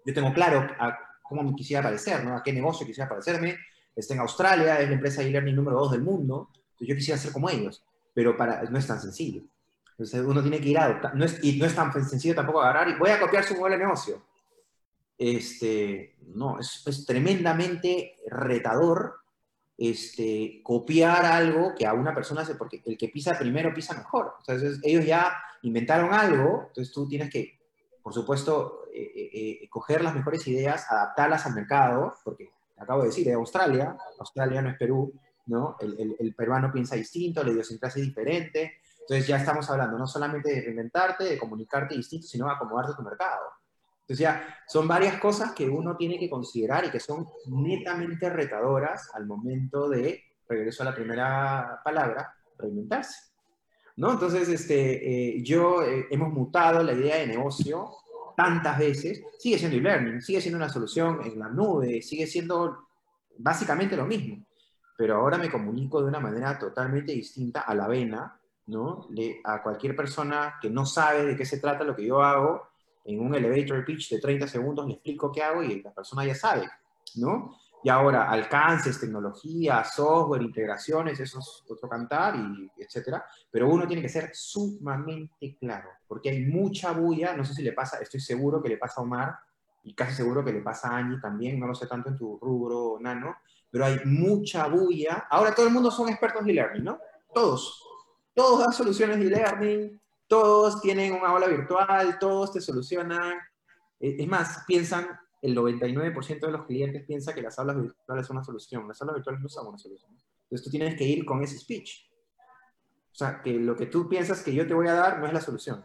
Yo 0.04 0.12
tengo 0.12 0.34
claro 0.34 0.68
a 0.78 0.98
cómo 1.22 1.42
me 1.42 1.54
quisiera 1.54 1.82
parecer, 1.82 2.22
¿no? 2.22 2.36
A 2.36 2.42
qué 2.42 2.52
negocio 2.52 2.86
quisiera 2.86 3.08
parecerme. 3.08 3.56
Está 3.96 4.12
en 4.12 4.20
Australia, 4.20 4.78
es 4.78 4.88
la 4.88 4.94
empresa 4.94 5.22
de 5.22 5.28
e-learning 5.28 5.56
número 5.56 5.78
dos 5.78 5.92
del 5.92 6.02
mundo. 6.02 6.50
Entonces 6.52 6.88
yo 6.88 6.94
quisiera 6.94 7.18
ser 7.18 7.32
como 7.32 7.48
ellos, 7.48 7.82
pero 8.12 8.36
para, 8.36 8.64
no 8.64 8.78
es 8.78 8.86
tan 8.86 9.00
sencillo. 9.00 9.44
Entonces 9.92 10.20
uno 10.20 10.42
tiene 10.42 10.60
que 10.60 10.68
ir 10.68 10.78
a 10.78 11.10
no 11.14 11.24
es, 11.24 11.42
y 11.42 11.58
no 11.58 11.64
es 11.64 11.74
tan 11.74 11.90
sencillo 12.06 12.34
tampoco 12.34 12.60
agarrar 12.60 12.86
y 12.90 12.98
voy 12.98 13.08
a 13.08 13.18
copiar 13.18 13.44
su 13.44 13.54
modelo 13.54 13.78
de 13.78 13.84
negocio 13.84 14.22
este, 15.18 16.16
no, 16.34 16.58
es, 16.60 16.86
es, 16.86 17.04
tremendamente 17.04 18.16
retador 18.26 19.16
este, 19.76 20.60
copiar 20.62 21.24
algo 21.24 21.74
que 21.76 21.86
a 21.86 21.92
una 21.92 22.14
persona 22.14 22.42
hace, 22.42 22.54
porque 22.54 22.82
el 22.86 22.96
que 22.96 23.08
pisa 23.08 23.38
primero 23.38 23.74
pisa 23.74 23.96
mejor. 23.96 24.34
Entonces, 24.40 24.80
ellos 24.82 25.04
ya 25.04 25.32
inventaron 25.62 26.14
algo, 26.14 26.66
entonces 26.68 26.92
tú 26.92 27.08
tienes 27.08 27.30
que, 27.30 27.58
por 28.02 28.14
supuesto, 28.14 28.84
eh, 28.94 29.12
eh, 29.14 29.30
eh, 29.62 29.68
coger 29.68 30.02
las 30.02 30.14
mejores 30.14 30.46
ideas, 30.46 30.86
adaptarlas 30.88 31.46
al 31.46 31.54
mercado, 31.54 32.14
porque 32.24 32.50
acabo 32.76 33.02
de 33.02 33.08
decir, 33.08 33.26
de 33.26 33.34
Australia, 33.34 33.96
Australia 34.20 34.62
no 34.62 34.70
es 34.70 34.76
Perú, 34.76 35.12
¿no? 35.46 35.76
El, 35.80 35.98
el, 35.98 36.16
el 36.18 36.34
peruano 36.34 36.70
piensa 36.72 36.94
distinto, 36.94 37.42
la 37.42 37.50
idiosincrasia 37.50 38.00
es 38.00 38.06
diferente, 38.06 38.78
entonces 39.00 39.26
ya 39.26 39.38
estamos 39.38 39.68
hablando 39.70 39.96
no 39.96 40.06
solamente 40.06 40.50
de 40.52 40.60
reinventarte, 40.60 41.24
de 41.24 41.38
comunicarte 41.38 41.96
distinto, 41.96 42.26
sino 42.26 42.50
acomodarte 42.50 42.92
a 42.92 42.96
tu 42.96 43.02
mercado. 43.02 43.40
Entonces 44.08 44.22
ya 44.22 44.56
son 44.66 44.88
varias 44.88 45.20
cosas 45.20 45.52
que 45.52 45.68
uno 45.68 45.94
tiene 45.94 46.18
que 46.18 46.30
considerar 46.30 46.86
y 46.86 46.90
que 46.90 46.98
son 46.98 47.28
netamente 47.48 48.30
retadoras 48.30 49.10
al 49.14 49.26
momento 49.26 49.86
de, 49.86 50.24
regreso 50.48 50.82
a 50.82 50.86
la 50.86 50.94
primera 50.94 51.82
palabra, 51.84 52.34
reinventarse. 52.56 53.32
¿No? 53.96 54.12
Entonces, 54.12 54.48
este, 54.48 55.36
eh, 55.36 55.42
yo 55.42 55.82
eh, 55.82 56.06
hemos 56.10 56.32
mutado 56.32 56.82
la 56.82 56.94
idea 56.94 57.16
de 57.16 57.26
negocio 57.26 57.90
tantas 58.34 58.78
veces, 58.78 59.22
sigue 59.38 59.58
siendo 59.58 59.76
e-learning, 59.76 60.22
sigue 60.22 60.40
siendo 60.40 60.56
una 60.56 60.70
solución 60.70 61.20
en 61.24 61.38
la 61.38 61.50
nube, 61.50 62.00
sigue 62.00 62.26
siendo 62.26 62.88
básicamente 63.36 63.94
lo 63.94 64.06
mismo, 64.06 64.42
pero 64.96 65.16
ahora 65.16 65.36
me 65.36 65.50
comunico 65.50 66.00
de 66.00 66.08
una 66.08 66.20
manera 66.20 66.58
totalmente 66.58 67.12
distinta 67.12 67.62
a 67.62 67.74
la 67.74 67.88
vena, 67.88 68.40
¿no? 68.68 69.06
Le, 69.10 69.40
a 69.44 69.62
cualquier 69.62 69.94
persona 69.94 70.54
que 70.62 70.70
no 70.70 70.86
sabe 70.86 71.26
de 71.26 71.36
qué 71.36 71.44
se 71.44 71.58
trata 71.58 71.84
lo 71.84 71.96
que 71.96 72.06
yo 72.06 72.22
hago, 72.22 72.67
en 73.08 73.20
un 73.20 73.34
elevator 73.34 73.84
pitch 73.84 74.10
de 74.10 74.20
30 74.20 74.46
segundos 74.46 74.86
le 74.86 74.94
explico 74.94 75.32
qué 75.32 75.42
hago 75.42 75.62
y 75.62 75.80
la 75.82 75.92
persona 75.92 76.26
ya 76.26 76.34
sabe, 76.34 76.68
¿no? 77.16 77.56
Y 77.82 77.88
ahora, 77.88 78.28
alcances, 78.28 79.00
tecnología, 79.00 79.82
software, 79.84 80.42
integraciones, 80.42 81.18
eso 81.20 81.38
es 81.38 81.64
otro 81.70 81.88
cantar, 81.88 82.34
y 82.36 82.70
etcétera. 82.76 83.24
Pero 83.50 83.68
uno 83.68 83.86
tiene 83.86 84.02
que 84.02 84.08
ser 84.08 84.30
sumamente 84.34 85.56
claro, 85.58 85.88
porque 86.06 86.28
hay 86.28 86.44
mucha 86.44 86.92
bulla, 86.92 87.34
no 87.34 87.44
sé 87.44 87.54
si 87.54 87.62
le 87.62 87.72
pasa, 87.72 87.98
estoy 87.98 88.20
seguro 88.20 88.60
que 88.62 88.68
le 88.68 88.76
pasa 88.76 89.00
a 89.00 89.04
Omar, 89.04 89.38
y 89.84 89.94
casi 89.94 90.14
seguro 90.14 90.44
que 90.44 90.52
le 90.52 90.60
pasa 90.60 90.88
a 90.88 90.98
Angie 90.98 91.20
también, 91.20 91.58
no 91.58 91.66
lo 91.66 91.74
sé 91.74 91.86
tanto 91.86 92.10
en 92.10 92.16
tu 92.16 92.38
rubro, 92.38 92.98
Nano, 93.00 93.36
pero 93.70 93.86
hay 93.86 94.00
mucha 94.04 94.66
bulla. 94.66 95.26
Ahora 95.30 95.54
todo 95.54 95.66
el 95.66 95.72
mundo 95.72 95.90
son 95.90 96.08
expertos 96.08 96.42
en 96.42 96.50
e-learning, 96.50 96.84
¿no? 96.84 96.98
Todos. 97.32 97.82
Todos 98.34 98.60
dan 98.60 98.72
soluciones 98.72 99.18
de 99.18 99.26
e-learning, 99.26 100.00
todos 100.28 100.80
tienen 100.80 101.14
una 101.14 101.28
aula 101.28 101.48
virtual, 101.48 102.18
todos 102.18 102.52
te 102.52 102.60
solucionan. 102.60 103.38
Eh, 103.98 104.16
es 104.18 104.28
más, 104.28 104.64
piensan, 104.66 105.08
el 105.42 105.56
99% 105.56 106.40
de 106.40 106.52
los 106.52 106.66
clientes 106.66 107.04
piensa 107.06 107.34
que 107.34 107.42
las 107.42 107.58
aulas 107.58 107.80
virtuales 107.80 108.26
son 108.26 108.36
una 108.36 108.44
solución. 108.44 108.86
Las 108.86 109.00
aulas 109.02 109.16
virtuales 109.16 109.40
no 109.40 109.48
son 109.48 109.68
una 109.68 109.78
solución. 109.78 110.10
Entonces 110.44 110.64
tú 110.64 110.70
tienes 110.70 110.96
que 110.96 111.04
ir 111.04 111.24
con 111.24 111.42
ese 111.42 111.58
speech. 111.58 112.08
O 113.10 113.14
sea, 113.18 113.42
que 113.42 113.54
lo 113.54 113.74
que 113.74 113.86
tú 113.86 114.08
piensas 114.08 114.42
que 114.42 114.54
yo 114.54 114.66
te 114.66 114.74
voy 114.74 114.86
a 114.86 114.94
dar 114.94 115.18
no 115.18 115.26
es 115.26 115.32
la 115.32 115.40
solución. 115.40 115.84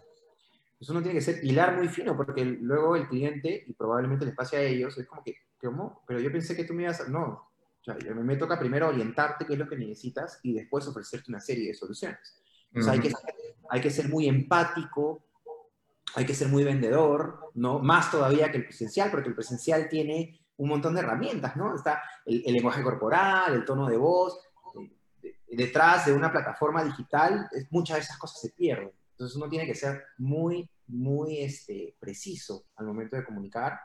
Eso 0.80 0.92
uno 0.92 1.02
tiene 1.02 1.18
que 1.18 1.24
ser 1.24 1.44
hilar 1.44 1.78
muy 1.78 1.88
fino, 1.88 2.16
porque 2.16 2.44
luego 2.44 2.96
el 2.96 3.08
cliente, 3.08 3.64
y 3.66 3.74
probablemente 3.74 4.26
les 4.26 4.36
pase 4.36 4.58
a 4.58 4.62
ellos, 4.62 4.98
es 4.98 5.08
como 5.08 5.24
que, 5.24 5.38
¿cómo? 5.60 6.04
Pero 6.06 6.20
yo 6.20 6.32
pensé 6.32 6.56
que 6.56 6.66
tú 6.66 6.74
me 6.74 6.84
ibas 6.84 7.00
a... 7.02 7.08
No, 7.08 7.24
o 7.24 7.84
sea, 7.84 7.96
me 8.14 8.38
toca 8.38 8.58
primero 8.60 8.88
orientarte 8.88 9.46
qué 9.46 9.54
es 9.54 9.60
lo 9.60 9.68
que 9.68 9.78
necesitas 9.78 10.40
y 10.44 10.54
después 10.54 10.88
ofrecerte 10.88 11.30
una 11.30 11.40
serie 11.40 11.68
de 11.68 11.74
soluciones. 11.74 12.42
O 12.76 12.82
sea, 12.82 12.94
hay, 12.94 13.00
que, 13.00 13.12
hay 13.74 13.82
que 13.82 13.90
ser 13.90 14.08
muy 14.08 14.28
empático, 14.28 15.26
hay 16.14 16.28
que 16.28 16.36
ser 16.36 16.48
muy 16.48 16.64
vendedor, 16.64 17.50
¿no? 17.56 17.80
Más 17.80 18.12
todavía 18.12 18.52
que 18.52 18.58
el 18.58 18.66
presencial, 18.66 19.10
porque 19.10 19.30
el 19.30 19.34
presencial 19.34 19.90
tiene 19.90 20.40
un 20.58 20.70
montón 20.70 20.94
de 20.94 21.00
herramientas, 21.00 21.56
¿no? 21.56 21.76
Está 21.76 22.04
el, 22.24 22.54
lenguaje 22.54 22.84
corporal, 22.84 23.56
el 23.56 23.66
tono 23.66 23.88
de 23.88 23.98
voz. 23.98 24.40
detrás 25.50 26.06
de 26.06 26.14
una 26.14 26.32
plataforma 26.32 26.84
digital, 26.84 27.50
muchas 27.72 27.98
de 27.98 28.04
esas 28.04 28.20
cosas 28.20 28.42
se 28.42 28.52
pierden. 28.52 28.92
Entonces 29.14 29.36
uno 29.38 29.50
tiene 29.50 29.66
que 29.66 29.74
ser 29.74 30.04
muy, 30.20 30.70
muy 30.86 31.40
este, 31.40 31.96
preciso 32.00 32.66
al 32.76 32.86
momento 32.86 33.16
de 33.16 33.26
comunicar 33.26 33.80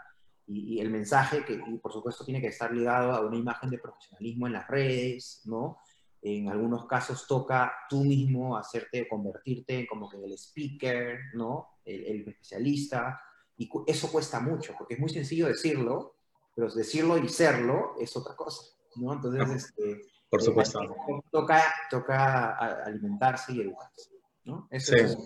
y, 0.47 0.75
y 0.75 0.81
el 0.81 0.91
mensaje, 0.91 1.47
que 1.47 1.55
y 1.55 1.79
por 1.79 1.95
supuesto 1.95 2.27
tiene 2.27 2.43
que 2.43 2.49
estar 2.49 2.75
ligado 2.75 3.13
a 3.13 3.23
una 3.23 3.39
imagen 3.39 3.71
de 3.71 3.79
profesionalismo 3.79 4.49
en 4.49 4.53
las 4.53 4.69
redes, 4.69 5.41
¿no? 5.47 5.79
En 6.21 6.49
algunos 6.49 6.87
casos 6.87 7.27
toca 7.27 7.73
tú 7.89 8.05
mismo 8.05 8.57
hacerte, 8.57 9.07
convertirte 9.09 9.81
en 9.81 9.87
como 9.87 10.09
que 10.09 10.17
el 10.17 10.33
speaker, 10.33 11.19
¿no? 11.35 11.79
El, 11.85 12.29
especialista. 12.29 13.21
Y 13.57 13.71
eso 13.87 14.11
cuesta 14.11 14.41
mucho, 14.41 14.75
porque 14.77 14.95
es 14.95 15.01
muy 15.01 15.09
sencillo 15.09 15.47
decirlo, 15.47 16.17
pero 16.55 16.71
decirlo 16.71 17.19
y 17.19 17.29
serlo 17.29 17.95
es 18.01 18.17
otra 18.17 18.35
cosa, 18.35 18.63
¿no? 18.97 19.13
Entonces, 19.13 19.65
este, 19.65 20.03
por 20.29 20.43
supuesto. 20.43 20.83
Eh, 20.83 21.23
toca, 21.31 21.63
toca 21.91 22.57
alimentarse 22.85 23.53
y 23.53 23.61
educarse, 23.63 24.11
¿no? 24.45 24.69
Eso 24.71 24.95
sí. 24.97 25.17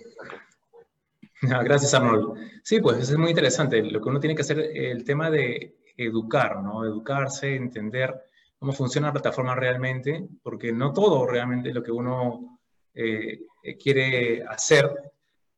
Ah, 1.51 1.63
gracias, 1.63 1.93
Arnold. 1.95 2.39
Sí, 2.63 2.81
pues 2.81 2.99
es 2.99 3.17
muy 3.17 3.31
interesante. 3.31 3.83
Lo 3.83 4.01
que 4.01 4.09
uno 4.09 4.21
tiene 4.21 4.37
que 4.37 4.43
hacer, 4.43 4.61
el 4.61 5.03
tema 5.05 5.29
de 5.29 5.77
educar, 5.97 6.63
¿no? 6.63 6.85
Educarse, 6.85 7.57
entender 7.57 8.15
cómo 8.63 8.73
funciona 8.73 9.09
la 9.09 9.15
plataforma 9.15 9.57
realmente, 9.57 10.25
porque 10.41 10.73
no 10.73 10.93
todo 10.93 11.27
realmente 11.27 11.75
lo 11.75 11.83
que 11.83 11.91
uno 11.91 12.61
eh, 12.95 13.41
quiere 13.83 14.45
hacer 14.45 14.89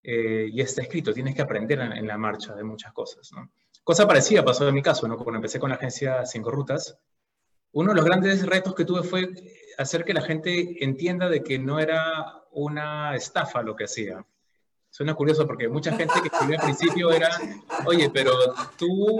eh, 0.02 0.48
y 0.50 0.58
está 0.62 0.80
escrito. 0.80 1.12
Tienes 1.12 1.34
que 1.34 1.42
aprender 1.42 1.80
en, 1.80 2.06
la 2.06 2.16
marcha 2.16 2.54
de 2.54 2.64
muchas 2.64 2.94
cosas, 2.94 3.30
¿no? 3.32 3.52
Cosa 3.82 4.08
parecida 4.08 4.42
pasó 4.42 4.66
en 4.66 4.74
mi 4.74 4.80
caso, 4.80 5.06
¿no? 5.06 5.18
Cuando 5.18 5.36
empecé 5.36 5.60
con 5.60 5.68
la 5.68 5.76
agencia 5.76 6.24
Cinco 6.24 6.50
Rutas, 6.50 6.98
uno 7.72 7.90
de 7.90 7.96
los 7.96 8.06
grandes 8.06 8.46
retos 8.46 8.74
que 8.74 8.86
tuve 8.86 9.02
fue 9.02 9.28
hacer 9.76 10.02
que 10.02 10.14
la 10.14 10.22
gente 10.22 10.82
entienda 10.82 11.28
de 11.28 11.42
que 11.42 11.58
no 11.58 11.78
era 11.78 12.42
una 12.52 13.14
estafa 13.14 13.60
lo 13.60 13.76
que 13.76 13.84
hacía. 13.84 14.24
Suena 14.88 15.12
curioso 15.12 15.46
porque 15.46 15.68
mucha 15.68 15.94
gente 15.94 16.14
que 16.22 16.28
escribía 16.28 16.58
al 16.58 16.64
principio 16.64 17.12
era, 17.12 17.28
oye, 17.84 18.08
pero 18.08 18.32
tu 18.78 19.18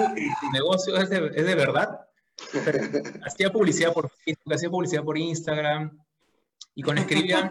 negocio 0.54 0.96
es 0.96 1.10
de, 1.10 1.32
es 1.34 1.44
de 1.44 1.54
verdad. 1.54 2.00
Hacía 3.24 3.50
publicidad 3.50 3.92
por 3.92 4.10
Facebook, 4.10 4.54
hacía 4.54 4.70
publicidad 4.70 5.04
por 5.04 5.18
Instagram, 5.18 5.98
y 6.74 6.82
cuando 6.82 7.02
escribían, 7.02 7.50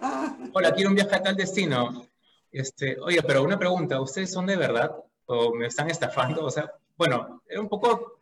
hola, 0.54 0.74
quiero 0.74 0.90
un 0.90 0.96
viaje 0.96 1.16
a 1.16 1.24
tal 1.24 1.36
destino, 1.36 2.06
este, 2.52 3.00
oye, 3.00 3.22
pero 3.24 3.44
una 3.44 3.58
pregunta, 3.58 4.02
¿ustedes 4.02 4.32
son 4.32 4.46
de 4.46 4.58
verdad 4.58 4.92
o 5.26 5.54
me 5.56 5.68
están 5.68 5.90
estafando? 5.90 6.46
O 6.46 6.52
sea, 6.52 6.72
bueno, 6.98 7.42
era 7.48 7.62
un 7.62 7.70
poco 7.70 8.20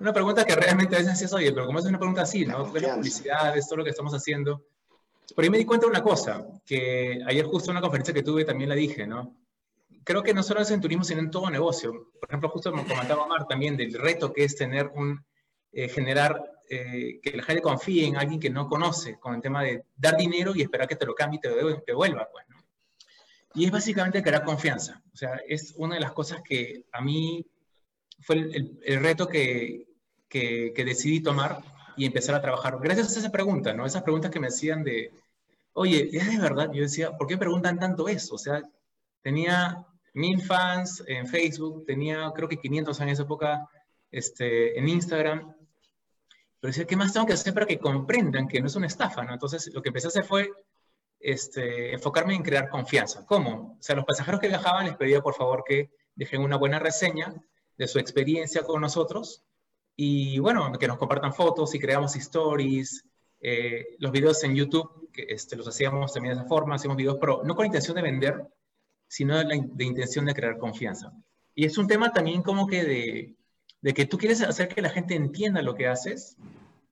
una 0.00 0.12
pregunta 0.12 0.44
que 0.44 0.56
realmente 0.56 0.96
a 0.96 0.98
veces 0.98 1.22
es, 1.22 1.32
oye, 1.32 1.52
pero 1.52 1.66
como 1.66 1.78
es 1.78 1.84
una 1.84 1.98
pregunta 1.98 2.22
así, 2.22 2.44
¿no? 2.44 2.72
¿Qué 2.72 2.80
la 2.80 2.96
publicidad, 2.96 3.56
es 3.56 3.68
todo 3.68 3.78
lo 3.78 3.84
que 3.84 3.90
estamos 3.90 4.12
haciendo? 4.12 4.64
Por 5.34 5.44
ahí 5.44 5.50
me 5.50 5.58
di 5.58 5.64
cuenta 5.64 5.86
de 5.86 5.90
una 5.90 6.02
cosa, 6.02 6.44
que 6.66 7.20
ayer 7.24 7.46
justo 7.46 7.70
en 7.70 7.76
una 7.76 7.80
conferencia 7.80 8.12
que 8.12 8.24
tuve 8.24 8.44
también 8.44 8.68
la 8.68 8.74
dije, 8.74 9.06
¿no? 9.06 9.36
Creo 10.04 10.24
que 10.24 10.34
no 10.34 10.42
solo 10.42 10.60
es 10.60 10.70
en 10.72 10.80
turismo, 10.80 11.04
sino 11.04 11.20
en 11.20 11.30
todo 11.30 11.48
negocio. 11.48 12.10
Por 12.18 12.28
ejemplo, 12.28 12.48
justo 12.48 12.72
me 12.72 12.84
comentaba 12.84 13.22
Omar 13.22 13.46
también 13.46 13.76
del 13.76 13.94
reto 13.94 14.32
que 14.32 14.42
es 14.42 14.56
tener 14.56 14.88
un, 14.88 15.24
eh, 15.72 15.88
generar, 15.88 16.42
eh, 16.68 17.20
que 17.22 17.36
la 17.36 17.42
gente 17.42 17.62
confíe 17.62 18.06
en 18.06 18.16
alguien 18.16 18.40
que 18.40 18.50
no 18.50 18.68
conoce, 18.68 19.18
con 19.18 19.34
el 19.34 19.40
tema 19.40 19.62
de 19.62 19.84
dar 19.96 20.16
dinero 20.16 20.52
y 20.54 20.62
esperar 20.62 20.86
que 20.86 20.96
te 20.96 21.06
lo 21.06 21.14
cambie 21.14 21.38
y 21.38 21.40
te, 21.40 21.48
te 21.48 21.82
devuelva, 21.92 22.28
pues, 22.30 22.46
¿no? 22.48 22.56
Y 23.54 23.66
es 23.66 23.70
básicamente 23.70 24.22
crear 24.22 24.44
confianza. 24.44 25.02
O 25.12 25.16
sea, 25.16 25.40
es 25.46 25.74
una 25.76 25.96
de 25.96 26.00
las 26.00 26.12
cosas 26.12 26.40
que 26.42 26.86
a 26.92 27.02
mí 27.02 27.44
fue 28.20 28.36
el, 28.36 28.78
el 28.82 29.00
reto 29.02 29.26
que, 29.28 29.92
que, 30.32 30.84
decidí 30.84 31.20
tomar 31.20 31.62
y 31.96 32.06
empezar 32.06 32.34
a 32.34 32.40
trabajar. 32.40 32.78
Gracias 32.80 33.16
a 33.16 33.20
esa 33.20 33.30
pregunta, 33.30 33.74
¿no? 33.74 33.84
Esas 33.84 34.02
preguntas 34.02 34.30
que 34.30 34.40
me 34.40 34.46
hacían 34.46 34.82
de, 34.82 35.12
oye, 35.74 36.08
¿es 36.10 36.26
de 36.26 36.38
verdad? 36.38 36.70
Yo 36.72 36.82
decía, 36.82 37.16
¿por 37.16 37.26
qué 37.26 37.36
preguntan 37.36 37.78
tanto 37.78 38.08
eso? 38.08 38.36
O 38.36 38.38
sea, 38.38 38.62
tenía 39.20 39.84
mil 40.14 40.40
fans 40.40 41.04
en 41.06 41.26
Facebook, 41.26 41.84
tenía 41.86 42.32
creo 42.34 42.48
que 42.48 42.56
500 42.56 43.00
en 43.00 43.08
esa 43.10 43.22
época 43.24 43.68
este, 44.10 44.78
en 44.78 44.88
Instagram. 44.88 45.54
Pero 46.62 46.70
decía, 46.70 46.86
¿qué 46.86 46.94
más 46.94 47.12
tengo 47.12 47.26
que 47.26 47.32
hacer 47.32 47.52
para 47.52 47.66
que 47.66 47.80
comprendan 47.80 48.46
que 48.46 48.60
no 48.60 48.68
es 48.68 48.76
una 48.76 48.86
estafa? 48.86 49.24
¿no? 49.24 49.32
Entonces, 49.32 49.74
lo 49.74 49.82
que 49.82 49.88
empecé 49.88 50.06
a 50.06 50.10
hacer 50.10 50.24
fue 50.24 50.48
este, 51.18 51.92
enfocarme 51.92 52.36
en 52.36 52.44
crear 52.44 52.68
confianza. 52.68 53.26
¿Cómo? 53.26 53.78
O 53.80 53.82
sea, 53.82 53.96
los 53.96 54.04
pasajeros 54.04 54.40
que 54.40 54.46
viajaban 54.46 54.86
les 54.86 54.94
pedía 54.94 55.20
por 55.20 55.34
favor 55.34 55.64
que 55.66 55.90
dejen 56.14 56.40
una 56.40 56.56
buena 56.56 56.78
reseña 56.78 57.34
de 57.76 57.88
su 57.88 57.98
experiencia 57.98 58.62
con 58.62 58.80
nosotros 58.80 59.42
y 59.96 60.38
bueno, 60.38 60.70
que 60.78 60.86
nos 60.86 60.98
compartan 60.98 61.34
fotos 61.34 61.74
y 61.74 61.80
creamos 61.80 62.14
stories, 62.14 63.08
eh, 63.40 63.96
los 63.98 64.12
videos 64.12 64.44
en 64.44 64.54
YouTube, 64.54 65.10
que 65.12 65.26
este, 65.30 65.56
los 65.56 65.66
hacíamos 65.66 66.12
también 66.12 66.36
de 66.36 66.42
esa 66.42 66.48
forma, 66.48 66.76
hacemos 66.76 66.96
videos, 66.96 67.18
pero 67.20 67.42
no 67.42 67.56
con 67.56 67.66
intención 67.66 67.96
de 67.96 68.02
vender, 68.02 68.40
sino 69.08 69.36
de, 69.36 69.44
la, 69.46 69.56
de 69.60 69.84
intención 69.84 70.26
de 70.26 70.34
crear 70.34 70.58
confianza. 70.58 71.12
Y 71.56 71.64
es 71.64 71.76
un 71.76 71.88
tema 71.88 72.12
también 72.12 72.40
como 72.40 72.68
que 72.68 72.84
de, 72.84 73.36
de, 73.82 73.94
que 73.94 74.06
tú 74.06 74.16
quieres 74.16 74.40
hacer 74.42 74.68
que 74.68 74.80
la 74.80 74.90
gente 74.90 75.14
entienda 75.14 75.60
lo 75.60 75.74
que 75.74 75.88
haces, 75.88 76.36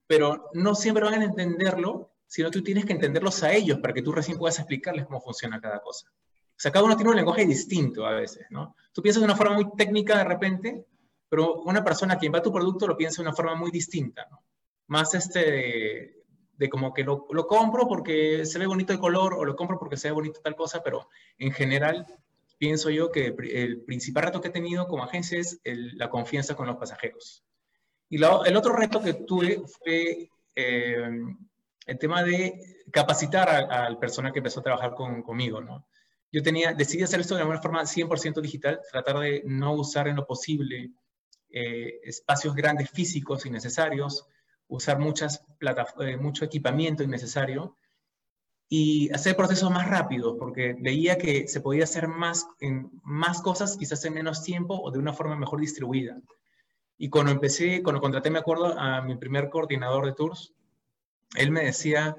pero 0.07 0.49
no 0.53 0.75
siempre 0.75 1.03
van 1.03 1.21
a 1.21 1.25
entenderlo, 1.25 2.11
sino 2.27 2.51
tú 2.51 2.63
tienes 2.63 2.85
que 2.85 2.93
entenderlos 2.93 3.41
a 3.43 3.53
ellos 3.53 3.79
para 3.79 3.93
que 3.93 4.01
tú 4.01 4.11
recién 4.11 4.37
puedas 4.37 4.59
explicarles 4.59 5.05
cómo 5.05 5.21
funciona 5.21 5.59
cada 5.59 5.81
cosa. 5.81 6.07
O 6.09 6.59
sea, 6.61 6.71
cada 6.71 6.85
uno 6.85 6.95
tiene 6.95 7.09
un 7.09 7.15
lenguaje 7.15 7.45
distinto 7.45 8.05
a 8.05 8.11
veces, 8.11 8.45
¿no? 8.51 8.75
Tú 8.93 9.01
piensas 9.01 9.21
de 9.21 9.25
una 9.25 9.35
forma 9.35 9.55
muy 9.55 9.71
técnica 9.75 10.17
de 10.17 10.25
repente, 10.25 10.85
pero 11.27 11.61
una 11.61 11.83
persona 11.83 12.19
quien 12.19 12.33
va 12.33 12.37
a 12.39 12.43
tu 12.43 12.51
producto 12.51 12.87
lo 12.87 12.97
piensa 12.97 13.21
de 13.21 13.27
una 13.27 13.35
forma 13.35 13.55
muy 13.55 13.71
distinta, 13.71 14.27
¿no? 14.29 14.43
Más 14.87 15.13
este 15.15 16.23
de, 16.53 16.69
como 16.69 16.93
que 16.93 17.03
lo, 17.03 17.25
lo, 17.31 17.47
compro 17.47 17.87
porque 17.87 18.45
se 18.45 18.59
ve 18.59 18.67
bonito 18.67 18.93
el 18.93 18.99
color 18.99 19.33
o 19.33 19.45
lo 19.45 19.55
compro 19.55 19.79
porque 19.79 19.97
se 19.97 20.09
ve 20.09 20.13
bonito 20.13 20.41
tal 20.43 20.55
cosa, 20.55 20.83
pero 20.83 21.07
en 21.37 21.51
general 21.51 22.05
pienso 22.61 22.91
yo 22.91 23.11
que 23.11 23.35
el 23.53 23.81
principal 23.81 24.25
reto 24.25 24.39
que 24.39 24.49
he 24.49 24.51
tenido 24.51 24.87
como 24.87 25.03
agencia 25.03 25.39
es 25.39 25.59
la 25.63 26.11
confianza 26.11 26.53
con 26.53 26.67
los 26.67 26.77
pasajeros. 26.77 27.43
Y 28.07 28.17
el 28.17 28.55
otro 28.55 28.75
reto 28.75 29.01
que 29.01 29.15
tuve 29.15 29.63
fue 29.65 30.29
eh, 30.53 31.09
el 31.87 31.97
tema 31.97 32.21
de 32.21 32.85
capacitar 32.91 33.49
al 33.49 33.97
personal 33.97 34.31
que 34.31 34.39
empezó 34.41 34.59
a 34.59 34.63
trabajar 34.63 34.93
con, 34.93 35.23
conmigo, 35.23 35.59
¿no? 35.59 35.87
Yo 36.31 36.43
tenía, 36.43 36.75
decidí 36.75 37.01
hacer 37.01 37.21
esto 37.21 37.35
de 37.35 37.43
una 37.43 37.59
forma 37.59 37.81
100% 37.81 38.39
digital, 38.41 38.79
tratar 38.91 39.17
de 39.17 39.41
no 39.43 39.73
usar 39.73 40.07
en 40.07 40.17
lo 40.17 40.27
posible 40.27 40.91
eh, 41.49 41.99
espacios 42.03 42.53
grandes 42.53 42.91
físicos 42.91 43.43
innecesarios, 43.47 44.27
usar 44.67 44.99
muchas 44.99 45.43
eh, 46.01 46.15
mucho 46.15 46.45
equipamiento 46.45 47.01
innecesario 47.01 47.75
y 48.73 49.13
hacer 49.13 49.35
procesos 49.35 49.69
más 49.69 49.89
rápidos, 49.89 50.37
porque 50.39 50.73
veía 50.79 51.17
que 51.17 51.45
se 51.49 51.59
podía 51.59 51.83
hacer 51.83 52.07
más, 52.07 52.47
en 52.61 52.89
más 53.03 53.41
cosas, 53.41 53.75
quizás 53.75 54.05
en 54.05 54.13
menos 54.13 54.43
tiempo 54.43 54.79
o 54.81 54.91
de 54.91 54.97
una 54.97 55.11
forma 55.11 55.35
mejor 55.35 55.59
distribuida. 55.59 56.21
Y 56.97 57.09
cuando 57.09 57.33
empecé, 57.33 57.83
cuando 57.83 57.99
contraté, 57.99 58.29
me 58.29 58.39
acuerdo, 58.39 58.79
a 58.79 59.01
mi 59.01 59.17
primer 59.17 59.49
coordinador 59.49 60.05
de 60.05 60.13
tours, 60.13 60.53
él 61.35 61.51
me 61.51 61.65
decía, 61.65 62.15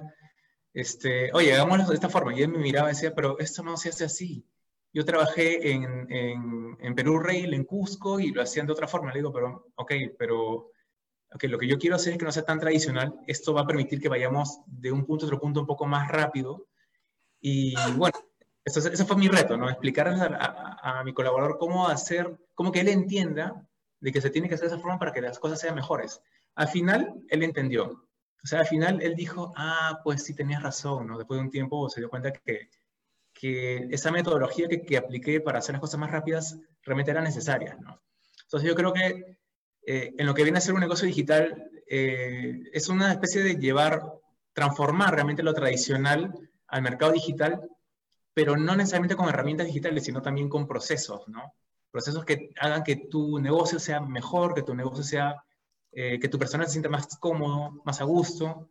este, 0.74 1.30
oye, 1.32 1.54
hagámoslo 1.54 1.86
de 1.86 1.94
esta 1.94 2.10
forma. 2.10 2.34
Y 2.36 2.42
él 2.42 2.50
me 2.50 2.58
miraba 2.58 2.90
y 2.90 2.92
decía, 2.92 3.14
pero 3.14 3.38
esto 3.38 3.62
no 3.62 3.78
se 3.78 3.88
hace 3.88 4.04
así. 4.04 4.44
Yo 4.92 5.06
trabajé 5.06 5.72
en, 5.72 6.06
en, 6.12 6.76
en, 6.78 6.94
Perú 6.94 7.18
Rail, 7.18 7.54
en 7.54 7.64
Cusco, 7.64 8.20
y 8.20 8.30
lo 8.30 8.42
hacían 8.42 8.66
de 8.66 8.74
otra 8.74 8.86
forma. 8.86 9.10
Le 9.10 9.20
digo, 9.20 9.32
pero, 9.32 9.68
ok, 9.76 9.92
pero 10.18 10.68
okay, 11.34 11.48
lo 11.48 11.58
que 11.58 11.66
yo 11.66 11.78
quiero 11.78 11.96
hacer 11.96 12.12
es 12.12 12.18
que 12.18 12.24
no 12.24 12.32
sea 12.32 12.44
tan 12.44 12.58
tradicional. 12.58 13.14
Esto 13.26 13.54
va 13.54 13.62
a 13.62 13.66
permitir 13.66 14.00
que 14.00 14.08
vayamos 14.08 14.60
de 14.66 14.92
un 14.92 15.04
punto 15.04 15.24
a 15.24 15.28
otro 15.28 15.40
punto 15.40 15.60
un 15.60 15.66
poco 15.66 15.86
más 15.86 16.08
rápido. 16.08 16.68
Y 17.40 17.74
bueno, 17.96 18.16
eso, 18.64 18.78
ese 18.78 19.04
fue 19.04 19.16
mi 19.16 19.28
reto, 19.28 19.56
¿no? 19.56 19.68
Explicar 19.68 20.08
a, 20.08 20.78
a, 20.80 21.04
mi 21.04 21.12
colaborador 21.12 21.58
cómo 21.58 21.88
hacer, 21.88 22.38
cómo 22.54 22.70
que 22.70 22.80
él 22.80 22.88
entienda 22.88 23.66
de 24.00 24.12
que 24.12 24.20
se 24.20 24.30
tiene 24.30 24.48
que 24.48 24.54
hacer 24.54 24.68
de 24.68 24.74
esa 24.74 24.82
forma 24.82 24.98
para 24.98 25.12
que 25.12 25.20
las 25.20 25.38
cosas 25.38 25.60
sean 25.60 25.74
mejores. 25.74 26.20
Al 26.54 26.68
final, 26.68 27.14
él 27.28 27.42
entendió. 27.42 27.84
O 28.44 28.46
sea, 28.46 28.60
al 28.60 28.66
final 28.66 29.00
él 29.02 29.14
dijo, 29.14 29.52
ah, 29.56 30.00
pues 30.04 30.24
sí 30.24 30.34
tenías 30.34 30.62
razón, 30.62 31.06
¿no? 31.06 31.18
Después 31.18 31.38
de 31.38 31.44
un 31.44 31.50
tiempo 31.50 31.88
se 31.88 32.00
dio 32.00 32.10
cuenta 32.10 32.32
que 32.32 32.68
que 33.32 33.88
esa 33.90 34.10
metodología 34.10 34.68
que, 34.68 34.82
que, 34.82 34.96
apliqué 34.96 35.40
para 35.40 35.58
hacer 35.58 35.74
las 35.74 35.80
cosas 35.80 35.98
más 35.98 36.10
rápidas 36.10 36.58
realmente 36.82 37.10
era 37.10 37.20
necesaria. 37.20 37.76
¿no? 37.80 38.00
Entonces 38.44 38.68
yo 38.68 38.74
creo 38.74 38.92
que 38.92 39.38
eh, 39.84 40.14
en 40.16 40.26
lo 40.26 40.34
que 40.34 40.42
viene 40.42 40.58
a 40.58 40.60
ser 40.60 40.74
un 40.74 40.80
negocio 40.80 41.06
digital 41.06 41.70
eh, 41.86 42.62
es 42.72 42.88
una 42.88 43.12
especie 43.12 43.42
de 43.42 43.56
llevar, 43.56 44.02
transformar 44.52 45.14
realmente 45.14 45.42
lo 45.42 45.54
tradicional 45.54 46.32
al 46.68 46.82
mercado 46.82 47.12
digital, 47.12 47.68
pero 48.32 48.56
no 48.56 48.74
necesariamente 48.76 49.16
con 49.16 49.28
herramientas 49.28 49.66
digitales, 49.66 50.04
sino 50.04 50.22
también 50.22 50.48
con 50.48 50.66
procesos, 50.66 51.28
¿no? 51.28 51.54
Procesos 51.90 52.24
que 52.24 52.50
hagan 52.58 52.82
que 52.82 52.96
tu 52.96 53.38
negocio 53.38 53.78
sea 53.78 54.00
mejor, 54.00 54.54
que 54.54 54.62
tu 54.62 54.74
negocio 54.74 55.04
sea, 55.04 55.44
eh, 55.92 56.18
que 56.18 56.28
tu 56.28 56.38
personal 56.38 56.66
se 56.66 56.72
sienta 56.72 56.88
más 56.88 57.18
cómodo, 57.18 57.82
más 57.84 58.00
a 58.00 58.04
gusto, 58.04 58.70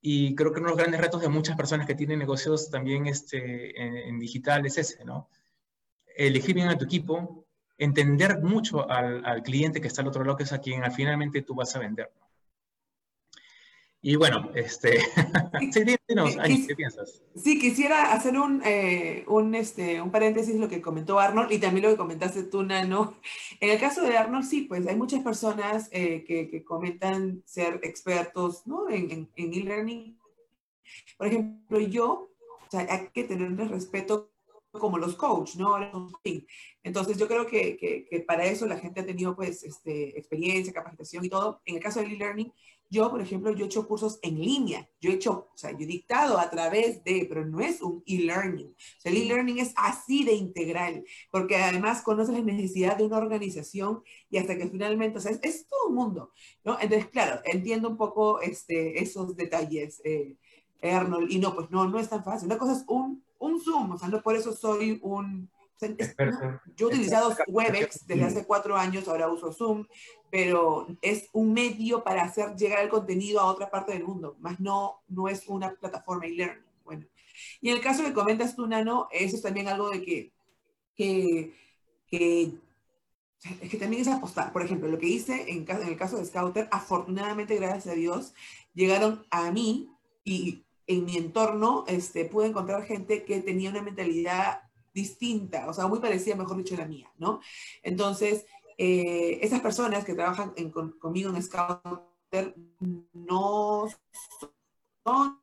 y 0.00 0.34
creo 0.34 0.52
que 0.52 0.60
uno 0.60 0.68
de 0.68 0.74
los 0.74 0.78
grandes 0.78 1.00
retos 1.00 1.20
de 1.20 1.28
muchas 1.28 1.56
personas 1.56 1.86
que 1.86 1.94
tienen 1.94 2.18
negocios 2.18 2.70
también 2.70 3.06
este, 3.06 4.08
en, 4.08 4.18
digital 4.18 4.66
es 4.66 4.78
ese, 4.78 5.04
¿no? 5.04 5.28
Elegir 6.16 6.54
bien 6.54 6.68
a 6.68 6.78
tu 6.78 6.84
equipo, 6.84 7.46
entender 7.84 8.40
mucho 8.42 8.88
al, 8.90 9.24
al, 9.24 9.42
cliente 9.42 9.80
que 9.80 9.88
está 9.88 10.02
al 10.02 10.08
otro 10.08 10.24
lado, 10.24 10.36
que 10.36 10.44
es 10.44 10.52
a 10.52 10.60
quien 10.60 10.82
finalmente 10.92 11.42
tú 11.42 11.54
vas 11.54 11.74
a 11.74 11.78
vender. 11.78 12.10
Y 14.04 14.16
bueno, 14.16 14.50
este, 14.54 14.98
sí, 15.72 15.84
dinos, 16.08 16.36
¿qué 16.66 16.74
piensas? 16.74 17.22
Sí, 17.36 17.60
quisiera 17.60 18.12
hacer 18.12 18.36
un, 18.36 18.60
eh, 18.64 19.24
un, 19.28 19.54
este, 19.54 20.02
un 20.02 20.10
paréntesis 20.10 20.56
lo 20.56 20.68
que 20.68 20.82
comentó 20.82 21.20
Arnold 21.20 21.52
y 21.52 21.58
también 21.58 21.84
lo 21.84 21.90
que 21.92 21.96
comentaste 21.96 22.42
tú, 22.42 22.64
Nano. 22.64 23.14
En 23.60 23.70
el 23.70 23.78
caso 23.78 24.02
de 24.02 24.16
Arnold, 24.16 24.44
sí, 24.44 24.62
pues 24.62 24.84
hay 24.88 24.96
muchas 24.96 25.22
personas 25.22 25.88
eh, 25.92 26.24
que, 26.26 26.48
que, 26.48 26.64
comentan 26.64 27.44
ser 27.46 27.78
expertos 27.84 28.66
¿no? 28.66 28.90
en 28.90 29.30
e-learning. 29.36 30.18
Por 31.16 31.28
ejemplo, 31.28 31.78
yo, 31.78 32.28
o 32.66 32.70
sea, 32.72 32.80
hay 32.90 33.08
que 33.14 33.22
tener 33.22 33.54
respeto 33.68 34.31
como 34.72 34.98
los 34.98 35.16
coach, 35.16 35.56
¿no? 35.56 35.76
Entonces 36.82 37.18
yo 37.18 37.28
creo 37.28 37.46
que, 37.46 37.76
que, 37.76 38.20
para 38.20 38.44
eso 38.44 38.66
la 38.66 38.78
gente 38.78 39.00
ha 39.00 39.06
tenido 39.06 39.36
pues 39.36 39.62
este, 39.64 40.18
experiencia, 40.18 40.72
capacitación 40.72 41.24
y 41.24 41.28
todo. 41.28 41.60
En 41.64 41.76
el 41.76 41.82
caso 41.82 42.00
del 42.00 42.12
e-learning, 42.12 42.52
yo, 42.92 43.10
por 43.10 43.22
ejemplo, 43.22 43.50
yo 43.52 43.64
he 43.64 43.68
hecho 43.68 43.88
cursos 43.88 44.18
en 44.20 44.38
línea, 44.38 44.86
yo 45.00 45.10
he 45.10 45.14
hecho, 45.14 45.48
o 45.54 45.56
sea, 45.56 45.70
yo 45.70 45.78
he 45.78 45.86
dictado 45.86 46.38
a 46.38 46.50
través 46.50 47.02
de, 47.04 47.24
pero 47.26 47.46
no 47.46 47.60
es 47.60 47.80
un 47.80 48.02
e-learning. 48.06 48.68
O 48.68 49.00
sea, 49.00 49.10
el 49.10 49.18
e-learning 49.18 49.60
es 49.60 49.72
así 49.76 50.24
de 50.24 50.34
integral, 50.34 51.02
porque 51.30 51.56
además 51.56 52.02
conoce 52.02 52.32
la 52.32 52.40
necesidad 52.40 52.98
de 52.98 53.04
una 53.04 53.16
organización 53.16 54.02
y 54.28 54.36
hasta 54.36 54.58
que 54.58 54.68
finalmente, 54.68 55.16
o 55.18 55.20
sea, 55.22 55.32
es, 55.42 55.66
todo 55.68 55.88
un 55.88 55.94
mundo, 55.94 56.32
¿no? 56.64 56.78
Entonces, 56.80 57.08
claro, 57.08 57.40
entiendo 57.44 57.88
un 57.88 57.96
poco 57.96 58.42
este, 58.42 59.02
esos 59.02 59.36
detalles, 59.36 60.02
eh, 60.04 60.36
Arnold, 60.82 61.30
y 61.30 61.38
no, 61.38 61.54
pues 61.54 61.70
no, 61.70 61.88
no 61.88 61.98
es 61.98 62.10
tan 62.10 62.22
fácil. 62.22 62.46
Una 62.46 62.58
cosa 62.58 62.72
es 62.72 62.84
un, 62.88 63.24
un 63.42 63.60
Zoom, 63.60 63.92
o 63.92 63.98
sea, 63.98 64.08
no 64.08 64.22
por 64.22 64.36
eso 64.36 64.52
soy 64.52 64.98
un 65.02 65.48
yo 66.76 66.86
he 66.86 66.90
utilizado 66.90 67.34
Webex 67.48 68.06
desde 68.06 68.24
hace 68.24 68.46
cuatro 68.46 68.76
años, 68.76 69.08
ahora 69.08 69.28
uso 69.28 69.52
Zoom, 69.52 69.86
pero 70.30 70.86
es 71.02 71.28
un 71.32 71.52
medio 71.52 72.04
para 72.04 72.22
hacer 72.22 72.54
llegar 72.54 72.82
el 72.82 72.88
contenido 72.88 73.40
a 73.40 73.46
otra 73.46 73.70
parte 73.70 73.92
del 73.92 74.04
mundo, 74.04 74.36
más 74.40 74.60
no, 74.60 75.02
no 75.08 75.28
es 75.28 75.48
una 75.48 75.74
plataforma 75.74 76.26
e-learning. 76.26 76.64
Bueno, 76.84 77.06
y 77.60 77.70
en 77.70 77.76
el 77.76 77.82
caso 77.82 78.04
que 78.04 78.12
comentas 78.12 78.54
tú, 78.54 78.66
Nano, 78.66 79.08
eso 79.10 79.36
es 79.36 79.42
también 79.42 79.68
algo 79.68 79.90
de 79.90 80.02
que, 80.04 80.32
que, 80.94 81.54
que 82.06 82.52
es 83.60 83.70
que 83.70 83.76
también 83.76 84.02
es 84.02 84.08
apostar. 84.08 84.52
Por 84.52 84.62
ejemplo, 84.62 84.88
lo 84.88 84.98
que 84.98 85.08
hice 85.08 85.50
en, 85.50 85.68
en, 85.68 85.88
el 85.88 85.96
caso 85.96 86.16
de 86.16 86.24
Scouter, 86.24 86.68
afortunadamente, 86.70 87.56
gracias 87.56 87.88
a 87.88 87.96
Dios, 87.96 88.34
llegaron 88.72 89.26
a 89.30 89.50
mí 89.50 89.90
y 90.24 90.64
en 90.86 91.04
mi 91.04 91.16
entorno 91.16 91.84
este, 91.86 92.24
pude 92.24 92.46
encontrar 92.46 92.84
gente 92.84 93.24
que 93.24 93.40
tenía 93.40 93.70
una 93.70 93.82
mentalidad 93.82 94.62
distinta, 94.92 95.68
o 95.68 95.72
sea, 95.72 95.86
muy 95.86 96.00
parecida, 96.00 96.36
mejor 96.36 96.56
dicho, 96.56 96.74
a 96.74 96.78
la 96.78 96.86
mía, 96.86 97.10
¿no? 97.18 97.40
Entonces, 97.82 98.46
eh, 98.76 99.38
esas 99.42 99.60
personas 99.60 100.04
que 100.04 100.14
trabajan 100.14 100.54
conmigo 100.98 101.30
en 101.30 101.42
Scouter 101.42 102.54
no 103.12 103.88
son 105.04 105.40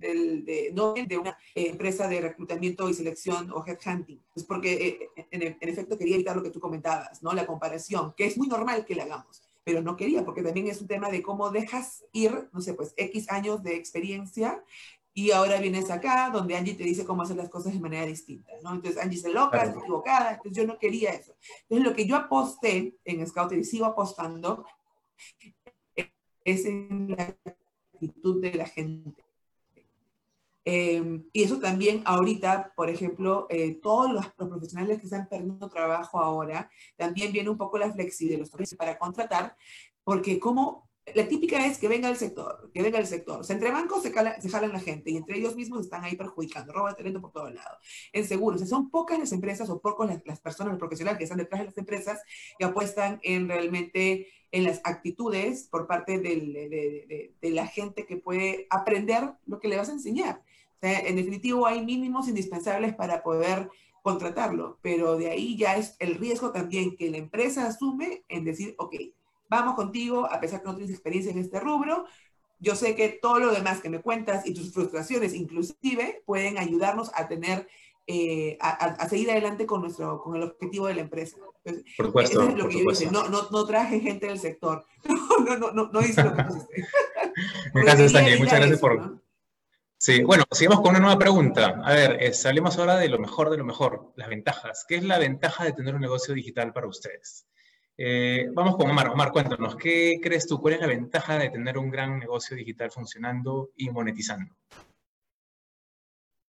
de, 0.00 0.70
no 0.74 0.94
de 0.94 1.18
una 1.18 1.36
empresa 1.54 2.08
de 2.08 2.20
reclutamiento 2.20 2.88
y 2.88 2.94
selección 2.94 3.50
o 3.50 3.64
headhunting. 3.66 4.22
Es 4.34 4.44
porque 4.44 5.10
eh, 5.16 5.26
en, 5.30 5.42
en, 5.42 5.68
efecto 5.68 5.98
quería 5.98 6.14
evitar 6.14 6.36
lo 6.36 6.42
que 6.42 6.50
tú 6.50 6.60
comentabas, 6.60 7.22
¿no? 7.22 7.32
La 7.32 7.46
comparación, 7.46 8.14
que 8.16 8.26
es 8.26 8.36
muy 8.36 8.48
normal 8.48 8.84
que 8.84 8.94
la 8.94 9.04
hagamos, 9.04 9.42
pero 9.68 9.82
no 9.82 9.96
quería, 9.96 10.24
porque 10.24 10.42
también 10.42 10.66
es 10.66 10.80
un 10.80 10.86
tema 10.88 11.10
de 11.10 11.20
cómo 11.20 11.50
dejas 11.50 12.02
ir, 12.14 12.48
no 12.54 12.62
sé, 12.62 12.72
pues 12.72 12.94
X 12.96 13.30
años 13.30 13.62
de 13.62 13.74
experiencia 13.74 14.64
y 15.12 15.30
ahora 15.32 15.60
vienes 15.60 15.90
acá 15.90 16.30
donde 16.32 16.56
Angie 16.56 16.74
te 16.74 16.84
dice 16.84 17.04
cómo 17.04 17.20
hacer 17.20 17.36
las 17.36 17.50
cosas 17.50 17.74
de 17.74 17.78
manera 17.78 18.06
distinta, 18.06 18.50
¿no? 18.62 18.72
Entonces 18.72 18.98
Angie 18.98 19.20
se 19.20 19.30
loca, 19.30 19.62
está 19.62 19.78
equivocada, 19.78 20.30
entonces 20.30 20.56
yo 20.56 20.66
no 20.66 20.78
quería 20.78 21.10
eso. 21.10 21.34
Entonces 21.64 21.86
lo 21.86 21.94
que 21.94 22.06
yo 22.06 22.16
aposté 22.16 22.96
en 23.04 23.26
Scout 23.26 23.52
y 23.52 23.62
sigo 23.62 23.84
apostando 23.84 24.64
es 26.42 26.64
en 26.64 27.10
la 27.10 27.36
actitud 27.92 28.40
de 28.40 28.54
la 28.54 28.64
gente. 28.64 29.22
Em, 30.70 31.24
y 31.32 31.44
eso 31.44 31.58
también 31.58 32.02
ahorita, 32.04 32.74
por 32.76 32.90
ejemplo, 32.90 33.46
eh, 33.48 33.78
todos 33.82 34.12
los, 34.12 34.26
profesionales 34.34 34.98
que 34.98 35.04
están 35.04 35.26
perdiendo 35.26 35.66
trabajo 35.70 36.20
ahora, 36.20 36.70
también 36.94 37.32
viene 37.32 37.48
un 37.48 37.56
poco 37.56 37.78
la 37.78 37.90
flexibilidad 37.90 38.46
para 38.76 38.98
contratar, 38.98 39.56
porque 40.04 40.38
como 40.38 40.90
la 41.14 41.26
típica 41.26 41.64
es 41.64 41.78
que 41.78 41.88
venga 41.88 42.10
el 42.10 42.16
sector, 42.16 42.70
que 42.74 42.82
venga 42.82 42.98
el 42.98 43.06
sector. 43.06 43.40
O 43.40 43.44
sea, 43.44 43.56
entre 43.56 43.70
bancos 43.70 44.02
se, 44.02 44.12
se 44.12 44.48
jalan 44.50 44.72
la 44.74 44.80
gente 44.80 45.10
y 45.10 45.16
entre 45.16 45.38
ellos 45.38 45.56
mismos 45.56 45.80
están 45.80 46.04
ahí 46.04 46.16
perjudicando, 46.16 46.70
roba 46.74 46.92
talento 46.92 47.22
por 47.22 47.32
todos 47.32 47.54
lados. 47.54 47.78
En 48.12 48.26
seguros, 48.26 48.56
o 48.56 48.66
sea, 48.66 48.68
son 48.68 48.90
pocas 48.90 49.18
las 49.18 49.32
empresas 49.32 49.70
o 49.70 49.80
pocos 49.80 50.06
las, 50.06 50.20
las, 50.26 50.38
personas, 50.38 50.72
los 50.72 50.78
profesionales 50.78 51.16
que 51.16 51.24
están 51.24 51.38
detrás 51.38 51.60
de 51.62 51.66
las 51.68 51.78
empresas 51.78 52.20
que 52.58 52.66
apuestan 52.66 53.20
en 53.22 53.48
realmente 53.48 54.28
en 54.52 54.64
las 54.64 54.82
actitudes 54.84 55.66
por 55.70 55.86
parte 55.86 56.18
del, 56.18 56.52
de, 56.52 56.68
de, 56.68 57.34
de, 57.40 57.50
la 57.50 57.66
gente 57.66 58.04
que 58.04 58.18
puede 58.18 58.66
aprender 58.68 59.32
lo 59.46 59.60
que 59.60 59.68
le 59.68 59.78
vas 59.78 59.88
a 59.88 59.92
enseñar. 59.92 60.42
O 60.80 60.86
sea, 60.86 61.00
en 61.00 61.16
definitivo 61.16 61.66
hay 61.66 61.84
mínimos 61.84 62.28
indispensables 62.28 62.94
para 62.94 63.22
poder 63.22 63.68
contratarlo, 64.02 64.78
pero 64.80 65.16
de 65.16 65.30
ahí 65.30 65.56
ya 65.56 65.76
es 65.76 65.96
el 65.98 66.14
riesgo 66.14 66.52
también 66.52 66.96
que 66.96 67.10
la 67.10 67.16
empresa 67.16 67.66
asume 67.66 68.22
en 68.28 68.44
decir, 68.44 68.76
ok, 68.78 68.94
vamos 69.48 69.74
contigo, 69.74 70.30
a 70.30 70.40
pesar 70.40 70.60
que 70.60 70.68
no 70.68 70.76
tienes 70.76 70.94
experiencia 70.94 71.32
en 71.32 71.38
este 71.38 71.58
rubro. 71.58 72.04
Yo 72.60 72.74
sé 72.74 72.94
que 72.94 73.08
todo 73.08 73.38
lo 73.38 73.52
demás 73.52 73.80
que 73.80 73.90
me 73.90 74.00
cuentas 74.00 74.46
y 74.46 74.54
tus 74.54 74.72
frustraciones 74.72 75.34
inclusive 75.34 76.22
pueden 76.26 76.58
ayudarnos 76.58 77.10
a 77.14 77.28
tener, 77.28 77.68
eh, 78.06 78.56
a, 78.60 79.08
seguir 79.08 79.30
adelante 79.30 79.66
con, 79.66 79.82
nuestro, 79.82 80.20
con 80.22 80.36
el 80.36 80.42
objetivo 80.44 80.86
de 80.86 80.94
la 80.94 81.02
empresa. 81.02 81.36
por 81.96 82.06
supuesto. 82.06 82.40
Eso 82.40 82.50
es 82.50 82.56
lo 82.56 82.68
que 82.68 82.84
yo 82.84 82.90
hice. 82.90 83.10
No, 83.10 83.28
no, 83.28 83.48
no, 83.50 83.66
traje 83.66 84.00
gente 84.00 84.26
del 84.26 84.38
sector. 84.38 84.86
No, 85.38 85.56
no, 85.56 85.70
no, 85.70 85.88
no, 85.90 86.00
hice 86.00 86.24
lo 86.24 86.34
que 86.34 86.42
gracias, 87.74 88.12
Daniel. 88.12 88.40
Muchas 88.40 88.58
gracias 88.58 88.80
por... 88.80 89.22
Sí, 90.00 90.22
bueno, 90.22 90.44
sigamos 90.52 90.80
con 90.80 90.90
una 90.90 91.00
nueva 91.00 91.18
pregunta. 91.18 91.82
A 91.84 91.92
ver, 91.92 92.22
eh, 92.22 92.32
salimos 92.32 92.78
ahora 92.78 92.96
de 92.98 93.08
lo 93.08 93.18
mejor 93.18 93.50
de 93.50 93.56
lo 93.58 93.64
mejor, 93.64 94.12
las 94.14 94.28
ventajas. 94.28 94.84
¿Qué 94.86 94.94
es 94.94 95.02
la 95.02 95.18
ventaja 95.18 95.64
de 95.64 95.72
tener 95.72 95.96
un 95.96 96.00
negocio 96.00 96.34
digital 96.34 96.72
para 96.72 96.86
ustedes? 96.86 97.48
Eh, 97.96 98.48
vamos 98.54 98.76
con 98.76 98.88
Omar. 98.88 99.08
Omar, 99.08 99.32
cuéntanos, 99.32 99.74
¿qué 99.74 100.20
crees 100.22 100.46
tú? 100.46 100.60
¿Cuál 100.60 100.74
es 100.74 100.80
la 100.80 100.86
ventaja 100.86 101.36
de 101.36 101.50
tener 101.50 101.76
un 101.76 101.90
gran 101.90 102.20
negocio 102.20 102.56
digital 102.56 102.92
funcionando 102.92 103.70
y 103.74 103.90
monetizando? 103.90 104.54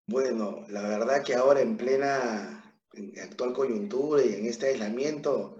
Bueno, 0.06 0.64
la 0.70 0.84
verdad 0.84 1.24
que 1.24 1.34
ahora 1.34 1.62
en 1.62 1.76
plena 1.76 2.78
actual 3.24 3.54
coyuntura 3.54 4.24
y 4.24 4.36
en 4.36 4.46
este 4.46 4.68
aislamiento, 4.68 5.59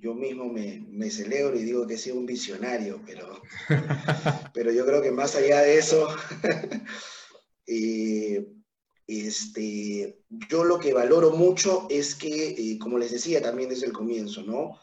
yo 0.00 0.14
mismo 0.14 0.46
me, 0.46 0.84
me 0.88 1.10
celebro 1.10 1.56
y 1.56 1.62
digo 1.62 1.86
que 1.86 1.94
he 1.94 1.98
sido 1.98 2.16
un 2.16 2.26
visionario, 2.26 3.00
pero, 3.06 3.40
pero 4.54 4.72
yo 4.72 4.84
creo 4.86 5.02
que 5.02 5.12
más 5.12 5.36
allá 5.36 5.60
de 5.60 5.78
eso, 5.78 6.08
eh, 7.66 8.46
este, 9.06 10.22
yo 10.48 10.64
lo 10.64 10.78
que 10.78 10.94
valoro 10.94 11.32
mucho 11.32 11.86
es 11.90 12.14
que, 12.14 12.50
eh, 12.50 12.78
como 12.78 12.98
les 12.98 13.10
decía 13.10 13.42
también 13.42 13.68
desde 13.68 13.86
el 13.86 13.92
comienzo, 13.92 14.42
¿no? 14.42 14.78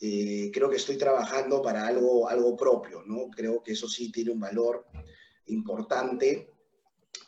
Eh, 0.00 0.50
creo 0.52 0.70
que 0.70 0.76
estoy 0.76 0.96
trabajando 0.96 1.62
para 1.62 1.86
algo, 1.86 2.28
algo 2.28 2.56
propio, 2.56 3.02
¿no? 3.04 3.30
Creo 3.30 3.62
que 3.62 3.72
eso 3.72 3.88
sí 3.88 4.12
tiene 4.12 4.30
un 4.30 4.40
valor 4.40 4.86
importante 5.46 6.50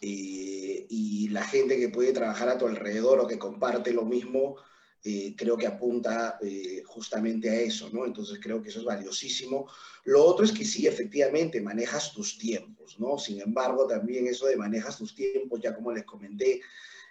eh, 0.00 0.86
y 0.88 1.28
la 1.28 1.44
gente 1.44 1.78
que 1.78 1.88
puede 1.88 2.12
trabajar 2.12 2.48
a 2.48 2.58
tu 2.58 2.66
alrededor 2.66 3.20
o 3.20 3.26
que 3.26 3.38
comparte 3.38 3.92
lo 3.92 4.04
mismo, 4.04 4.56
eh, 5.02 5.34
creo 5.36 5.56
que 5.56 5.66
apunta 5.66 6.38
justamente 6.86 7.48
a 7.48 7.60
eso, 7.60 7.88
¿no? 7.90 8.04
Entonces 8.04 8.38
creo 8.42 8.62
que 8.62 8.68
eso 8.68 8.80
es 8.80 8.84
valiosísimo. 8.84 9.66
Lo 10.04 10.24
otro 10.24 10.44
es 10.44 10.52
que 10.52 10.64
sí, 10.64 10.86
efectivamente, 10.86 11.60
manejas 11.60 12.12
tus 12.12 12.38
tiempos, 12.38 12.98
¿no? 12.98 13.18
Sin 13.18 13.40
embargo, 13.40 13.86
también 13.86 14.26
eso 14.26 14.46
de 14.46 14.56
manejas 14.56 14.98
tus 14.98 15.14
tiempos, 15.14 15.60
ya 15.60 15.74
como 15.74 15.92
les 15.92 16.04
comenté, 16.04 16.60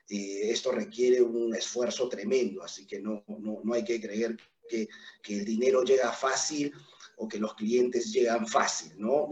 esto 0.07 0.71
requiere 0.71 1.21
un 1.21 1.53
esfuerzo 1.53 2.09
tremendo, 2.09 2.63
así 2.63 2.87
que 2.87 2.99
no, 2.99 3.23
no, 3.27 3.61
no 3.63 3.73
hay 3.75 3.83
que 3.83 4.01
creer 4.01 4.35
que, 4.69 4.87
el 5.27 5.45
dinero 5.45 5.83
llega 5.83 6.11
fácil 6.11 6.71
o 7.17 7.27
que 7.27 7.39
los 7.39 7.53
clientes 7.55 8.11
llegan 8.11 8.47
fácil, 8.47 8.93
¿no? 8.97 9.29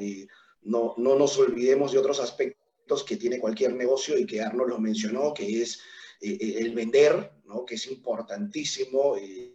no, 0.64 0.94
no 0.98 1.16
nos 1.16 1.38
olvidemos 1.38 1.92
de 1.92 2.00
otros 2.00 2.20
aspectos 2.20 3.04
que 3.04 3.18
tiene 3.18 3.40
cualquier 3.40 3.74
negocio 3.74 4.18
y 4.18 4.26
que 4.26 4.42
Arnold 4.42 4.70
lo 4.72 4.80
mencionó, 4.80 5.34
que 5.34 5.62
es 5.62 5.80
eh, 6.22 6.38
eh, 6.40 6.56
el 6.60 6.74
vender, 6.74 7.32
¿no? 7.46 7.66
Que 7.66 7.76
es 7.76 7.88
importantísimo. 7.88 9.16
Eh, 9.18 9.54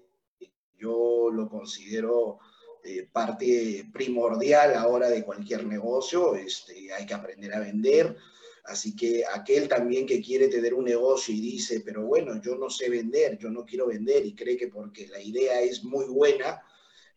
yo 0.79 1.31
lo 1.33 1.49
considero 1.49 2.39
parte 3.13 3.89
primordial 3.93 4.75
ahora 4.75 5.09
de 5.09 5.23
cualquier 5.23 5.65
negocio. 5.65 6.35
Este, 6.35 6.93
hay 6.93 7.07
que 7.07 7.15
aprender 7.15 7.55
a 7.55 7.61
vender. 7.61 8.17
Así 8.65 8.95
que 8.95 9.25
aquel 9.25 9.69
también 9.69 10.07
que 10.07 10.21
quiere 10.21 10.49
tener 10.49 10.75
un 10.75 10.85
negocio 10.85 11.35
y 11.35 11.41
dice, 11.41 11.81
pero 11.81 12.05
bueno, 12.07 12.41
yo 12.41 12.57
no 12.57 12.71
sé 12.71 12.89
vender, 12.89 13.39
yo 13.39 13.51
no 13.51 13.65
quiero 13.65 13.87
vender 13.87 14.25
y 14.25 14.35
cree 14.35 14.57
que 14.57 14.69
porque 14.69 15.09
la 15.09 15.21
idea 15.21 15.61
es 15.61 15.83
muy 15.83 16.07
buena 16.07 16.63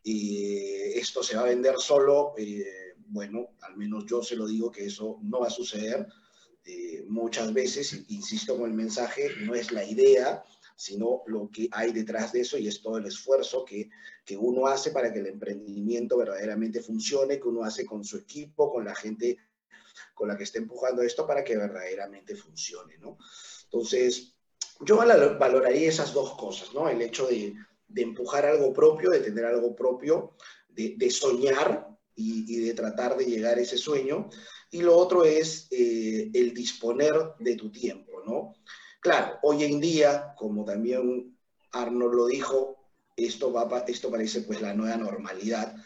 y 0.03 0.93
esto 0.95 1.23
se 1.23 1.35
va 1.35 1.43
a 1.43 1.47
vender 1.47 1.75
solo, 1.79 2.33
eh, 2.37 2.93
bueno, 3.07 3.55
al 3.61 3.75
menos 3.75 4.05
yo 4.05 4.21
se 4.21 4.35
lo 4.35 4.45
digo 4.45 4.71
que 4.71 4.85
eso 4.85 5.19
no 5.23 5.39
va 5.39 5.47
a 5.47 5.51
suceder. 5.51 6.07
Eh, 6.65 7.05
muchas 7.07 7.53
veces, 7.53 8.03
insisto 8.09 8.57
con 8.57 8.69
el 8.69 8.75
mensaje, 8.75 9.29
no 9.41 9.53
es 9.53 9.71
la 9.71 9.83
idea, 9.83 10.43
sino 10.75 11.21
lo 11.27 11.49
que 11.51 11.69
hay 11.71 11.93
detrás 11.93 12.33
de 12.33 12.41
eso 12.41 12.57
y 12.57 12.67
es 12.67 12.81
todo 12.81 12.97
el 12.97 13.05
esfuerzo 13.05 13.63
que, 13.63 13.89
que 14.25 14.35
uno 14.35 14.67
hace 14.67 14.91
para 14.91 15.13
que 15.13 15.19
el 15.19 15.27
emprendimiento 15.27 16.17
verdaderamente 16.17 16.81
funcione, 16.81 17.39
que 17.39 17.47
uno 17.47 17.63
hace 17.63 17.85
con 17.85 18.03
su 18.03 18.17
equipo, 18.17 18.71
con 18.71 18.83
la 18.83 18.95
gente 18.95 19.37
con 20.13 20.27
la 20.27 20.37
que 20.37 20.43
esté 20.43 20.59
empujando 20.59 21.01
esto 21.01 21.27
para 21.27 21.43
que 21.43 21.57
verdaderamente 21.57 22.35
funcione, 22.35 22.97
¿no? 22.97 23.17
Entonces, 23.65 24.35
yo 24.81 24.97
valoraría 24.97 25.89
esas 25.89 26.13
dos 26.13 26.35
cosas, 26.35 26.73
¿no? 26.73 26.89
El 26.89 27.01
hecho 27.01 27.27
de, 27.27 27.53
empujar 27.95 28.45
algo 28.45 28.73
propio, 28.73 29.09
de 29.09 29.19
tener 29.19 29.45
algo 29.45 29.75
propio, 29.75 30.35
de, 30.69 31.09
soñar 31.09 31.87
y, 32.15 32.65
de 32.65 32.73
tratar 32.73 33.15
de 33.15 33.25
llegar 33.25 33.57
a 33.57 33.61
ese 33.61 33.77
sueño. 33.77 34.29
Y 34.75 34.81
lo 34.81 34.97
otro 34.97 35.23
es 35.23 35.69
eh, 35.71 36.29
el 36.33 36.53
disponer 36.53 37.13
de 37.39 37.55
tu 37.55 37.71
tiempo, 37.71 38.21
¿no? 38.25 38.55
Claro, 38.99 39.39
hoy 39.43 39.63
en 39.63 39.79
día, 39.79 40.33
como 40.37 40.65
también 40.65 41.37
Arnold 41.71 42.13
lo 42.13 42.25
dijo, 42.25 42.75
esto, 43.15 43.53
va, 43.53 43.85
esto 43.87 44.11
parece 44.11 44.41
pues 44.41 44.59
la 44.59 44.73
nueva 44.73 44.97
normalidad 44.97 45.77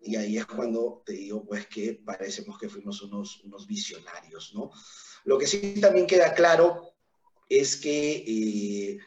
y 0.00 0.16
ahí 0.16 0.38
es 0.38 0.46
cuando 0.46 1.02
te 1.04 1.12
digo 1.12 1.44
pues 1.44 1.66
que 1.66 2.00
parecemos 2.02 2.58
que 2.58 2.70
fuimos 2.70 3.02
unos, 3.02 3.44
unos 3.44 3.66
visionarios, 3.66 4.54
¿no? 4.54 4.70
Lo 5.24 5.36
que 5.36 5.46
sí 5.46 5.78
también 5.78 6.06
queda 6.06 6.32
claro 6.32 6.94
es 7.50 7.76
que 7.76 8.24
eh, 8.26 8.98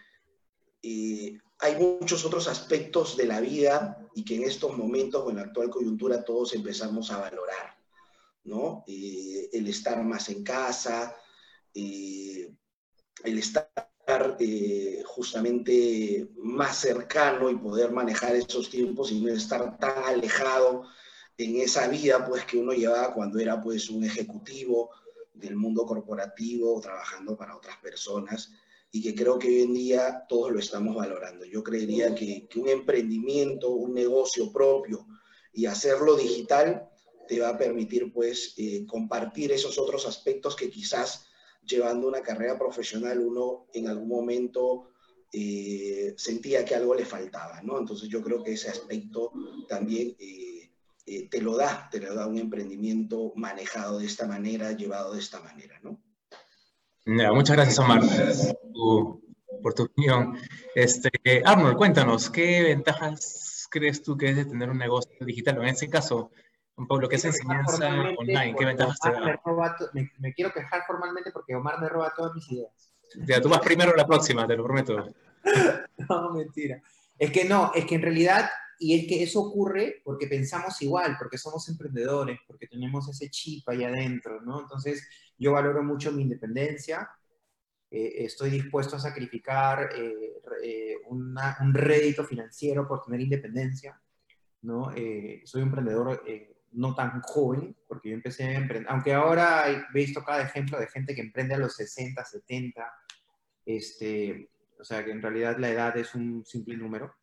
eh, 0.84 1.40
hay 1.58 1.76
muchos 1.78 2.24
otros 2.26 2.48
aspectos 2.48 3.18
de 3.18 3.26
la 3.26 3.42
vida 3.42 4.08
y 4.14 4.24
que 4.24 4.36
en 4.36 4.44
estos 4.44 4.78
momentos, 4.78 5.28
en 5.32 5.38
la 5.38 5.44
actual 5.44 5.72
coyuntura, 5.72 6.24
todos 6.24 6.54
empezamos 6.54 7.10
a 7.10 7.18
valorar, 7.18 7.81
¿no? 8.44 8.84
Eh, 8.88 9.50
el 9.54 9.68
estar 9.68 10.04
más 10.04 10.30
en 10.30 10.44
casa, 10.44 11.16
el 11.74 12.58
estar 13.24 13.72
eh, 14.40 15.04
justamente 15.06 16.30
más 16.38 16.78
cercano 16.78 17.50
y 17.50 17.56
poder 17.56 17.92
manejar 17.92 18.36
esos 18.36 18.70
tiempos 18.70 19.12
y 19.12 19.22
no 19.22 19.32
estar 19.32 19.78
tan 19.78 20.04
alejado 20.04 20.84
en 21.38 21.58
esa 21.58 21.88
vida 21.88 22.26
pues 22.26 22.44
que 22.46 22.58
uno 22.58 22.74
llevaba 22.74 23.14
cuando 23.14 23.40
era 23.40 23.62
pues 23.62 23.90
un 23.90 24.04
ejecutivo 24.04 24.90
del 25.34 25.56
mundo 25.56 25.86
corporativo 25.86 26.80
trabajando 26.82 27.38
para 27.38 27.56
otras 27.56 27.78
personas 27.78 28.52
y 28.92 29.02
que 29.02 29.16
creo 29.16 29.40
que 29.40 29.48
hoy 29.48 29.62
en 29.62 29.74
día 29.74 30.26
todos 30.28 30.52
lo 30.52 30.60
estamos 30.60 30.96
valorando. 30.96 31.46
Yo 31.46 31.64
creería 31.64 32.14
que, 32.14 32.50
un 32.58 32.68
emprendimiento, 32.68 33.70
un 33.70 33.94
negocio 33.94 34.52
propio 34.52 35.08
y 35.54 35.66
hacerlo 35.66 36.16
digital 36.18 36.90
te 37.28 37.40
va 37.40 37.50
a 37.50 37.58
permitir 37.58 38.12
pues 38.12 38.54
eh, 38.58 38.86
compartir 38.86 39.52
esos 39.52 39.78
otros 39.78 40.06
aspectos 40.08 40.56
que 40.56 40.70
quizás 40.70 41.28
llevando 41.66 42.08
una 42.08 42.22
carrera 42.22 42.58
profesional, 42.58 43.20
uno 43.20 43.68
en 43.74 43.88
algún 43.88 44.10
momento 44.10 44.92
eh, 45.34 46.14
sentía 46.18 46.66
que 46.66 46.76
algo 46.76 46.94
le 46.94 47.06
faltaba, 47.06 47.62
¿no? 47.62 47.80
Entonces 47.80 48.10
yo 48.10 48.22
creo 48.22 48.44
que 48.44 48.54
ese 48.54 48.70
aspecto 48.70 49.32
también 49.70 50.16
eh, 50.20 50.72
eh, 51.06 51.30
te 51.30 51.42
lo 51.42 51.56
da, 51.56 51.88
te 51.90 52.02
lo 52.02 52.14
da 52.14 52.28
un 52.28 52.38
emprendimiento 52.38 53.32
manejado 53.36 54.00
de 54.00 54.08
esta 54.08 54.28
manera, 54.28 54.74
llevado 54.74 55.14
de 55.14 55.20
esta 55.20 55.40
manera, 55.40 55.80
¿no? 55.84 56.02
muchas 57.34 57.56
gracias, 57.56 57.80
Omar, 57.80 58.02
por 59.64 59.74
tu, 59.74 59.84
opinión. 59.84 60.38
Este, 60.76 61.10
Arnold, 61.44 61.76
cuéntanos, 61.76 62.30
¿qué 62.30 62.62
ventajas 62.64 63.68
crees 63.72 64.04
tú 64.04 64.16
que 64.18 64.30
es 64.30 64.36
de 64.36 64.46
tener 64.46 64.70
un 64.70 64.78
negocio 64.78 65.26
digital? 65.26 65.58
En 65.58 65.70
ese 65.70 65.90
caso, 65.90 66.32
un 66.78 66.88
poco 66.88 67.02
lo 67.02 67.10
que 67.10 67.16
es 67.16 67.26
enseñanza 67.26 67.90
online, 68.18 68.56
¿qué 68.58 68.66
ventajas 68.66 69.00
te 69.00 69.12
da? 69.12 69.40
Me, 70.20 70.34
quiero 70.34 70.52
quejar 70.52 70.84
formalmente 70.88 71.32
porque 71.32 71.56
Omar 71.56 71.80
me 71.80 71.90
roba 71.90 72.14
todas 72.16 72.34
mis 72.34 72.50
ideas. 72.52 72.92
Ya, 73.28 73.42
tú 73.42 73.50
vas 73.50 73.60
primero 73.60 73.94
la 73.96 74.08
próxima, 74.08 74.48
te 74.48 74.56
lo 74.56 74.64
prometo. 74.64 75.06
no, 76.10 76.34
mentira. 76.34 76.82
Es 77.18 77.32
que 77.32 77.46
no, 77.46 77.72
es 77.76 77.86
que 77.86 77.96
en 77.96 78.02
realidad, 78.02 78.50
y 78.80 79.00
es 79.00 79.08
que 79.08 79.22
eso 79.22 79.42
ocurre 79.42 80.02
porque 80.04 80.28
pensamos 80.28 80.82
igual, 80.82 81.16
porque 81.20 81.38
somos 81.38 81.68
emprendedores, 81.70 82.40
porque 82.48 82.68
tenemos 82.68 83.08
ese 83.10 83.30
chip 83.30 83.68
ahí 83.70 83.84
adentro, 83.84 84.42
¿no? 84.42 84.62
Entonces, 84.62 85.08
yo 85.38 85.52
valoro 85.52 85.84
mucho 85.84 86.12
mi 86.12 86.24
independencia, 86.24 87.10
eh, 87.92 88.24
estoy 88.26 88.52
dispuesto 88.52 88.96
a 88.96 89.00
sacrificar 89.00 89.90
eh, 89.94 90.42
eh, 90.64 90.96
un 91.08 91.36
rédito 91.74 92.24
financiero 92.24 92.88
por 92.88 93.04
tener 93.04 93.20
independencia, 93.20 94.02
¿no? 94.62 94.92
soy 95.44 95.62
un 95.62 95.68
emprendedor 95.68 96.24
no 96.72 96.96
tan 96.96 97.22
joven, 97.22 97.76
porque 97.88 98.10
yo 98.10 98.16
empecé 98.16 98.44
a 98.44 98.58
emprender, 98.58 98.92
aunque 98.92 99.14
ahora 99.14 99.70
he 99.70 99.84
visto 99.94 100.24
cada 100.24 100.42
ejemplo 100.42 100.80
de 100.80 100.88
gente 100.88 101.14
que 101.14 101.22
emprende 101.22 101.56
a 101.56 101.58
los 101.58 101.76
60, 101.76 102.24
70, 102.24 102.94
este, 103.66 104.50
o 104.80 104.84
sea 104.84 105.04
que 105.04 105.12
en 105.12 105.22
realidad 105.22 105.58
la 105.60 105.70
edad 105.70 105.98
es 105.98 106.16
un 106.16 106.46
simple 106.46 106.78
número, 106.78 107.14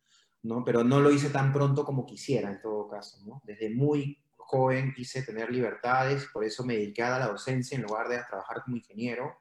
¿no? 0.43 0.63
Pero 0.63 0.83
no 0.83 0.99
lo 0.99 1.11
hice 1.11 1.29
tan 1.29 1.51
pronto 1.51 1.83
como 1.83 2.05
quisiera 2.05 2.49
en 2.49 2.61
todo 2.61 2.87
caso, 2.89 3.17
¿no? 3.25 3.41
Desde 3.43 3.69
muy 3.69 4.17
joven 4.37 4.93
quise 4.95 5.21
tener 5.21 5.51
libertades, 5.51 6.27
por 6.33 6.43
eso 6.43 6.65
me 6.65 6.75
dediqué 6.75 7.03
a 7.03 7.19
la 7.19 7.27
docencia 7.27 7.75
en 7.75 7.83
lugar 7.83 8.07
de 8.07 8.23
trabajar 8.27 8.63
como 8.63 8.77
ingeniero, 8.77 9.35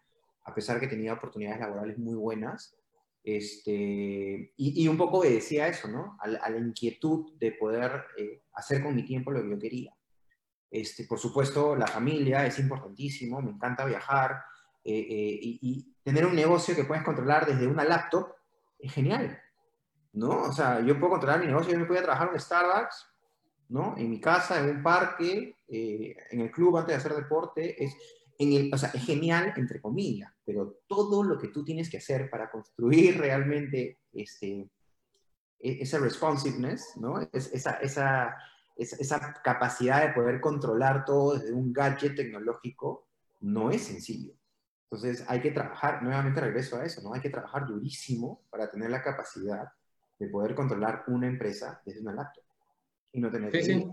a 0.44 0.54
pesar 0.54 0.80
que 0.80 0.88
tenía 0.88 1.14
oportunidades 1.14 1.61
laborales 1.61 1.98
muy 1.98 2.14
buenas. 2.14 2.74
Este, 3.24 4.52
y, 4.56 4.88
un 4.88 4.96
poco 4.96 5.22
decía 5.22 5.68
eso, 5.68 5.88
¿no? 5.88 6.16
A, 6.20 6.50
la 6.50 6.59
inquietud 6.59 7.32
de 7.38 7.52
poder 7.52 8.04
eh, 8.16 8.42
hacer 8.54 8.82
con 8.82 8.94
mi 8.94 9.04
tiempo 9.04 9.30
lo 9.30 9.42
que 9.42 9.50
yo 9.50 9.59
quería. 9.59 9.97
Este, 10.70 11.04
por 11.04 11.18
supuesto, 11.18 11.74
la 11.74 11.86
familia 11.86 12.46
es 12.46 12.58
importantísimo, 12.58 13.40
me 13.40 13.50
encanta 13.50 13.84
viajar 13.84 14.42
eh, 14.84 14.98
eh, 14.98 15.58
y, 15.60 15.94
tener 16.02 16.24
un 16.24 16.34
negocio 16.34 16.74
que 16.74 16.84
puedes 16.84 17.04
controlar 17.04 17.44
desde 17.44 17.66
una 17.66 17.84
laptop 17.84 18.32
es 18.78 18.90
genial, 18.90 19.38
¿no? 20.14 20.44
O 20.44 20.52
sea, 20.52 20.80
yo 20.80 20.98
puedo 20.98 21.12
controlar 21.12 21.40
mi 21.40 21.46
negocio, 21.46 21.72
yo 21.72 21.78
me 21.80 21.84
voy 21.84 21.98
a 21.98 22.02
trabajar 22.02 22.30
en 22.32 22.40
Starbucks, 22.40 23.06
¿no? 23.68 23.94
En 23.98 24.08
mi 24.08 24.18
casa, 24.18 24.58
en 24.58 24.76
un 24.76 24.82
parque, 24.82 25.56
eh, 25.68 26.16
en 26.30 26.40
el 26.40 26.50
club 26.50 26.78
antes 26.78 26.94
de 26.94 26.96
hacer 26.96 27.14
deporte, 27.14 27.84
es, 27.84 27.94
en 28.38 28.52
el, 28.54 28.70
o 28.72 28.78
sea, 28.78 28.90
es 28.94 29.04
genial, 29.04 29.52
entre 29.56 29.82
comillas, 29.82 30.32
pero 30.46 30.80
todo 30.86 31.22
lo 31.22 31.38
que 31.38 31.48
tú 31.48 31.62
tienes 31.62 31.90
que 31.90 31.98
hacer 31.98 32.30
para 32.30 32.50
construir 32.50 33.18
realmente 33.18 33.98
este, 34.14 34.70
e, 35.60 35.82
esa 35.82 35.98
responsiveness, 35.98 36.94
¿no? 36.96 37.20
Es, 37.32 37.52
esa, 37.52 37.72
esa 37.72 38.34
esa 38.78 39.34
capacidad 39.42 40.06
de 40.06 40.14
poder 40.14 40.40
controlar 40.40 41.04
todo 41.04 41.36
desde 41.36 41.52
un 41.52 41.72
gadget 41.72 42.14
tecnológico 42.14 43.08
no 43.40 43.70
es 43.70 43.82
sencillo. 43.82 44.34
Entonces 44.90 45.24
hay 45.28 45.40
que 45.40 45.50
trabajar, 45.50 46.02
nuevamente 46.02 46.40
regreso 46.40 46.76
a 46.76 46.84
eso, 46.84 47.02
¿no? 47.02 47.12
Hay 47.12 47.20
que 47.20 47.28
trabajar 47.28 47.66
durísimo 47.66 48.42
para 48.50 48.70
tener 48.70 48.90
la 48.90 49.02
capacidad 49.02 49.68
de 50.18 50.28
poder 50.28 50.54
controlar 50.54 51.04
una 51.08 51.26
empresa 51.26 51.82
desde 51.84 52.00
una 52.00 52.14
laptop 52.14 52.44
y 53.12 53.20
no 53.20 53.30
tener 53.30 53.52
sí, 53.52 53.84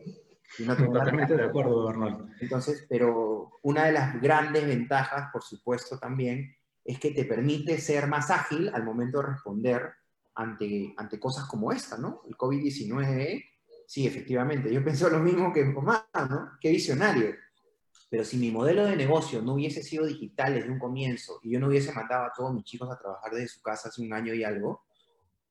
sí. 0.43 0.65
Totalmente 0.65 1.35
de 1.35 1.43
acuerdo, 1.43 1.89
Arnold. 1.89 2.31
Entonces, 2.39 2.85
pero 2.87 3.59
una 3.63 3.85
de 3.85 3.91
las 3.91 4.21
grandes 4.21 4.65
ventajas, 4.65 5.29
por 5.33 5.43
supuesto, 5.43 5.97
también 5.97 6.55
es 6.83 6.99
que 6.99 7.11
te 7.11 7.25
permite 7.25 7.79
ser 7.79 8.07
más 8.07 8.29
ágil 8.29 8.69
al 8.73 8.83
momento 8.83 9.21
de 9.21 9.27
responder 9.29 9.91
ante, 10.35 10.93
ante 10.97 11.19
cosas 11.19 11.45
como 11.45 11.71
esta, 11.71 11.97
¿no? 11.97 12.21
El 12.27 12.37
COVID-19 12.37 13.43
sí, 13.87 14.07
efectivamente, 14.07 14.73
yo 14.73 14.83
pienso 14.83 15.09
lo 15.09 15.19
mismo 15.19 15.51
que 15.53 15.61
Omar, 15.61 16.05
¿no? 16.29 16.51
Qué 16.59 16.69
visionario. 16.69 17.35
Pero 18.09 18.23
si 18.23 18.37
mi 18.37 18.51
modelo 18.51 18.85
de 18.85 18.95
negocio 18.95 19.41
no 19.41 19.53
hubiese 19.53 19.83
sido 19.83 20.05
digital 20.05 20.53
desde 20.53 20.69
un 20.69 20.79
comienzo 20.79 21.39
y 21.43 21.51
yo 21.51 21.59
no 21.59 21.67
hubiese 21.67 21.91
mandado 21.91 22.25
a 22.25 22.33
todos 22.35 22.53
mis 22.53 22.63
chicos 22.63 22.89
a 22.91 22.97
trabajar 22.97 23.33
desde 23.33 23.47
su 23.47 23.61
casa 23.61 23.89
hace 23.89 24.01
un 24.01 24.13
año 24.13 24.33
y 24.33 24.43
algo, 24.43 24.85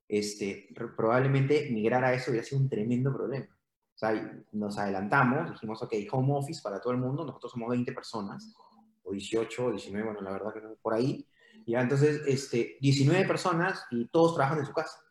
este, 0.09 0.69
probablemente 0.97 1.69
migrar 1.71 2.05
a 2.05 2.15
eso 2.15 2.31
hubiera 2.31 2.47
sido 2.47 2.61
un 2.61 2.69
tremendo 2.69 3.13
problema. 3.13 3.49
O 3.95 3.99
sea, 3.99 4.45
nos 4.53 4.79
adelantamos, 4.79 5.53
dijimos, 5.53 5.83
ok, 5.83 5.95
home 6.11 6.35
office 6.35 6.61
para 6.63 6.81
todo 6.81 6.93
el 6.93 6.99
mundo, 6.99 7.25
nosotros 7.25 7.53
somos 7.53 7.69
20 7.71 7.93
personas, 7.93 8.55
o 9.03 9.13
18, 9.13 9.67
o 9.67 9.71
19, 9.71 10.05
bueno, 10.05 10.21
la 10.21 10.33
verdad 10.33 10.53
que 10.53 10.61
no, 10.61 10.75
por 10.83 10.95
ahí. 10.95 11.27
Ya, 11.67 11.81
entonces, 11.81 12.23
este, 12.27 12.77
19 12.81 13.27
personas 13.27 13.85
y 13.91 14.07
todos 14.09 14.35
trabajan 14.35 14.59
en 14.59 14.67
su 14.67 14.73
casa. 14.73 15.04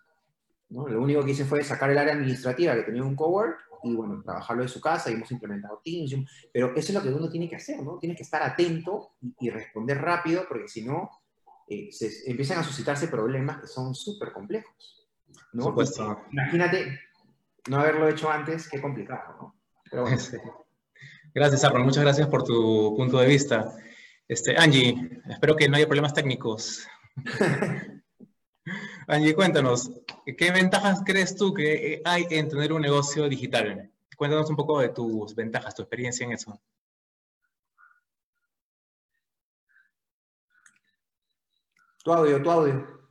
Lo 0.74 1.02
único 1.02 1.24
que 1.24 1.32
hice 1.32 1.46
fue 1.46 1.64
sacar 1.64 1.92
el 1.92 1.98
área 1.98 2.14
administrativa 2.14 2.74
que 2.74 2.82
tenía 2.82 3.04
un 3.04 3.16
cowork 3.16 3.60
y, 3.84 3.96
bueno, 3.96 4.22
trabajarlo 4.24 4.64
de 4.64 4.70
su 4.70 4.82
casa 4.82 5.12
y 5.12 5.14
hemos 5.14 5.32
implementado 5.32 5.82
Teams, 5.84 6.16
pero 6.52 6.74
eso 6.76 6.88
es 6.88 6.94
lo 6.94 7.02
que 7.02 7.10
uno 7.10 7.30
tiene 7.30 7.48
que 7.48 7.58
hacer, 7.58 7.84
¿no? 7.84 8.00
Tienes 8.00 8.18
que 8.18 8.24
estar 8.24 8.42
atento 8.42 9.12
y, 9.40 9.50
responder 9.50 10.02
rápido 10.02 10.46
porque 10.48 10.68
si 10.68 10.84
no, 10.84 11.12
eh, 11.68 11.90
se 11.92 12.30
empiezan 12.30 12.60
a 12.60 12.64
suscitarse 12.64 13.08
problemas 13.08 13.62
que 13.62 13.68
son 13.68 13.94
súper 13.94 14.32
complejos, 14.32 15.08
¿no? 15.52 15.66
Supuesto. 15.66 16.22
Imagínate 16.32 17.00
no 17.70 17.78
haberlo 17.80 18.10
hecho 18.10 18.30
antes, 18.32 18.68
qué 18.68 18.82
complicado, 18.82 19.36
¿no? 19.40 19.56
Pero 19.90 20.04
bueno. 20.04 20.18
Gracias, 21.36 21.64
Arnold. 21.64 21.86
Muchas 21.86 22.04
gracias 22.04 22.28
por 22.28 22.44
tu 22.44 22.96
punto 22.96 23.20
de 23.20 23.28
vista. 23.28 23.76
Este, 24.28 24.58
Angie, 24.58 25.22
espero 25.30 25.56
que 25.56 25.68
no 25.68 25.78
haya 25.78 25.88
problemas 25.88 26.14
técnicos. 26.14 26.88
Angie, 29.08 29.36
cuéntanos, 29.36 29.92
¿qué 30.38 30.52
ventajas 30.52 31.02
crees 31.06 31.36
tú 31.36 31.54
que 31.54 32.02
hay 32.06 32.26
en 32.30 32.48
tener 32.48 32.72
un 32.72 32.82
negocio 32.82 33.28
digital? 33.28 33.92
Cuéntanos 34.16 34.50
un 34.50 34.56
poco 34.56 34.80
de 34.80 34.90
tus 34.90 35.36
ventajas, 35.36 35.76
tu 35.76 35.82
experiencia 35.82 36.26
en 36.26 36.34
eso. 36.34 36.60
Tu 42.04 42.14
audio, 42.14 42.42
tu 42.42 42.52
audio. 42.52 43.04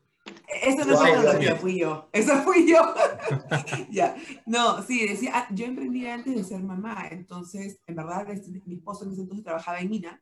Eso 0.62 0.84
no 0.84 1.04
es 1.04 1.48
lo 1.48 1.56
fui 1.56 1.80
yo. 1.80 2.08
Eso 2.12 2.36
fui 2.42 2.70
yo. 2.70 2.94
ya. 3.90 4.14
No, 4.46 4.82
sí, 4.82 5.06
decía, 5.06 5.32
ah, 5.34 5.48
yo 5.50 5.64
emprendí 5.64 6.06
antes 6.06 6.34
de 6.34 6.44
ser 6.44 6.62
mamá, 6.62 7.08
entonces, 7.10 7.80
en 7.86 7.96
verdad, 7.96 8.30
este, 8.30 8.62
mi 8.66 8.76
esposo 8.76 9.04
en 9.04 9.12
ese 9.12 9.22
entonces 9.22 9.44
trabajaba 9.44 9.80
en 9.80 9.90
Mina 9.90 10.20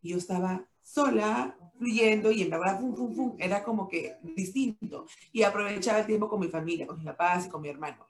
y 0.00 0.10
yo 0.10 0.18
estaba 0.18 0.64
sola, 0.92 1.56
fluyendo 1.78 2.30
y 2.30 2.42
en 2.42 2.50
verdad, 2.50 2.78
fum, 2.78 2.94
fum, 2.94 3.14
fum, 3.14 3.36
era 3.38 3.64
como 3.64 3.88
que 3.88 4.16
distinto. 4.22 5.06
Y 5.32 5.42
aprovechaba 5.42 6.00
el 6.00 6.06
tiempo 6.06 6.28
con 6.28 6.40
mi 6.40 6.48
familia, 6.48 6.86
con 6.86 6.96
mis 6.96 7.06
papás 7.06 7.46
y 7.46 7.48
con 7.48 7.62
mi 7.62 7.68
hermano. 7.68 8.06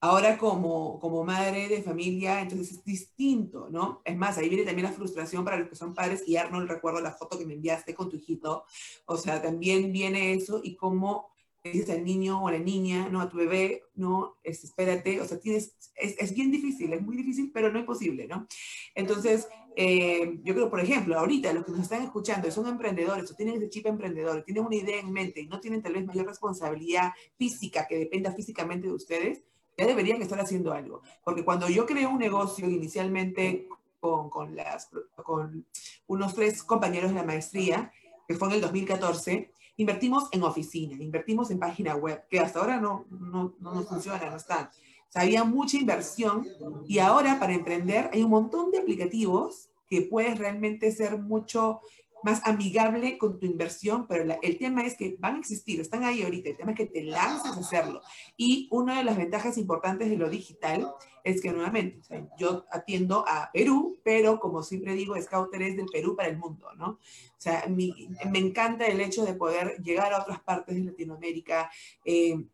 Ahora 0.00 0.36
como, 0.36 1.00
como 1.00 1.24
madre 1.24 1.66
de 1.66 1.82
familia, 1.82 2.40
entonces 2.40 2.72
es 2.72 2.84
distinto, 2.84 3.68
¿no? 3.70 4.02
Es 4.04 4.16
más, 4.16 4.36
ahí 4.36 4.48
viene 4.48 4.64
también 4.64 4.86
la 4.86 4.92
frustración 4.92 5.44
para 5.44 5.56
los 5.56 5.68
que 5.68 5.76
son 5.76 5.94
padres 5.94 6.22
y 6.26 6.36
Arnold, 6.36 6.68
recuerdo 6.68 7.00
la 7.00 7.12
foto 7.12 7.38
que 7.38 7.46
me 7.46 7.54
enviaste 7.54 7.94
con 7.94 8.10
tu 8.10 8.16
hijito, 8.16 8.64
o 9.06 9.16
sea, 9.16 9.40
también 9.40 9.92
viene 9.92 10.34
eso 10.34 10.60
y 10.62 10.76
cómo 10.76 11.33
dices 11.72 11.90
al 11.90 12.04
niño 12.04 12.42
o 12.42 12.48
a 12.48 12.52
la 12.52 12.58
niña, 12.58 13.08
no, 13.08 13.20
a 13.20 13.28
tu 13.28 13.38
bebé, 13.38 13.84
no, 13.94 14.36
es, 14.42 14.64
espérate, 14.64 15.20
o 15.20 15.24
sea, 15.24 15.40
tienes, 15.40 15.74
es, 15.94 16.16
es, 16.18 16.34
bien 16.34 16.50
difícil, 16.50 16.92
es 16.92 17.00
muy 17.00 17.16
difícil, 17.16 17.50
pero 17.52 17.72
no 17.72 17.78
imposible, 17.78 18.26
¿no? 18.26 18.46
Entonces, 18.94 19.48
eh, 19.74 20.40
yo 20.42 20.54
creo, 20.54 20.68
por 20.68 20.80
ejemplo, 20.80 21.18
ahorita 21.18 21.52
los 21.54 21.64
que 21.64 21.72
nos 21.72 21.80
están 21.80 22.02
escuchando 22.02 22.50
son 22.50 22.66
emprendedores 22.68 23.30
o 23.30 23.34
tienen 23.34 23.56
ese 23.56 23.70
chip 23.70 23.86
emprendedor, 23.86 24.42
tienen 24.44 24.66
una 24.66 24.76
idea 24.76 25.00
en 25.00 25.10
mente 25.10 25.40
y 25.40 25.46
no 25.46 25.58
tienen 25.58 25.82
tal 25.82 25.94
vez 25.94 26.04
mayor 26.04 26.26
responsabilidad 26.26 27.12
física 27.38 27.86
que 27.88 27.98
dependa 27.98 28.32
físicamente 28.32 28.86
de 28.86 28.92
ustedes, 28.92 29.42
ya 29.76 29.86
deberían 29.86 30.20
estar 30.20 30.38
haciendo 30.38 30.72
algo. 30.72 31.00
Porque 31.24 31.44
cuando 31.44 31.68
yo 31.70 31.86
creé 31.86 32.06
un 32.06 32.18
negocio 32.18 32.68
inicialmente 32.68 33.68
con, 34.00 34.28
con, 34.28 34.54
las, 34.54 34.90
con 35.16 35.66
unos 36.08 36.34
tres 36.34 36.62
compañeros 36.62 37.10
de 37.10 37.16
la 37.16 37.24
maestría, 37.24 37.90
que 38.28 38.34
fue 38.34 38.48
en 38.48 38.54
el 38.54 38.60
2014, 38.60 39.50
invertimos 39.76 40.28
en 40.32 40.42
oficina, 40.42 41.02
invertimos 41.02 41.50
en 41.50 41.58
página 41.58 41.96
web, 41.96 42.24
que 42.28 42.40
hasta 42.40 42.60
ahora 42.60 42.80
no, 42.80 43.06
no, 43.10 43.54
no 43.58 43.74
nos 43.74 43.88
funciona, 43.88 44.30
no 44.30 44.36
están. 44.36 44.66
O 44.66 45.12
sea, 45.12 45.22
había 45.22 45.44
mucha 45.44 45.76
inversión 45.76 46.46
y 46.86 46.98
ahora 46.98 47.38
para 47.38 47.54
emprender 47.54 48.10
hay 48.12 48.22
un 48.22 48.30
montón 48.30 48.70
de 48.70 48.78
aplicativos 48.78 49.68
que 49.88 50.02
puedes 50.02 50.38
realmente 50.38 50.90
ser 50.90 51.18
mucho 51.18 51.80
más 52.24 52.40
amigable 52.46 53.18
con 53.18 53.38
tu 53.38 53.44
inversión, 53.44 54.06
pero 54.06 54.24
el 54.40 54.58
tema 54.58 54.86
es 54.86 54.96
que 54.96 55.16
van 55.18 55.36
a 55.36 55.38
existir, 55.38 55.78
están 55.78 56.04
ahí 56.04 56.22
ahorita, 56.22 56.48
el 56.48 56.56
tema 56.56 56.72
es 56.72 56.78
que 56.78 56.86
te 56.86 57.02
lanzas 57.02 57.54
a 57.54 57.60
hacerlo. 57.60 58.00
Y 58.38 58.66
una 58.70 58.96
de 58.96 59.04
las 59.04 59.18
ventajas 59.18 59.58
importantes 59.58 60.08
de 60.08 60.16
lo 60.16 60.30
digital 60.30 60.90
es 61.24 61.40
que 61.40 61.50
nuevamente, 61.52 62.02
yo 62.38 62.66
atiendo 62.70 63.24
a 63.26 63.50
Perú, 63.52 63.98
pero 64.04 64.38
como 64.38 64.62
siempre 64.62 64.94
digo, 64.94 65.20
Scouter 65.20 65.62
es 65.62 65.76
del 65.76 65.86
Perú 65.86 66.14
para 66.14 66.28
el 66.28 66.36
mundo, 66.36 66.68
¿no? 66.76 66.90
O 66.90 67.00
sea, 67.38 67.64
me 67.66 68.38
encanta 68.38 68.86
el 68.86 69.00
hecho 69.00 69.24
de 69.24 69.34
poder 69.34 69.82
llegar 69.82 70.12
a 70.12 70.20
otras 70.20 70.40
partes 70.40 70.76
de 70.76 70.82
Latinoamérica. 70.82 71.70
Eh, 72.04 72.44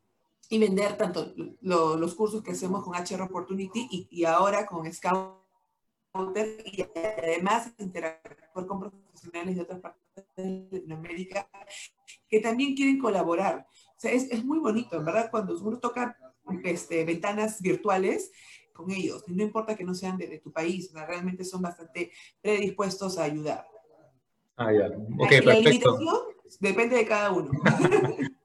y 0.53 0.59
vender 0.59 0.97
tanto 0.97 1.33
los 1.61 2.14
cursos 2.16 2.43
que 2.43 2.51
hacemos 2.51 2.83
con 2.83 2.97
HR 2.97 3.23
Opportunity 3.23 3.87
y, 3.89 4.09
y 4.11 4.25
ahora 4.25 4.66
con 4.66 4.93
Scout 4.93 5.41
y 6.64 6.85
además 7.23 7.73
interactuar 7.79 8.66
con 8.66 8.81
profesionales 8.81 9.55
de 9.55 9.62
otras 9.62 9.81
partes 9.81 10.25
de 10.37 10.68
Latinoamérica 10.73 11.49
que 12.29 12.41
también 12.41 12.75
quieren 12.75 12.99
colaborar. 12.99 13.66
O 13.97 14.01
sea, 14.01 14.11
es, 14.11 14.25
es 14.31 14.45
muy 14.45 14.59
bonito, 14.59 15.03
verdad, 15.05 15.31
cuando 15.31 15.57
uno 15.57 15.79
toca 15.79 16.16
este, 16.64 17.05
ventanas 17.05 17.61
virtuales 17.62 18.33
con 18.73 18.91
ellos, 18.91 19.25
no 19.29 19.43
importa 19.43 19.77
que 19.77 19.85
no 19.85 19.95
sean 19.95 20.16
de, 20.16 20.27
de 20.27 20.39
tu 20.39 20.53
país, 20.53 20.91
realmente 20.93 21.45
son 21.45 21.62
bastante 21.62 22.11
predispuestos 22.41 23.18
a 23.18 23.25
ayudar. 23.25 23.66
Ah, 24.57 24.73
ya. 24.73 24.89
Ok, 25.18 25.31
la, 25.45 25.55
perfecto. 25.55 25.99
La 26.01 26.12
depende 26.61 26.97
de 26.97 27.07
cada 27.07 27.31
uno. 27.33 27.51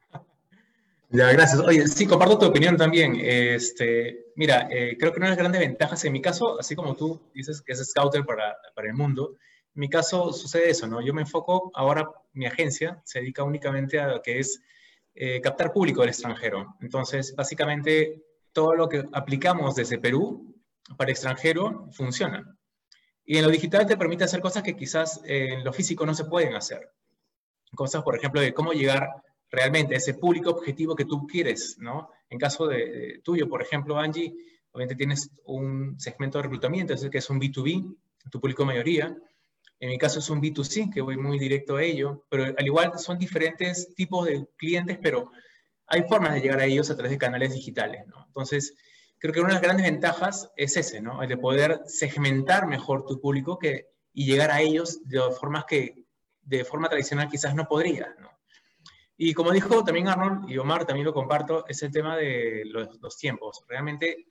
Ya, 1.10 1.32
gracias. 1.32 1.62
Oye, 1.62 1.88
sí, 1.88 2.06
comparto 2.06 2.38
tu 2.38 2.46
opinión 2.46 2.76
también. 2.76 3.16
Este, 3.18 4.26
mira, 4.36 4.68
eh, 4.70 4.98
creo 5.00 5.14
que 5.14 5.20
una 5.20 5.28
de 5.28 5.32
las 5.32 5.38
grandes 5.38 5.62
ventajas 5.62 6.04
en 6.04 6.12
mi 6.12 6.22
caso, 6.22 6.60
así 6.60 6.76
como 6.76 6.96
tú 6.96 7.22
dices 7.34 7.62
que 7.62 7.72
es 7.72 7.88
scouter 7.88 8.26
para, 8.26 8.58
para 8.74 8.90
el 8.90 8.96
mundo, 8.96 9.38
en 9.76 9.80
mi 9.80 9.88
caso 9.88 10.34
sucede 10.34 10.70
eso, 10.70 10.88
¿no? 10.88 11.02
Yo 11.02 11.14
me 11.14 11.22
enfoco, 11.22 11.72
ahora 11.74 12.10
mi 12.34 12.46
agencia 12.46 13.02
se 13.06 13.20
dedica 13.20 13.44
únicamente 13.44 13.98
a 13.98 14.08
lo 14.08 14.22
que 14.22 14.40
es 14.40 14.62
eh, 15.14 15.40
captar 15.40 15.72
público 15.72 16.02
del 16.02 16.10
extranjero. 16.10 16.76
Entonces, 16.82 17.34
básicamente, 17.34 18.25
todo 18.56 18.74
lo 18.74 18.88
que 18.88 19.03
aplicamos 19.12 19.76
desde 19.76 19.99
Perú 19.99 20.56
para 20.97 21.12
extranjero 21.12 21.89
funciona. 21.91 22.58
Y 23.26 23.38
en 23.38 23.43
lo 23.43 23.51
digital 23.51 23.86
te 23.86 23.97
permite 23.97 24.24
hacer 24.24 24.39
cosas 24.39 24.64
que 24.64 24.78
quizás 24.78 25.20
en 25.26 25.62
lo 25.66 25.74
físico 25.74 26.06
no 26.06 26.16
se 26.16 26.24
pueden 26.24 26.56
hacer. 26.56 26.89
Cosas, 27.76 28.01
por 28.01 28.16
ejemplo, 28.16 28.39
de 28.39 28.53
cómo 28.53 28.72
llegar 28.72 29.10
realmente 29.51 29.95
ese 29.95 30.14
público 30.14 30.51
objetivo 30.51 30.95
que 30.95 31.03
tú 31.03 31.28
quieres, 31.28 31.78
¿no? 31.80 32.10
En 32.30 32.39
caso 32.39 32.66
de, 32.68 33.20
tuyo, 33.26 33.49
por 33.49 33.62
ejemplo, 33.62 33.99
Angie, 33.99 34.34
obviamente 34.72 34.95
tienes 34.95 35.30
un 35.43 35.99
segmento 35.99 36.38
de 36.38 36.43
reclutamiento, 36.43 36.93
es 36.93 37.10
que 37.10 37.18
es 37.18 37.30
un 37.30 37.41
B2B, 37.41 37.93
tu 38.32 38.39
público 38.39 38.64
mayoría. 38.64 39.18
En 39.82 39.89
mi 39.89 39.97
caso 39.97 40.20
es 40.20 40.30
un 40.30 40.41
B2C, 40.41 40.93
que 40.93 41.01
voy 41.01 41.18
muy 41.18 41.38
directo 41.38 41.76
a 41.76 41.84
ello, 41.84 42.26
pero 42.30 42.45
al 42.58 42.66
igual 42.66 42.97
son 42.99 43.18
diferentes 43.20 43.93
tipos 43.95 44.26
de 44.28 44.47
clientes, 44.56 44.97
pero 45.01 45.30
hay 45.88 46.04
formas 46.04 46.34
de 46.34 46.42
llegar 46.42 46.60
a 46.60 46.66
ellos 46.66 46.90
a 46.90 46.96
través 46.96 47.12
de 47.12 47.18
canales 47.18 47.54
digitales, 47.54 48.06
¿no? 48.08 48.26
Entonces, 48.28 48.76
creo 49.20 49.34
que 49.34 49.40
una 49.40 49.50
de 49.50 49.54
las 49.56 49.64
grandes 49.64 49.86
ventajas 49.86 50.52
es 50.56 50.78
ese, 50.78 51.02
¿no? 51.02 51.22
El 51.22 51.30
de 51.30 51.38
poder 51.38 51.82
segmentar 51.86 52.68
mejor 52.68 53.06
tu 53.06 53.20
público 53.20 53.58
que, 53.60 53.88
y 54.14 54.26
llegar 54.26 54.52
a 54.52 54.62
ellos 54.62 55.00
de 55.04 55.20
formas 55.40 55.66
que 55.66 56.06
de 56.42 56.64
forma 56.64 56.90
tradicional 56.90 57.30
quizás 57.30 57.56
no 57.56 57.68
podrías, 57.68 58.10
¿no? 58.20 58.30
Y 59.18 59.34
como 59.34 59.52
dijo 59.52 59.84
también 59.84 60.08
Arnold 60.08 60.50
y 60.50 60.58
Omar, 60.58 60.86
también 60.86 61.06
lo 61.06 61.14
comparto, 61.14 61.66
es 61.68 61.82
el 61.84 61.92
tema 61.92 62.18
de 62.18 62.64
los, 62.66 63.18
tiempos. 63.18 63.64
Realmente 63.68 64.28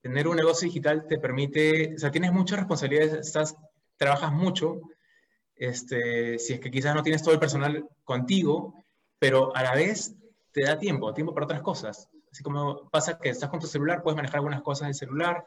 tener 0.00 0.28
un 0.28 0.36
negocio 0.36 0.66
digital 0.66 1.06
te 1.08 1.18
permite, 1.18 1.94
o 1.96 1.98
sea, 1.98 2.10
tienes 2.10 2.32
muchas 2.32 2.60
responsabilidades, 2.60 3.14
estás, 3.14 3.56
trabajas 3.96 4.32
mucho, 4.32 4.80
este, 5.56 6.38
si 6.38 6.54
es 6.54 6.60
que 6.60 6.70
quizás 6.70 6.94
no 6.94 7.02
tienes 7.02 7.22
todo 7.22 7.34
el 7.34 7.40
personal 7.40 7.88
contigo, 8.04 8.74
pero 9.18 9.54
a 9.56 9.62
la 9.62 9.74
vez 9.74 10.14
te 10.52 10.62
da 10.62 10.78
tiempo, 10.78 11.12
tiempo 11.14 11.34
para 11.34 11.46
otras 11.46 11.62
cosas. 11.62 12.08
Así 12.30 12.42
como 12.42 12.88
pasa 12.90 13.18
que 13.18 13.30
estás 13.30 13.50
con 13.50 13.60
tu 13.60 13.66
celular, 13.66 14.02
puedes 14.02 14.16
manejar 14.16 14.36
algunas 14.36 14.62
cosas 14.62 14.88
del 14.88 14.94
celular, 14.94 15.44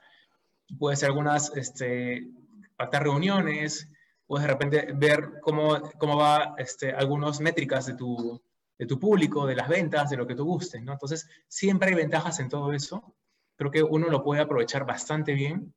puedes 0.77 0.99
hacer 0.99 1.09
algunas, 1.09 1.55
este, 1.55 2.27
pactar 2.75 3.03
reuniones, 3.03 3.89
puedes 4.27 4.45
de 4.45 4.53
repente 4.53 4.87
ver 4.93 5.39
cómo, 5.41 5.81
cómo 5.97 6.17
va 6.17 6.55
este, 6.57 6.91
algunas 6.91 7.39
métricas 7.39 7.85
de 7.85 7.95
tu, 7.95 8.41
de 8.77 8.85
tu 8.85 8.99
público, 8.99 9.45
de 9.45 9.55
las 9.55 9.69
ventas, 9.69 10.09
de 10.09 10.17
lo 10.17 10.27
que 10.27 10.35
tú 10.35 10.45
gustes, 10.45 10.81
¿no? 10.83 10.93
Entonces, 10.93 11.27
siempre 11.47 11.89
hay 11.89 11.95
ventajas 11.95 12.39
en 12.39 12.49
todo 12.49 12.73
eso. 12.73 13.15
Creo 13.55 13.71
que 13.71 13.83
uno 13.83 14.09
lo 14.09 14.23
puede 14.23 14.41
aprovechar 14.41 14.85
bastante 14.85 15.33
bien. 15.33 15.73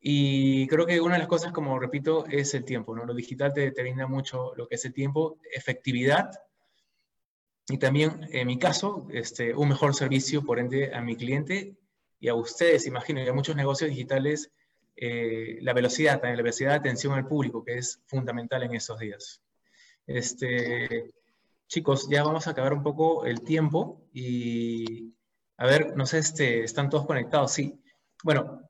Y 0.00 0.66
creo 0.68 0.86
que 0.86 1.00
una 1.00 1.14
de 1.14 1.20
las 1.20 1.28
cosas, 1.28 1.52
como 1.52 1.78
repito, 1.78 2.26
es 2.26 2.54
el 2.54 2.64
tiempo, 2.64 2.94
¿no? 2.94 3.04
Lo 3.04 3.14
digital 3.14 3.52
te, 3.52 3.72
te 3.72 3.82
brinda 3.82 4.06
mucho 4.06 4.54
lo 4.56 4.68
que 4.68 4.76
es 4.76 4.84
el 4.84 4.92
tiempo, 4.92 5.38
efectividad 5.52 6.30
y 7.68 7.78
también, 7.78 8.28
en 8.32 8.46
mi 8.46 8.58
caso, 8.58 9.06
este, 9.12 9.54
un 9.54 9.68
mejor 9.68 9.94
servicio, 9.94 10.42
por 10.42 10.58
ende, 10.58 10.94
a 10.94 11.02
mi 11.02 11.16
cliente 11.16 11.76
y 12.18 12.28
a 12.28 12.34
ustedes, 12.34 12.86
imagino, 12.86 13.22
y 13.22 13.28
a 13.28 13.32
muchos 13.32 13.56
negocios 13.56 13.90
digitales, 13.90 14.50
eh, 14.96 15.58
la 15.60 15.74
velocidad, 15.74 16.14
también 16.14 16.38
la 16.38 16.42
velocidad 16.42 16.70
de 16.70 16.76
atención 16.76 17.12
al 17.12 17.28
público, 17.28 17.62
que 17.62 17.78
es 17.78 18.00
fundamental 18.06 18.62
en 18.62 18.74
estos 18.74 18.98
días. 18.98 19.42
Este, 20.06 21.12
chicos, 21.66 22.08
ya 22.08 22.24
vamos 22.24 22.46
a 22.46 22.50
acabar 22.50 22.72
un 22.72 22.82
poco 22.82 23.26
el 23.26 23.42
tiempo 23.42 24.08
y 24.12 25.14
a 25.58 25.66
ver, 25.66 25.94
no 25.96 26.06
sé, 26.06 26.18
este, 26.18 26.64
¿están 26.64 26.88
todos 26.88 27.04
conectados? 27.04 27.52
Sí. 27.52 27.78
Bueno, 28.24 28.62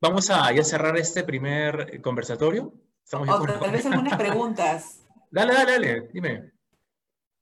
vamos 0.00 0.28
a 0.30 0.52
ya 0.52 0.64
cerrar 0.64 0.96
este 0.96 1.22
primer 1.22 2.00
conversatorio. 2.02 2.74
Estamos 3.04 3.28
o 3.28 3.44
tal 3.44 3.70
vez 3.70 3.86
algunas 3.86 4.18
preguntas. 4.18 5.06
dale, 5.30 5.54
dale, 5.54 5.72
dale, 5.72 6.08
dime. 6.12 6.59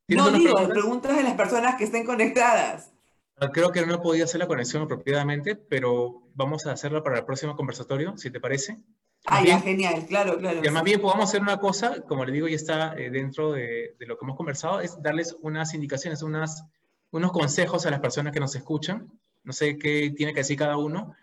No, 0.09 0.31
digo, 0.31 0.55
preguntas? 0.55 0.69
preguntas 0.69 1.17
de 1.17 1.23
las 1.23 1.35
personas 1.35 1.77
que 1.77 1.85
estén 1.85 2.05
conectadas. 2.05 2.93
Ah, 3.37 3.51
creo 3.53 3.71
que 3.71 3.85
no 3.85 3.95
he 3.95 3.99
podido 3.99 4.25
hacer 4.25 4.41
la 4.41 4.47
conexión 4.47 4.83
apropiadamente, 4.83 5.55
pero 5.55 6.23
vamos 6.35 6.67
a 6.67 6.73
hacerla 6.73 7.03
para 7.03 7.19
el 7.19 7.25
próximo 7.25 7.55
conversatorio, 7.55 8.17
si 8.17 8.31
te 8.31 8.41
parece. 8.41 8.79
Ah, 9.27 9.45
ya, 9.45 9.61
genial, 9.61 10.07
claro, 10.07 10.39
claro. 10.39 10.63
Que 10.63 10.71
más 10.71 10.83
bien 10.83 11.01
podamos 11.01 11.29
hacer 11.29 11.43
una 11.43 11.59
cosa, 11.59 12.03
como 12.03 12.25
le 12.25 12.33
digo, 12.33 12.49
ya 12.49 12.57
está 12.57 12.95
eh, 12.97 13.11
dentro 13.11 13.53
de, 13.53 13.95
de, 13.99 14.07
lo 14.07 14.17
que 14.17 14.25
hemos 14.25 14.37
conversado, 14.37 14.81
es 14.81 15.01
darles 15.03 15.37
unas 15.41 15.75
indicaciones, 15.75 16.23
unas, 16.23 16.65
unos 17.11 17.31
consejos 17.31 17.85
a 17.85 17.91
las 17.91 18.01
personas 18.01 18.33
que 18.33 18.41
nos 18.41 18.55
escuchan. 18.57 19.11
No 19.45 19.53
sé 19.53 19.79
qué 19.79 20.13
tiene 20.17 20.33
que 20.33 20.41
decir 20.41 20.57
cada 20.57 20.77
uno. 20.77 21.15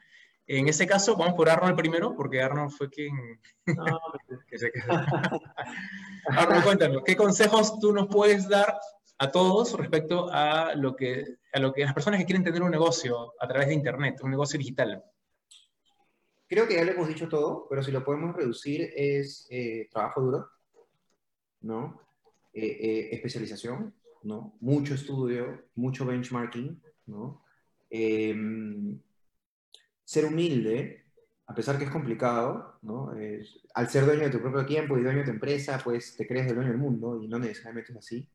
En 0.48 0.68
este 0.68 0.86
caso, 0.86 1.16
vamos 1.16 1.34
por 1.34 1.50
Arnold 1.50 1.76
primero, 1.76 2.16
porque 2.16 2.41
Arnold 2.41 2.72
fue 2.72 2.89
quien... 2.89 3.39
No, 3.66 3.86
que 4.48 4.58
se 4.58 4.72
Arnold, 6.30 6.64
cuéntanos, 6.64 7.04
¿qué 7.04 7.16
consejos 7.16 7.80
tú 7.80 7.91
nos 7.91 8.08
puedes 8.08 8.48
dar 8.48 8.80
a 9.18 9.32
todos 9.32 9.78
respecto 9.78 10.30
a 10.32 10.76
lo 10.76 10.96
que, 10.96 11.26
a 11.54 11.60
lo 11.60 11.74
que 11.74 11.84
las 11.84 11.93
personas 11.93 12.20
que 12.20 12.26
quieren 12.26 12.43
tener 12.43 12.62
un 12.62 12.72
negocio 12.72 13.34
a 13.39 13.48
través 13.48 13.70
de 13.70 13.74
Internet, 13.74 14.20
un 14.22 14.32
negocio 14.32 14.60
digital? 14.60 15.04
creo 16.48 16.68
que 16.68 16.76
ya 16.76 16.84
le 16.84 16.91
hemos 16.91 17.08
dicho 17.08 17.28
todo, 17.28 17.68
pero 17.70 17.84
si 17.84 17.91
lo 17.91 18.04
podemos 18.04 18.36
reducir 18.36 18.89
es 18.96 19.48
eh, 19.50 19.88
trabajo 19.91 20.22
duro, 20.22 20.50
¿no? 21.62 22.02
Eh, 22.54 22.66
eh, 22.66 23.10
especialización, 23.12 23.93
¿no? 24.24 24.56
Mucho 24.60 24.93
estudio, 24.93 25.66
mucho 25.76 26.06
benchmarking, 26.06 26.82
¿no? 27.08 27.41
Ser 30.06 30.26
humilde, 30.26 31.06
a 31.47 31.53
pesar 31.53 31.78
que 31.78 31.84
es 31.86 31.91
complicado, 31.91 32.80
¿no? 32.84 33.12
al 33.74 33.89
ser 33.89 34.06
dueño 34.06 34.24
de 34.24 34.30
tu 34.30 34.39
propio 34.39 34.66
tiempo 34.66 34.97
y 34.97 35.03
dueño 35.03 35.20
de 35.20 35.26
tu 35.26 35.32
empresa, 35.32 35.80
pues 35.84 36.16
te 36.16 36.26
crees 36.28 36.47
el 36.47 36.56
dueño 36.56 36.72
del 36.72 36.80
mundo 36.80 37.22
y 37.22 37.28
no 37.28 37.38
necesariamente 37.39 37.91
es 37.91 37.97
así. 37.97 38.30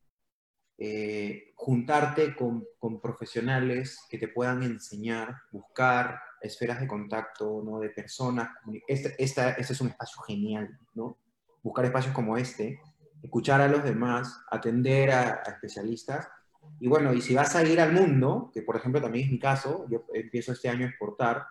eh, 0.77 1.53
juntarte 1.55 2.35
con, 2.35 2.65
con, 2.79 2.99
profesionales 2.99 3.99
que 4.09 4.17
te 4.17 4.27
puedan 4.27 4.63
enseñar, 4.63 5.35
buscar 5.51 6.19
esferas 6.41 6.79
de 6.79 6.87
contacto, 6.87 7.61
¿no? 7.63 7.79
De 7.79 7.89
personas. 7.89 8.49
Este, 8.87 9.15
esta, 9.23 9.51
este 9.51 9.73
es 9.73 9.81
un 9.81 9.89
espacio 9.89 10.21
genial, 10.23 10.79
¿no? 10.95 11.17
Buscar 11.61 11.85
espacios 11.85 12.13
como 12.13 12.37
este, 12.37 12.79
escuchar 13.21 13.61
a 13.61 13.67
los 13.67 13.83
demás, 13.83 14.43
atender 14.49 15.11
a, 15.11 15.43
especialistas. 15.45 16.27
Y 16.79 16.87
bueno, 16.87 17.13
y 17.13 17.21
si 17.21 17.35
vas 17.35 17.55
a 17.55 17.63
ir 17.63 17.79
al 17.79 17.93
mundo, 17.93 18.49
que 18.53 18.61
por 18.61 18.75
ejemplo 18.75 19.01
también 19.01 19.25
es 19.25 19.31
mi 19.31 19.39
caso, 19.39 19.85
yo 19.89 20.05
empiezo 20.13 20.51
este 20.51 20.69
año 20.69 20.85
a 20.85 20.89
exportar, 20.89 21.45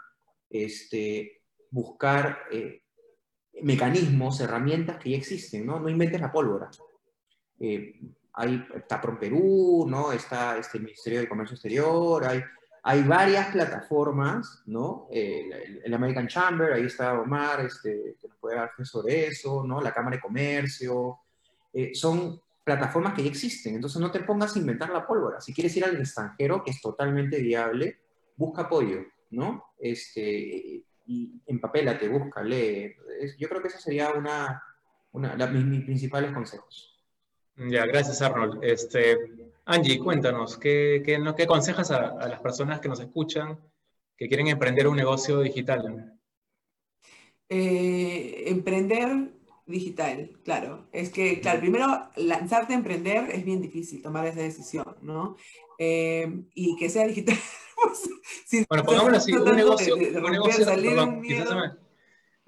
este, 0.51 1.43
buscar 1.71 2.41
eh, 2.51 2.83
mecanismos, 3.63 4.41
herramientas 4.41 4.99
que 4.99 5.11
ya 5.11 5.17
existen, 5.17 5.65
¿no? 5.67 5.81
No 5.81 5.89
inventes 5.89 6.21
la 6.21 6.33
pólvora. 6.33 6.71
Eh, 7.59 8.01
hay, 8.33 8.67
está 8.75 9.01
PROM 9.01 9.19
Perú, 9.19 9.87
¿no? 9.89 10.13
Está 10.13 10.59
este 10.59 10.79
Ministerio 10.79 11.21
de 11.21 11.29
Comercio 11.29 11.55
Exterior, 11.55 12.25
hay, 12.25 12.43
hay 12.83 13.03
varias 13.03 13.49
plataformas, 13.49 14.63
¿no? 14.67 15.09
Eh, 15.11 15.81
el, 15.85 15.93
American 15.93 16.29
Chamber, 16.29 16.73
ahí 16.73 16.85
está 16.85 17.21
Omar, 17.21 17.61
este, 17.61 18.17
que 18.21 18.29
nos 18.29 18.39
puede 18.39 18.57
dar 18.57 18.71
sobre 18.85 19.27
eso, 19.27 19.65
¿no? 19.65 19.81
La 19.81 19.93
Cámara 19.93 20.17
de 20.17 20.23
Comercio. 20.23 21.19
Eh, 21.73 21.95
son 21.95 22.41
plataformas 22.65 23.15
que 23.15 23.23
ya 23.23 23.31
existen, 23.31 23.75
entonces 23.75 24.01
no 24.01 24.11
te 24.11 24.21
pongas 24.21 24.55
a 24.55 24.59
inventar 24.59 24.91
la 24.91 25.07
pólvora. 25.07 25.41
Si 25.41 25.53
quieres 25.53 25.77
ir 25.77 25.85
al 25.85 25.97
extranjero, 25.97 26.63
que 26.63 26.71
es 26.71 26.81
totalmente 26.81 27.41
viable, 27.41 28.01
busca 28.37 28.63
apoyo, 28.63 29.01
¿no? 29.31 29.70
Este, 29.81 30.85
y 31.07 31.43
empapélate, 31.47 32.09
busca, 32.09 32.43
lee. 32.43 32.95
Yo 33.39 33.49
creo 33.49 33.63
que 33.63 33.69
esa 33.69 33.79
sería 33.79 34.13
una, 34.13 34.63
una 35.13 35.35
de 35.35 35.49
mis 35.49 35.85
principales 35.85 36.33
consejos. 36.33 36.97
Ya, 37.57 37.85
gracias 37.87 38.23
Arnold. 38.23 38.63
Este, 38.63 39.19
Angie, 39.65 39.99
cuéntanos, 39.99 40.57
¿qué, 40.57 41.03
qué, 41.05 41.19
qué 41.37 41.43
aconsejas 41.43 41.91
a, 41.91 42.09
a, 42.09 42.29
las 42.29 42.41
personas 42.41 42.81
que 42.81 42.89
nos 42.89 43.01
escuchan 43.01 43.59
que 44.17 44.29
quieren 44.29 44.49
emprender 44.49 44.87
un 44.87 44.97
negocio 44.97 45.41
digital? 45.41 46.19
Eh, 47.49 48.45
emprender 48.47 49.33
digital, 49.67 50.39
claro. 50.45 50.89
Es 50.93 51.11
que, 51.11 51.41
claro, 51.41 51.61
primero 51.61 51.87
lanzarte 52.17 52.75
a 52.75 52.77
emprender 52.77 53.31
es 53.31 53.45
bien 53.45 53.61
difícil, 53.61 54.03
tomar 54.03 54.27
esa 54.27 54.41
decisión, 54.41 54.97
¿no? 55.03 55.37
Eh, 55.79 56.45
y 56.55 56.77
que 56.77 56.89
sea 56.89 57.07
digital. 57.07 57.37
Pues, 57.83 58.67
bueno, 58.69 58.85
pongámoslo 58.85 59.17
así, 59.17 59.33
un 59.33 59.57
negocio, 59.57 59.97
de, 59.97 60.11
de 60.11 60.19
un 60.19 60.31
negocio, 60.31 60.67
perdón, 60.67 61.23
quizás 61.23 61.49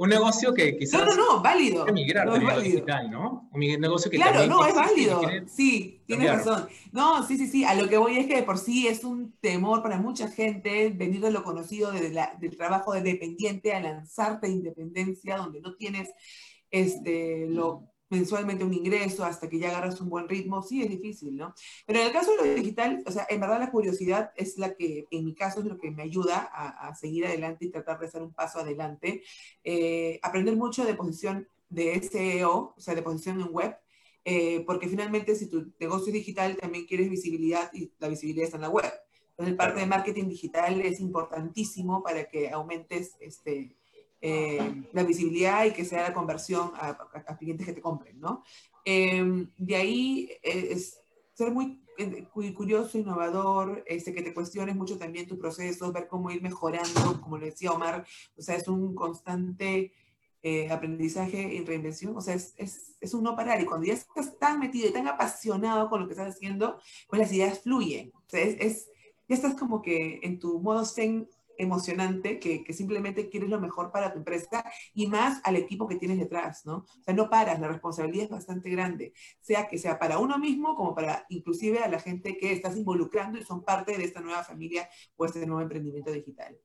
un 0.02 0.08
negocio 0.08 0.52
que 0.52 0.76
quizás... 0.76 1.04
No, 1.04 1.14
no, 1.14 1.16
no, 1.16 1.42
válido. 1.42 1.86
Migrar 1.86 2.26
no, 2.26 2.34
es 2.34 2.42
válido. 2.42 2.62
digital, 2.62 3.10
¿no? 3.10 3.48
Un 3.52 3.60
negocio 3.60 4.10
que 4.10 4.16
Claro, 4.16 4.46
no, 4.46 4.66
es 4.66 4.74
válido. 4.74 5.20
Sí, 5.46 6.02
tienes 6.06 6.28
razón. 6.28 6.66
No, 6.90 7.24
sí, 7.26 7.38
sí, 7.38 7.46
sí. 7.46 7.64
A 7.64 7.74
lo 7.74 7.88
que 7.88 7.98
voy 7.98 8.18
es 8.18 8.26
que 8.26 8.34
de 8.34 8.42
por 8.42 8.58
sí 8.58 8.88
es 8.88 9.04
un 9.04 9.36
temor 9.40 9.80
para 9.80 9.98
mucha 9.98 10.28
gente 10.28 10.88
venir 10.90 11.20
de 11.20 11.30
lo 11.30 11.44
conocido 11.44 11.92
la, 11.92 12.36
del 12.40 12.56
trabajo 12.56 12.94
de 12.94 13.02
dependiente 13.02 13.74
a 13.74 13.80
lanzarte 13.80 14.48
a 14.48 14.50
independencia 14.50 15.36
donde 15.36 15.60
no 15.60 15.76
tienes 15.76 16.10
este, 16.70 17.46
lo 17.48 17.91
mensualmente 18.12 18.62
un 18.62 18.74
ingreso 18.74 19.24
hasta 19.24 19.48
que 19.48 19.58
ya 19.58 19.70
agarras 19.70 20.00
un 20.02 20.10
buen 20.10 20.28
ritmo, 20.28 20.62
sí 20.62 20.82
es 20.82 20.90
difícil, 20.90 21.34
¿no? 21.34 21.54
Pero 21.86 21.98
en 21.98 22.06
el 22.06 22.12
caso 22.12 22.30
de 22.32 22.36
lo 22.36 22.54
digital, 22.54 23.02
o 23.06 23.10
sea, 23.10 23.26
en 23.28 23.40
verdad 23.40 23.58
la 23.58 23.70
curiosidad 23.70 24.32
es 24.36 24.58
la 24.58 24.74
que, 24.74 25.06
en 25.10 25.24
mi 25.24 25.34
caso, 25.34 25.60
es 25.60 25.66
lo 25.66 25.78
que 25.78 25.90
me 25.90 26.02
ayuda 26.02 26.50
a, 26.52 26.88
a 26.88 26.94
seguir 26.94 27.26
adelante 27.26 27.64
y 27.64 27.70
tratar 27.70 27.98
de 27.98 28.06
hacer 28.06 28.22
un 28.22 28.34
paso 28.34 28.60
adelante. 28.60 29.22
Eh, 29.64 30.20
aprender 30.22 30.56
mucho 30.56 30.84
de 30.84 30.94
posición 30.94 31.48
de 31.70 31.94
SEO, 32.02 32.74
o 32.76 32.80
sea, 32.80 32.94
de 32.94 33.02
posición 33.02 33.40
en 33.40 33.48
web, 33.50 33.76
eh, 34.24 34.62
porque 34.66 34.88
finalmente 34.88 35.34
si 35.34 35.48
tu 35.48 35.72
negocio 35.80 36.08
es 36.08 36.12
digital, 36.12 36.56
también 36.56 36.86
quieres 36.86 37.08
visibilidad 37.08 37.70
y 37.72 37.90
la 37.98 38.08
visibilidad 38.08 38.44
está 38.44 38.58
en 38.58 38.62
la 38.62 38.68
web. 38.68 38.92
Entonces, 39.30 39.56
parte 39.56 39.80
de 39.80 39.86
marketing 39.86 40.28
digital 40.28 40.80
es 40.82 41.00
importantísimo 41.00 42.02
para 42.02 42.28
que 42.28 42.50
aumentes 42.50 43.16
este, 43.20 43.74
eh, 44.22 44.84
la 44.92 45.02
visibilidad 45.02 45.64
y 45.64 45.72
que 45.72 45.84
sea 45.84 46.02
la 46.02 46.14
conversión 46.14 46.70
a, 46.76 46.90
a, 46.90 47.24
a 47.26 47.36
clientes 47.36 47.66
que 47.66 47.72
te 47.72 47.80
compren, 47.80 48.20
¿no? 48.20 48.44
Eh, 48.84 49.46
de 49.58 49.76
ahí 49.76 50.30
eh, 50.42 50.68
es 50.70 51.00
ser 51.34 51.52
muy, 51.52 51.82
muy 52.34 52.52
curioso, 52.54 52.98
innovador, 52.98 53.84
este, 53.86 54.14
que 54.14 54.22
te 54.22 54.32
cuestiones 54.32 54.76
mucho 54.76 54.96
también 54.96 55.26
tu 55.26 55.38
proceso, 55.38 55.92
ver 55.92 56.06
cómo 56.06 56.30
ir 56.30 56.40
mejorando, 56.40 57.20
como 57.20 57.36
le 57.36 57.46
decía 57.46 57.72
Omar, 57.72 58.04
o 58.36 58.42
sea, 58.42 58.56
es 58.56 58.68
un 58.68 58.94
constante 58.94 59.92
eh, 60.42 60.70
aprendizaje 60.70 61.54
y 61.54 61.64
reinvención, 61.64 62.16
o 62.16 62.20
sea, 62.20 62.34
es, 62.34 62.54
es, 62.56 62.96
es, 63.00 63.14
un 63.14 63.24
no 63.24 63.36
parar, 63.36 63.60
y 63.60 63.64
cuando 63.64 63.86
ya 63.86 63.94
estás 63.94 64.38
tan 64.38 64.58
metido 64.58 64.88
y 64.88 64.92
tan 64.92 65.06
apasionado 65.06 65.88
con 65.88 66.00
lo 66.00 66.06
que 66.06 66.14
estás 66.14 66.34
haciendo, 66.34 66.78
pues 67.08 67.20
las 67.20 67.32
ideas 67.32 67.60
fluyen, 67.60 68.12
o 68.14 68.22
sea, 68.28 68.40
es, 68.40 68.56
es 68.60 68.88
ya 69.28 69.36
estás 69.36 69.54
como 69.54 69.80
que 69.80 70.20
en 70.22 70.38
tu 70.38 70.60
modo 70.60 70.84
zen 70.84 71.28
emocionante 71.58 72.38
que, 72.38 72.64
que, 72.64 72.72
simplemente 72.72 73.28
quieres 73.28 73.50
lo 73.50 73.60
mejor 73.60 73.90
para 73.92 74.12
tu 74.12 74.18
empresa 74.18 74.64
y 74.94 75.06
más 75.06 75.40
al 75.44 75.56
equipo 75.56 75.86
que 75.86 75.96
tienes 75.96 76.18
detrás, 76.18 76.64
¿no? 76.64 76.78
O 76.78 77.02
sea, 77.04 77.14
no 77.14 77.28
paras, 77.30 77.60
la 77.60 77.68
responsabilidad 77.68 78.24
es 78.24 78.30
bastante 78.30 78.70
grande, 78.70 79.12
sea 79.40 79.68
que 79.68 79.78
sea 79.78 79.98
para 79.98 80.18
uno 80.18 80.38
mismo 80.38 80.74
como 80.74 80.94
para 80.94 81.26
inclusive 81.28 81.78
a 81.78 81.88
la 81.88 82.00
gente 82.00 82.36
que 82.36 82.52
estás 82.52 82.76
involucrando 82.76 83.38
y 83.38 83.44
son 83.44 83.64
parte 83.64 83.96
de 83.96 84.04
esta 84.04 84.20
nueva 84.20 84.44
familia 84.44 84.88
o 85.16 85.24
este 85.24 85.46
nuevo 85.46 85.62
emprendimiento 85.62 86.10
digital. 86.10 86.58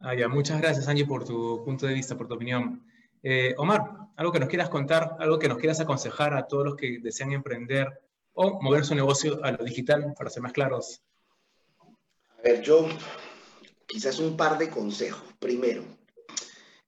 Ah, 0.00 0.14
ya, 0.14 0.28
muchas 0.28 0.60
gracias 0.60 0.88
Angie 0.88 1.04
por 1.04 1.24
tu 1.24 1.62
punto 1.64 1.86
de 1.86 1.94
vista, 1.94 2.16
por 2.16 2.26
tu 2.26 2.34
opinión. 2.34 2.82
Eh, 3.22 3.54
Omar, 3.58 3.82
algo 4.16 4.32
que 4.32 4.40
nos 4.40 4.48
quieras 4.48 4.70
contar, 4.70 5.16
algo 5.18 5.38
que 5.38 5.48
nos 5.48 5.58
quieras 5.58 5.78
aconsejar 5.80 6.34
a 6.34 6.46
todos 6.46 6.64
los 6.64 6.76
que 6.76 6.98
desean 7.02 7.32
emprender 7.32 8.00
o 8.32 8.62
mover 8.62 8.84
su 8.84 8.94
negocio 8.94 9.44
a 9.44 9.52
lo 9.52 9.62
digital, 9.62 10.14
para 10.16 10.30
ser 10.30 10.42
más 10.42 10.52
claros. 10.52 11.02
A 12.38 12.42
ver, 12.42 12.62
yo 12.62 12.88
quizás 13.90 14.20
un 14.20 14.36
par 14.36 14.56
de 14.56 14.70
consejos. 14.70 15.34
Primero, 15.38 15.82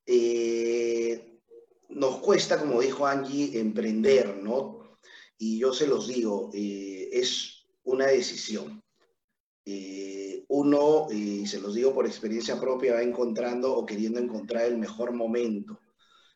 eh, 0.07 1.41
nos 1.89 2.19
cuesta, 2.19 2.59
como 2.59 2.81
dijo 2.81 3.07
Angie, 3.07 3.59
emprender, 3.59 4.37
¿no? 4.37 4.99
Y 5.37 5.59
yo 5.59 5.73
se 5.73 5.89
los 5.89 6.07
digo, 6.07 6.51
eh, 6.55 7.09
es 7.13 7.67
una 7.83 8.07
decisión. 8.07 8.81
Eh, 9.65 10.45
uno, 10.49 11.09
y 11.11 11.47
se 11.47 11.61
los 11.61 11.75
digo 11.75 11.93
por 11.93 12.07
experiencia 12.07 12.61
propia, 12.61 12.95
va 12.95 13.03
encontrando 13.03 13.75
o 13.75 13.85
queriendo 13.85 14.21
encontrar 14.21 14.67
el 14.67 14.79
mejor 14.79 15.13
momento. 15.13 15.81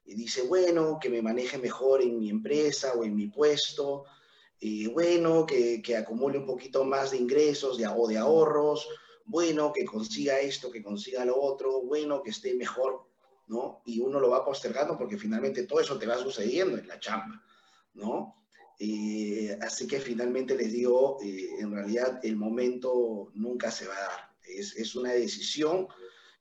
Y 0.05 0.15
dice, 0.15 0.43
bueno, 0.43 0.99
que 1.01 1.11
me 1.11 1.23
maneje 1.23 1.59
mejor 1.59 2.03
en 2.03 2.19
mi 2.19 2.29
empresa 2.29 2.93
o 2.95 3.05
en 3.05 3.15
mi 3.15 3.29
puesto, 3.29 4.05
y 4.59 4.87
bueno, 4.87 5.45
que, 5.47 5.83
que 5.83 5.97
acumule 5.97 6.39
un 6.39 6.47
poquito 6.47 6.85
más 6.85 7.11
de 7.11 7.19
ingresos 7.19 7.77
de, 7.77 7.87
o 7.87 8.07
de 8.07 8.17
ahorros, 8.17 8.89
bueno, 9.27 9.73
que 9.73 9.85
consiga 9.85 10.39
esto, 10.39 10.71
que 10.71 10.83
consiga 10.83 11.25
lo 11.25 11.41
otro, 11.41 11.83
bueno, 11.83 12.23
que 12.23 12.31
esté 12.31 12.55
mejor, 12.55 13.07
¿no? 13.49 13.83
Y 13.85 14.01
uno 14.01 14.21
lo 14.21 14.31
va 14.31 14.45
postergando 14.45 14.97
porque 14.97 15.19
finalmente 15.19 15.65
todo 15.65 15.81
eso 15.81 15.99
te 15.99 16.07
va 16.07 16.17
sucediendo 16.17 16.79
en 16.79 16.87
la 16.87 17.01
chamba, 17.01 17.43
¿no? 17.95 18.37
Eh, 18.79 19.59
así 19.63 19.87
que 19.87 20.01
finalmente 20.01 20.55
les 20.55 20.73
digo, 20.73 21.19
eh, 21.23 21.49
en 21.59 21.73
realidad 21.73 22.21
el 22.23 22.37
momento 22.37 23.31
nunca 23.35 23.71
se 23.71 23.89
va 23.89 23.97
a 23.97 24.01
dar. 24.01 24.37
Es, 24.47 24.77
es 24.77 24.95
una 24.95 25.13
decisión 25.13 25.89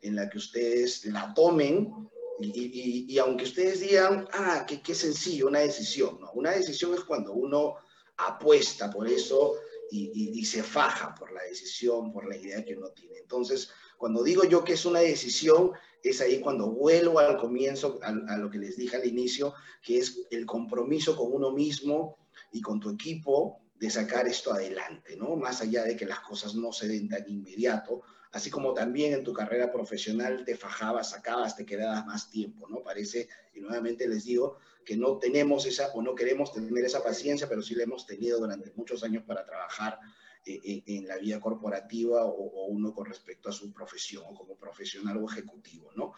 en 0.01 0.15
la 0.15 0.29
que 0.29 0.37
ustedes 0.37 1.05
la 1.05 1.33
tomen 1.33 2.09
y, 2.39 2.49
y, 2.49 3.05
y 3.13 3.17
aunque 3.17 3.45
ustedes 3.45 3.79
digan, 3.79 4.27
ah, 4.33 4.65
qué, 4.67 4.81
qué 4.81 4.93
sencillo, 4.93 5.47
una 5.47 5.59
decisión, 5.59 6.19
¿no? 6.19 6.31
Una 6.33 6.51
decisión 6.51 6.93
es 6.93 7.03
cuando 7.03 7.33
uno 7.33 7.75
apuesta 8.17 8.89
por 8.91 9.07
eso 9.07 9.55
y, 9.91 10.11
y, 10.13 10.39
y, 10.39 10.45
se 10.45 10.63
faja 10.63 11.13
por 11.15 11.31
la 11.31 11.43
decisión, 11.43 12.11
por 12.11 12.27
la 12.27 12.37
idea 12.37 12.63
que 12.63 12.75
uno 12.75 12.89
tiene. 12.89 13.17
Entonces, 13.17 13.69
cuando 13.97 14.23
digo 14.23 14.43
yo 14.43 14.63
que 14.63 14.73
es 14.73 14.85
una 14.85 14.99
decisión, 14.99 15.71
es 16.03 16.21
ahí 16.21 16.39
cuando 16.39 16.71
vuelvo 16.71 17.19
al 17.19 17.37
comienzo, 17.37 17.99
a, 18.01 18.07
a, 18.07 18.37
lo 18.37 18.49
que 18.49 18.57
les 18.57 18.77
dije 18.77 18.95
al 18.95 19.05
inicio, 19.05 19.53
que 19.81 19.99
es 19.99 20.25
el 20.31 20.45
compromiso 20.45 21.15
con 21.15 21.33
uno 21.33 21.51
mismo 21.51 22.17
y 22.51 22.61
con 22.61 22.79
tu 22.79 22.91
equipo 22.91 23.61
de 23.75 23.89
sacar 23.89 24.27
esto 24.27 24.53
adelante, 24.53 25.15
¿no? 25.17 25.35
Más 25.35 25.61
allá 25.61 25.83
de 25.83 25.95
que 25.95 26.05
las 26.05 26.21
cosas 26.21 26.55
no 26.55 26.71
se 26.71 26.87
den 26.87 27.09
tan 27.09 27.27
inmediato, 27.27 28.03
así 28.35 28.49
como 28.49 28.73
también 28.73 29.13
en 29.13 29.23
tu 29.23 29.31
carrera 29.31 29.71
profesional 29.71 30.43
te 30.43 30.57
fajabas, 30.57 31.11
sacabas, 31.11 31.55
te 31.55 31.65
quedabas 31.65 32.05
más 32.05 32.29
tiempo, 32.29 32.67
¿no? 32.67 32.83
Parece, 32.83 33.29
y 33.53 33.61
nuevamente 33.61 34.09
les 34.09 34.25
digo, 34.25 34.57
que 34.83 34.97
no 34.97 35.17
tenemos 35.17 35.65
esa 35.65 35.87
o 35.93 36.01
no 36.01 36.13
queremos 36.13 36.51
tener 36.51 36.83
esa 36.83 37.01
paciencia, 37.01 37.47
pero 37.47 37.61
sí 37.61 37.75
la 37.75 37.83
hemos 37.83 38.05
tenido 38.05 38.37
durante 38.37 38.73
muchos 38.75 39.03
años 39.05 39.23
para 39.23 39.45
trabajar 39.45 39.97
en, 40.45 40.59
eh, 40.63 40.83
en 40.85 41.07
la 41.07 41.15
vida 41.15 41.39
corporativa 41.39 42.25
o, 42.25 42.31
o, 42.31 42.65
uno 42.65 42.93
con 42.93 43.05
respecto 43.05 43.47
a 43.47 43.53
su 43.53 43.71
profesión 43.71 44.25
o 44.27 44.35
como 44.35 44.57
profesional 44.57 45.15
o 45.17 45.31
ejecutivo, 45.31 45.91
¿no? 45.95 46.13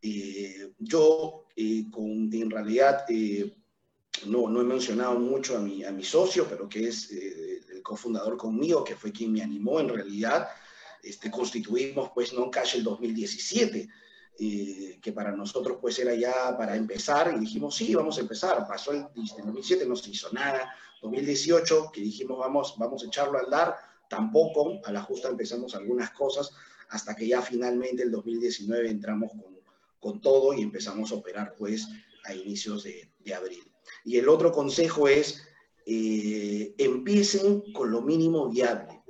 Eh, 0.00 0.72
yo, 0.78 1.46
eh, 1.56 1.90
con, 1.90 2.32
en 2.32 2.48
realidad, 2.48 3.06
eh, 3.08 3.56
no, 4.26 4.48
no, 4.48 4.60
he 4.60 4.64
mencionado 4.64 5.18
mucho 5.18 5.56
a 5.56 5.60
mi, 5.60 5.82
a 5.82 5.90
mi 5.90 6.04
socio, 6.04 6.46
pero 6.48 6.68
que 6.68 6.86
es 6.86 7.10
eh, 7.10 7.60
el 7.74 7.82
cofundador 7.82 8.36
conmigo, 8.36 8.84
que 8.84 8.94
fue 8.94 9.10
quien 9.10 9.32
me 9.32 9.42
animó 9.42 9.80
en 9.80 9.88
realidad. 9.88 10.48
Este, 11.06 11.30
constituimos 11.30 12.10
pues 12.14 12.34
Non 12.34 12.50
Cash 12.50 12.76
el 12.76 12.82
2017 12.82 13.88
eh, 14.38 14.98
que 15.00 15.12
para 15.12 15.32
nosotros 15.32 15.78
pues 15.80 15.98
era 15.98 16.14
ya 16.14 16.54
para 16.58 16.76
empezar 16.76 17.32
y 17.34 17.40
dijimos, 17.40 17.74
sí, 17.74 17.94
vamos 17.94 18.18
a 18.18 18.20
empezar. 18.20 18.66
Pasó 18.68 18.92
el, 18.92 19.06
el 19.14 19.46
2007, 19.46 19.86
no 19.86 19.96
se 19.96 20.10
hizo 20.10 20.30
nada, 20.32 20.74
2018, 21.00 21.90
que 21.92 22.02
dijimos 22.02 22.38
vamos, 22.38 22.74
vamos 22.76 23.02
a 23.02 23.06
echarlo 23.06 23.38
a 23.38 23.42
andar, 23.42 23.76
tampoco, 24.10 24.80
a 24.84 24.92
la 24.92 25.00
justa 25.00 25.28
empezamos 25.28 25.74
algunas 25.74 26.10
cosas, 26.10 26.52
hasta 26.90 27.16
que 27.16 27.26
ya 27.26 27.40
finalmente 27.40 28.02
el 28.02 28.10
2019 28.10 28.90
entramos 28.90 29.30
con, 29.30 29.56
con 29.98 30.20
todo 30.20 30.52
y 30.52 30.60
empezamos 30.60 31.12
a 31.12 31.14
operar 31.14 31.54
pues 31.56 31.88
a 32.24 32.34
inicios 32.34 32.84
de, 32.84 33.10
de 33.24 33.34
abril. 33.34 33.64
Y 34.04 34.18
el 34.18 34.28
otro 34.28 34.52
consejo 34.52 35.08
es, 35.08 35.42
eh, 35.86 36.74
empiecen 36.76 37.72
con 37.72 37.90
lo 37.90 38.02
mínimo 38.02 38.50
viable, 38.50 39.02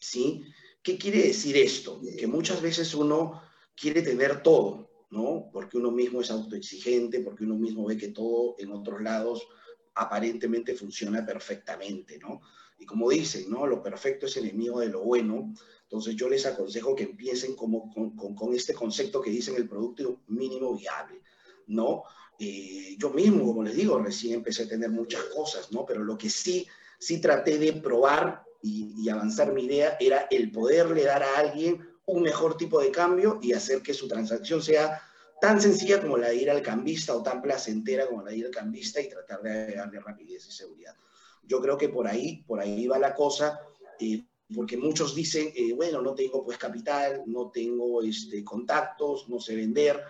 ¿sí? 0.00 0.42
¿Qué 0.82 0.98
quiere 0.98 1.22
decir 1.22 1.56
esto? 1.56 2.00
Que 2.18 2.26
muchas 2.26 2.60
veces 2.60 2.94
uno 2.94 3.40
quiere 3.76 4.02
tener 4.02 4.42
todo, 4.42 4.90
¿no? 5.10 5.48
Porque 5.52 5.76
uno 5.76 5.90
mismo 5.90 6.20
es 6.20 6.30
autoexigente, 6.30 7.20
porque 7.20 7.44
uno 7.44 7.56
mismo 7.56 7.86
ve 7.86 7.96
que 7.96 8.08
todo 8.08 8.56
en 8.58 8.72
otros 8.72 9.00
lados 9.00 9.46
aparentemente 9.94 10.74
funciona 10.74 11.24
perfectamente, 11.24 12.18
¿no? 12.18 12.40
Y 12.78 12.86
como 12.86 13.10
dicen, 13.10 13.48
¿no? 13.48 13.66
Lo 13.66 13.82
perfecto 13.82 14.26
es 14.26 14.36
enemigo 14.36 14.80
de 14.80 14.88
lo 14.88 15.04
bueno. 15.04 15.54
Entonces 15.82 16.16
yo 16.16 16.28
les 16.28 16.46
aconsejo 16.46 16.96
que 16.96 17.04
empiecen 17.04 17.54
como, 17.54 17.92
con, 17.92 18.16
con, 18.16 18.34
con 18.34 18.54
este 18.54 18.74
concepto 18.74 19.20
que 19.20 19.30
dicen 19.30 19.54
el 19.56 19.68
producto 19.68 20.22
mínimo 20.28 20.76
viable, 20.76 21.22
¿no? 21.68 22.02
Eh, 22.38 22.96
yo 22.98 23.10
mismo, 23.10 23.46
como 23.46 23.62
les 23.62 23.76
digo, 23.76 23.98
recién 23.98 24.34
empecé 24.34 24.64
a 24.64 24.68
tener 24.68 24.90
muchas 24.90 25.22
cosas, 25.26 25.70
¿no? 25.70 25.86
Pero 25.86 26.02
lo 26.02 26.18
que 26.18 26.28
sí, 26.28 26.66
sí 26.98 27.20
traté 27.20 27.58
de 27.58 27.74
probar 27.74 28.42
y, 28.62 28.94
y 28.96 29.08
avanzar 29.08 29.52
mi 29.52 29.64
idea 29.64 29.96
era 30.00 30.26
el 30.30 30.50
poderle 30.50 31.04
dar 31.04 31.22
a 31.22 31.38
alguien 31.38 31.86
un 32.06 32.22
mejor 32.22 32.56
tipo 32.56 32.80
de 32.80 32.90
cambio 32.90 33.38
y 33.42 33.52
hacer 33.52 33.82
que 33.82 33.94
su 33.94 34.08
transacción 34.08 34.62
sea 34.62 35.02
tan 35.40 35.60
sencilla 35.60 36.00
como 36.00 36.16
la 36.16 36.28
de 36.28 36.36
ir 36.36 36.50
al 36.50 36.62
cambista 36.62 37.14
o 37.14 37.22
tan 37.22 37.42
placentera 37.42 38.06
como 38.06 38.22
la 38.22 38.30
de 38.30 38.36
ir 38.36 38.46
al 38.46 38.52
cambista 38.52 39.00
y 39.00 39.08
tratar 39.08 39.42
de 39.42 39.74
darle 39.74 40.00
rapidez 40.00 40.46
y 40.46 40.52
seguridad. 40.52 40.94
Yo 41.42 41.60
creo 41.60 41.76
que 41.76 41.88
por 41.88 42.06
ahí, 42.06 42.44
por 42.46 42.60
ahí 42.60 42.86
va 42.86 42.98
la 42.98 43.14
cosa, 43.14 43.60
eh, 43.98 44.24
porque 44.54 44.76
muchos 44.76 45.14
dicen, 45.14 45.52
eh, 45.54 45.72
bueno, 45.72 46.00
no 46.00 46.14
tengo 46.14 46.44
pues 46.44 46.58
capital, 46.58 47.22
no 47.26 47.50
tengo 47.50 48.02
este, 48.02 48.44
contactos, 48.44 49.28
no 49.28 49.40
sé 49.40 49.56
vender, 49.56 50.00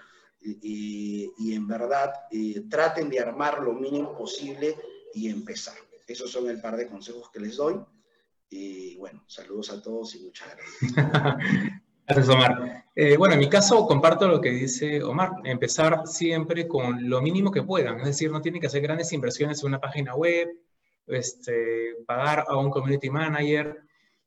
eh, 0.44 1.30
y 1.38 1.54
en 1.54 1.66
verdad 1.66 2.12
eh, 2.30 2.64
traten 2.68 3.08
de 3.08 3.20
armar 3.20 3.62
lo 3.62 3.72
mínimo 3.72 4.16
posible 4.16 4.76
y 5.14 5.28
empezar. 5.28 5.76
Esos 6.06 6.30
son 6.30 6.48
el 6.48 6.60
par 6.60 6.76
de 6.76 6.88
consejos 6.88 7.30
que 7.30 7.40
les 7.40 7.56
doy. 7.56 7.80
Y 8.52 8.96
bueno, 8.96 9.24
saludos 9.26 9.70
a 9.70 9.80
todos 9.80 10.14
y 10.14 10.20
muchas 10.20 10.48
gracias. 10.54 10.92
Gracias, 12.06 12.28
Omar. 12.28 12.84
Eh, 12.94 13.16
bueno, 13.16 13.34
en 13.34 13.40
mi 13.40 13.48
caso 13.48 13.86
comparto 13.86 14.28
lo 14.28 14.40
que 14.40 14.50
dice 14.50 15.02
Omar, 15.02 15.30
empezar 15.44 16.02
siempre 16.06 16.68
con 16.68 17.08
lo 17.08 17.22
mínimo 17.22 17.50
que 17.50 17.62
puedan, 17.62 18.00
es 18.00 18.06
decir, 18.06 18.30
no 18.30 18.42
tienen 18.42 18.60
que 18.60 18.66
hacer 18.66 18.82
grandes 18.82 19.12
inversiones 19.12 19.62
en 19.62 19.68
una 19.68 19.80
página 19.80 20.14
web, 20.14 20.48
este, 21.06 21.94
pagar 22.06 22.44
a 22.46 22.56
un 22.58 22.70
community 22.70 23.08
manager. 23.08 23.84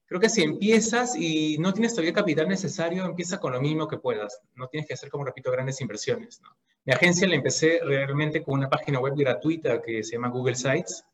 Creo 0.07 0.19
que 0.19 0.29
si 0.29 0.41
empiezas 0.41 1.15
y 1.15 1.57
no 1.59 1.73
tienes 1.73 1.93
todavía 1.93 2.13
capital 2.13 2.47
necesario, 2.47 3.05
empieza 3.05 3.39
con 3.39 3.53
lo 3.53 3.61
mínimo 3.61 3.87
que 3.87 3.97
puedas. 3.97 4.41
No 4.55 4.67
tienes 4.67 4.87
que 4.87 4.95
hacer, 4.95 5.09
como 5.09 5.23
repito, 5.23 5.51
grandes 5.51 5.81
inversiones. 5.81 6.41
¿no? 6.41 6.49
Mi 6.85 6.93
agencia 6.93 7.27
la 7.27 7.35
empecé 7.35 7.79
realmente 7.83 8.41
con 8.41 8.55
una 8.55 8.69
página 8.69 8.99
web 8.99 9.13
gratuita 9.15 9.81
que 9.81 10.03
se 10.03 10.13
llama 10.13 10.29
Google 10.29 10.55
Sites. 10.55 11.05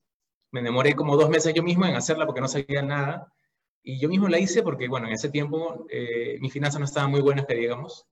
Me 0.52 0.62
demoré 0.62 0.96
como 0.96 1.18
dos 1.18 1.30
meses 1.30 1.54
yo 1.54 1.64
mismo 1.64 1.86
en 1.86 1.96
hacerla 1.96 2.26
porque 2.26 2.42
no 2.42 2.48
sabía 2.48 2.82
nada 2.82 3.34
y 3.84 4.00
yo 4.00 4.10
mismo 4.10 4.28
la 4.28 4.40
hice 4.40 4.62
porque, 4.64 4.88
bueno, 4.88 5.08
en 5.08 5.14
ese 5.14 5.30
tiempo 5.30 5.88
eh, 5.90 6.38
mis 6.40 6.54
finanzas 6.54 6.80
no 6.80 6.86
estaban 6.86 7.10
muy 7.10 7.22
buenas, 7.22 7.46
que 7.46 7.56
digamos. 7.56 8.06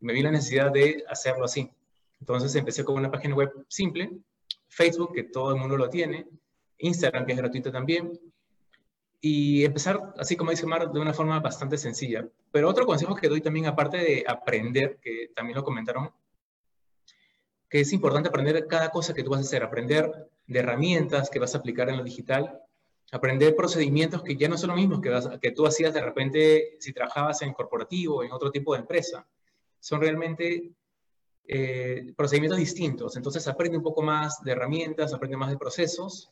Me 0.00 0.12
vi 0.12 0.22
la 0.22 0.30
necesidad 0.30 0.72
de 0.72 1.04
hacerlo 1.08 1.44
así. 1.44 1.70
Entonces 2.20 2.54
empecé 2.54 2.84
con 2.84 2.96
una 2.96 3.10
página 3.10 3.34
web 3.34 3.52
simple, 3.68 4.10
Facebook, 4.68 5.12
que 5.14 5.24
todo 5.24 5.52
el 5.52 5.60
mundo 5.60 5.76
lo 5.76 5.88
tiene, 5.88 6.26
Instagram, 6.78 7.26
que 7.26 7.32
es 7.32 7.38
gratuito 7.38 7.70
también, 7.70 8.18
y 9.20 9.64
empezar, 9.64 10.14
así 10.18 10.36
como 10.36 10.50
dice 10.50 10.66
Mar, 10.66 10.90
de 10.90 11.00
una 11.00 11.14
forma 11.14 11.38
bastante 11.38 11.78
sencilla. 11.78 12.28
Pero 12.50 12.68
otro 12.68 12.86
consejo 12.86 13.14
que 13.14 13.28
doy 13.28 13.40
también, 13.40 13.66
aparte 13.66 13.98
de 13.98 14.24
aprender, 14.26 14.98
que 15.00 15.30
también 15.34 15.56
lo 15.56 15.64
comentaron, 15.64 16.10
que 17.68 17.80
es 17.80 17.92
importante 17.92 18.28
aprender 18.28 18.66
cada 18.66 18.90
cosa 18.90 19.14
que 19.14 19.22
tú 19.22 19.30
vas 19.30 19.40
a 19.40 19.42
hacer, 19.42 19.62
aprender 19.62 20.28
de 20.52 20.58
herramientas 20.60 21.30
que 21.30 21.38
vas 21.38 21.54
a 21.54 21.58
aplicar 21.58 21.88
en 21.88 21.96
lo 21.96 22.04
digital, 22.04 22.60
aprender 23.12 23.54
procedimientos 23.54 24.22
que 24.22 24.36
ya 24.36 24.48
no 24.48 24.56
son 24.56 24.70
los 24.70 24.76
mismos 24.76 25.00
que, 25.00 25.10
vas, 25.10 25.28
que 25.40 25.50
tú 25.52 25.66
hacías 25.66 25.92
de 25.92 26.00
repente 26.00 26.76
si 26.80 26.92
trabajabas 26.92 27.42
en 27.42 27.52
corporativo 27.52 28.16
o 28.16 28.22
en 28.24 28.32
otro 28.32 28.50
tipo 28.50 28.72
de 28.72 28.80
empresa. 28.80 29.26
Son 29.80 30.00
realmente 30.00 30.72
eh, 31.46 32.12
procedimientos 32.16 32.58
distintos. 32.58 33.16
Entonces 33.16 33.46
aprende 33.48 33.76
un 33.76 33.82
poco 33.82 34.02
más 34.02 34.42
de 34.42 34.52
herramientas, 34.52 35.12
aprende 35.12 35.36
más 35.36 35.50
de 35.50 35.58
procesos. 35.58 36.30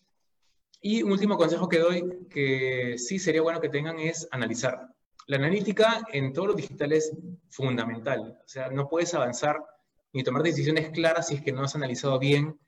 Y 0.81 1.03
un 1.03 1.13
último 1.13 1.37
consejo 1.37 1.69
que 1.69 1.79
doy, 1.79 2.27
que 2.31 2.97
sí 2.97 3.19
sería 3.19 3.43
bueno 3.43 3.61
que 3.61 3.69
tengan, 3.69 3.99
es 3.99 4.27
analizar. 4.31 4.89
La 5.27 5.37
analítica 5.37 6.03
en 6.13 6.33
todo 6.33 6.49
lo 6.49 6.55
digital 6.55 6.93
es 6.93 7.13
fundamental. 7.51 8.39
O 8.43 8.49
sea, 8.49 8.71
no 8.71 8.89
puedes 8.89 9.13
avanzar 9.13 9.59
ni 10.13 10.23
tomar 10.23 10.43
decisiones 10.43 10.91
claras 10.91 11.29
si 11.29 11.35
es 11.35 11.43
que 11.43 11.53
no 11.53 11.63
has 11.63 11.77
analizado 11.77 12.19
bien 12.19 12.59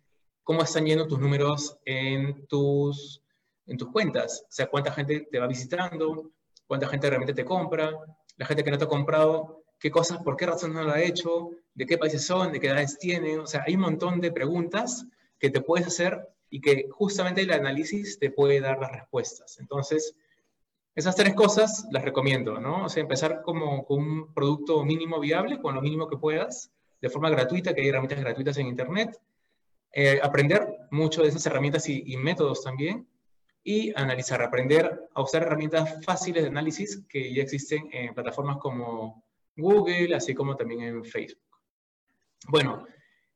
cómo 0.43 0.63
están 0.63 0.87
yendo 0.87 1.07
tus 1.07 1.19
números 1.19 1.79
en 1.85 2.47
tus 2.47 3.23
en 3.67 3.77
tus 3.77 3.91
cuentas. 3.91 4.45
O 4.49 4.53
sea, 4.53 4.67
cuánta 4.67 4.93
gente 4.93 5.29
te 5.31 5.39
va 5.39 5.47
visitando, 5.47 6.31
cuánta 6.67 6.89
gente 6.89 7.09
realmente 7.09 7.35
te 7.35 7.45
compra, 7.45 7.93
la 8.37 8.47
gente 8.47 8.65
que 8.65 8.71
no 8.71 8.79
te 8.79 8.85
ha 8.85 8.89
comprado, 8.89 9.65
qué 9.79 9.91
cosas, 9.91 10.23
por 10.23 10.37
qué 10.37 10.47
razón 10.47 10.73
no 10.73 10.83
lo 10.83 10.93
ha 10.93 11.03
hecho, 11.03 11.51
de 11.75 11.87
qué 11.87 11.99
países 11.99 12.25
son, 12.25 12.53
de 12.53 12.61
qué 12.61 12.69
edades 12.69 12.99
tienen. 12.99 13.41
O 13.41 13.47
sea, 13.47 13.65
hay 13.67 13.75
un 13.75 13.83
montón 13.83 14.21
de 14.21 14.33
preguntas 14.33 15.07
que 15.39 15.51
te 15.51 15.61
puedes 15.61 15.87
hacer 15.87 16.29
y 16.51 16.61
que 16.61 16.89
justamente 16.91 17.43
el 17.43 17.53
análisis 17.53 18.19
te 18.19 18.31
puede 18.31 18.61
dar 18.61 18.79
las 18.79 18.93
respuestas. 18.93 19.59
Entonces, 19.59 20.15
esas 20.95 21.17
tres 21.17 21.35
cosas 21.35 21.87
las 21.91 22.05
recomiendo, 22.05 22.61
¿no? 22.61 22.85
O 22.85 22.89
sea, 22.89 23.03
empezar 23.03 23.43
como 23.43 23.85
con 23.85 23.99
un 23.99 24.35
producto 24.35 24.85
mínimo 24.85 25.19
viable, 25.19 25.61
con 25.61 25.75
lo 25.75 25.81
mínimo 25.81 26.07
que 26.07 26.19
puedas, 26.19 26.71
de 27.01 27.09
forma 27.09 27.31
gratuita, 27.31 27.75
que 27.75 27.81
hay 27.81 27.89
herramientas 27.89 28.21
gratuitas 28.21 28.59
en 28.59 28.67
Internet. 28.67 29.19
Eh, 29.93 30.21
aprender 30.23 30.67
mucho 30.91 31.23
de 31.23 31.29
esas 31.29 31.45
herramientas 31.47 31.89
y, 31.89 32.03
y 32.07 32.17
métodos 32.17 32.63
también 32.63 33.07
y 33.65 33.93
analizar, 33.95 34.43
aprender 34.43 35.09
a 35.15 35.23
usar 35.23 35.43
herramientas 35.43 36.05
fáciles 36.05 36.43
de 36.43 36.49
análisis 36.49 37.05
que 37.09 37.33
ya 37.33 37.43
existen 37.43 37.89
en 37.93 38.15
plataformas 38.15 38.59
como 38.59 39.25
Google, 39.57 40.15
así 40.15 40.35
como 40.35 40.57
también 40.57 40.83
en 40.83 41.05
Facebook. 41.05 41.41
Bueno, 42.49 42.87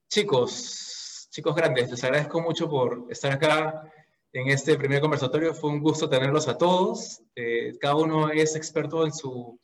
chicos, 0.09 1.29
chicos 1.31 1.55
grandes, 1.55 1.91
les 1.91 2.03
agradezco 2.03 2.41
mucho 2.41 2.69
por 2.69 3.07
estar 3.09 3.33
acá 3.33 3.93
en 4.33 4.49
este 4.49 4.77
primer 4.77 5.01
conversatorio. 5.01 5.55
Fue 5.55 5.71
un 5.71 5.81
gusto 5.81 6.09
tenerlos 6.09 6.49
a 6.49 6.59
todos. 6.59 7.23
Eh, 7.37 7.77
cada 7.81 7.95
uno 7.95 8.31
es 8.31 8.57
experto 8.57 9.05
en 9.05 9.13
su, 9.13 9.59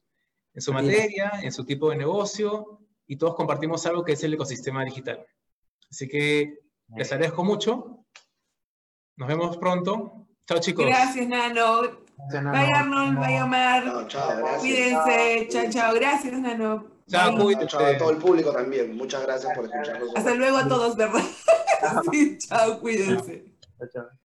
en 0.54 0.62
su 0.62 0.72
materia, 0.72 1.32
en 1.42 1.50
su 1.50 1.64
tipo 1.64 1.90
de 1.90 1.96
negocio, 1.96 2.80
y 3.06 3.16
todos 3.16 3.34
compartimos 3.34 3.84
algo 3.86 4.04
que 4.04 4.12
es 4.12 4.22
el 4.22 4.34
ecosistema 4.34 4.84
digital. 4.84 5.26
Así 5.90 6.08
que 6.08 6.61
les 6.96 7.12
agradezco 7.12 7.44
mucho. 7.44 8.04
Nos 9.16 9.28
vemos 9.28 9.56
pronto. 9.56 10.26
Chao, 10.46 10.58
chicos. 10.58 10.86
Gracias, 10.86 11.26
Nano. 11.28 11.82
Gracias, 11.82 12.42
Nano. 12.42 12.52
Vaya 12.52 12.80
Arnold, 12.80 13.18
vaya 13.18 13.44
Omar. 13.44 13.84
No, 13.84 14.08
chao, 14.08 14.36
gracias. 14.36 14.60
Cuídense. 14.60 15.48
Chao, 15.50 15.70
chao. 15.70 15.94
Gracias, 15.94 16.32
Nano. 16.32 16.86
Chao, 17.08 17.32
Bye. 17.32 17.42
cuídense. 17.44 17.66
Chao 17.68 17.86
a 17.86 17.98
todo 17.98 18.10
el 18.10 18.18
público 18.18 18.52
también. 18.52 18.96
Muchas 18.96 19.22
gracias 19.22 19.54
por 19.54 19.64
escucharnos. 19.64 20.10
Hasta 20.14 20.34
luego 20.34 20.56
a 20.56 20.68
todos, 20.68 20.96
¿verdad? 20.96 21.22
sí, 22.12 22.38
chao, 22.38 22.80
cuídense. 22.80 23.44
Chao, 23.78 23.88
chao. 23.92 24.21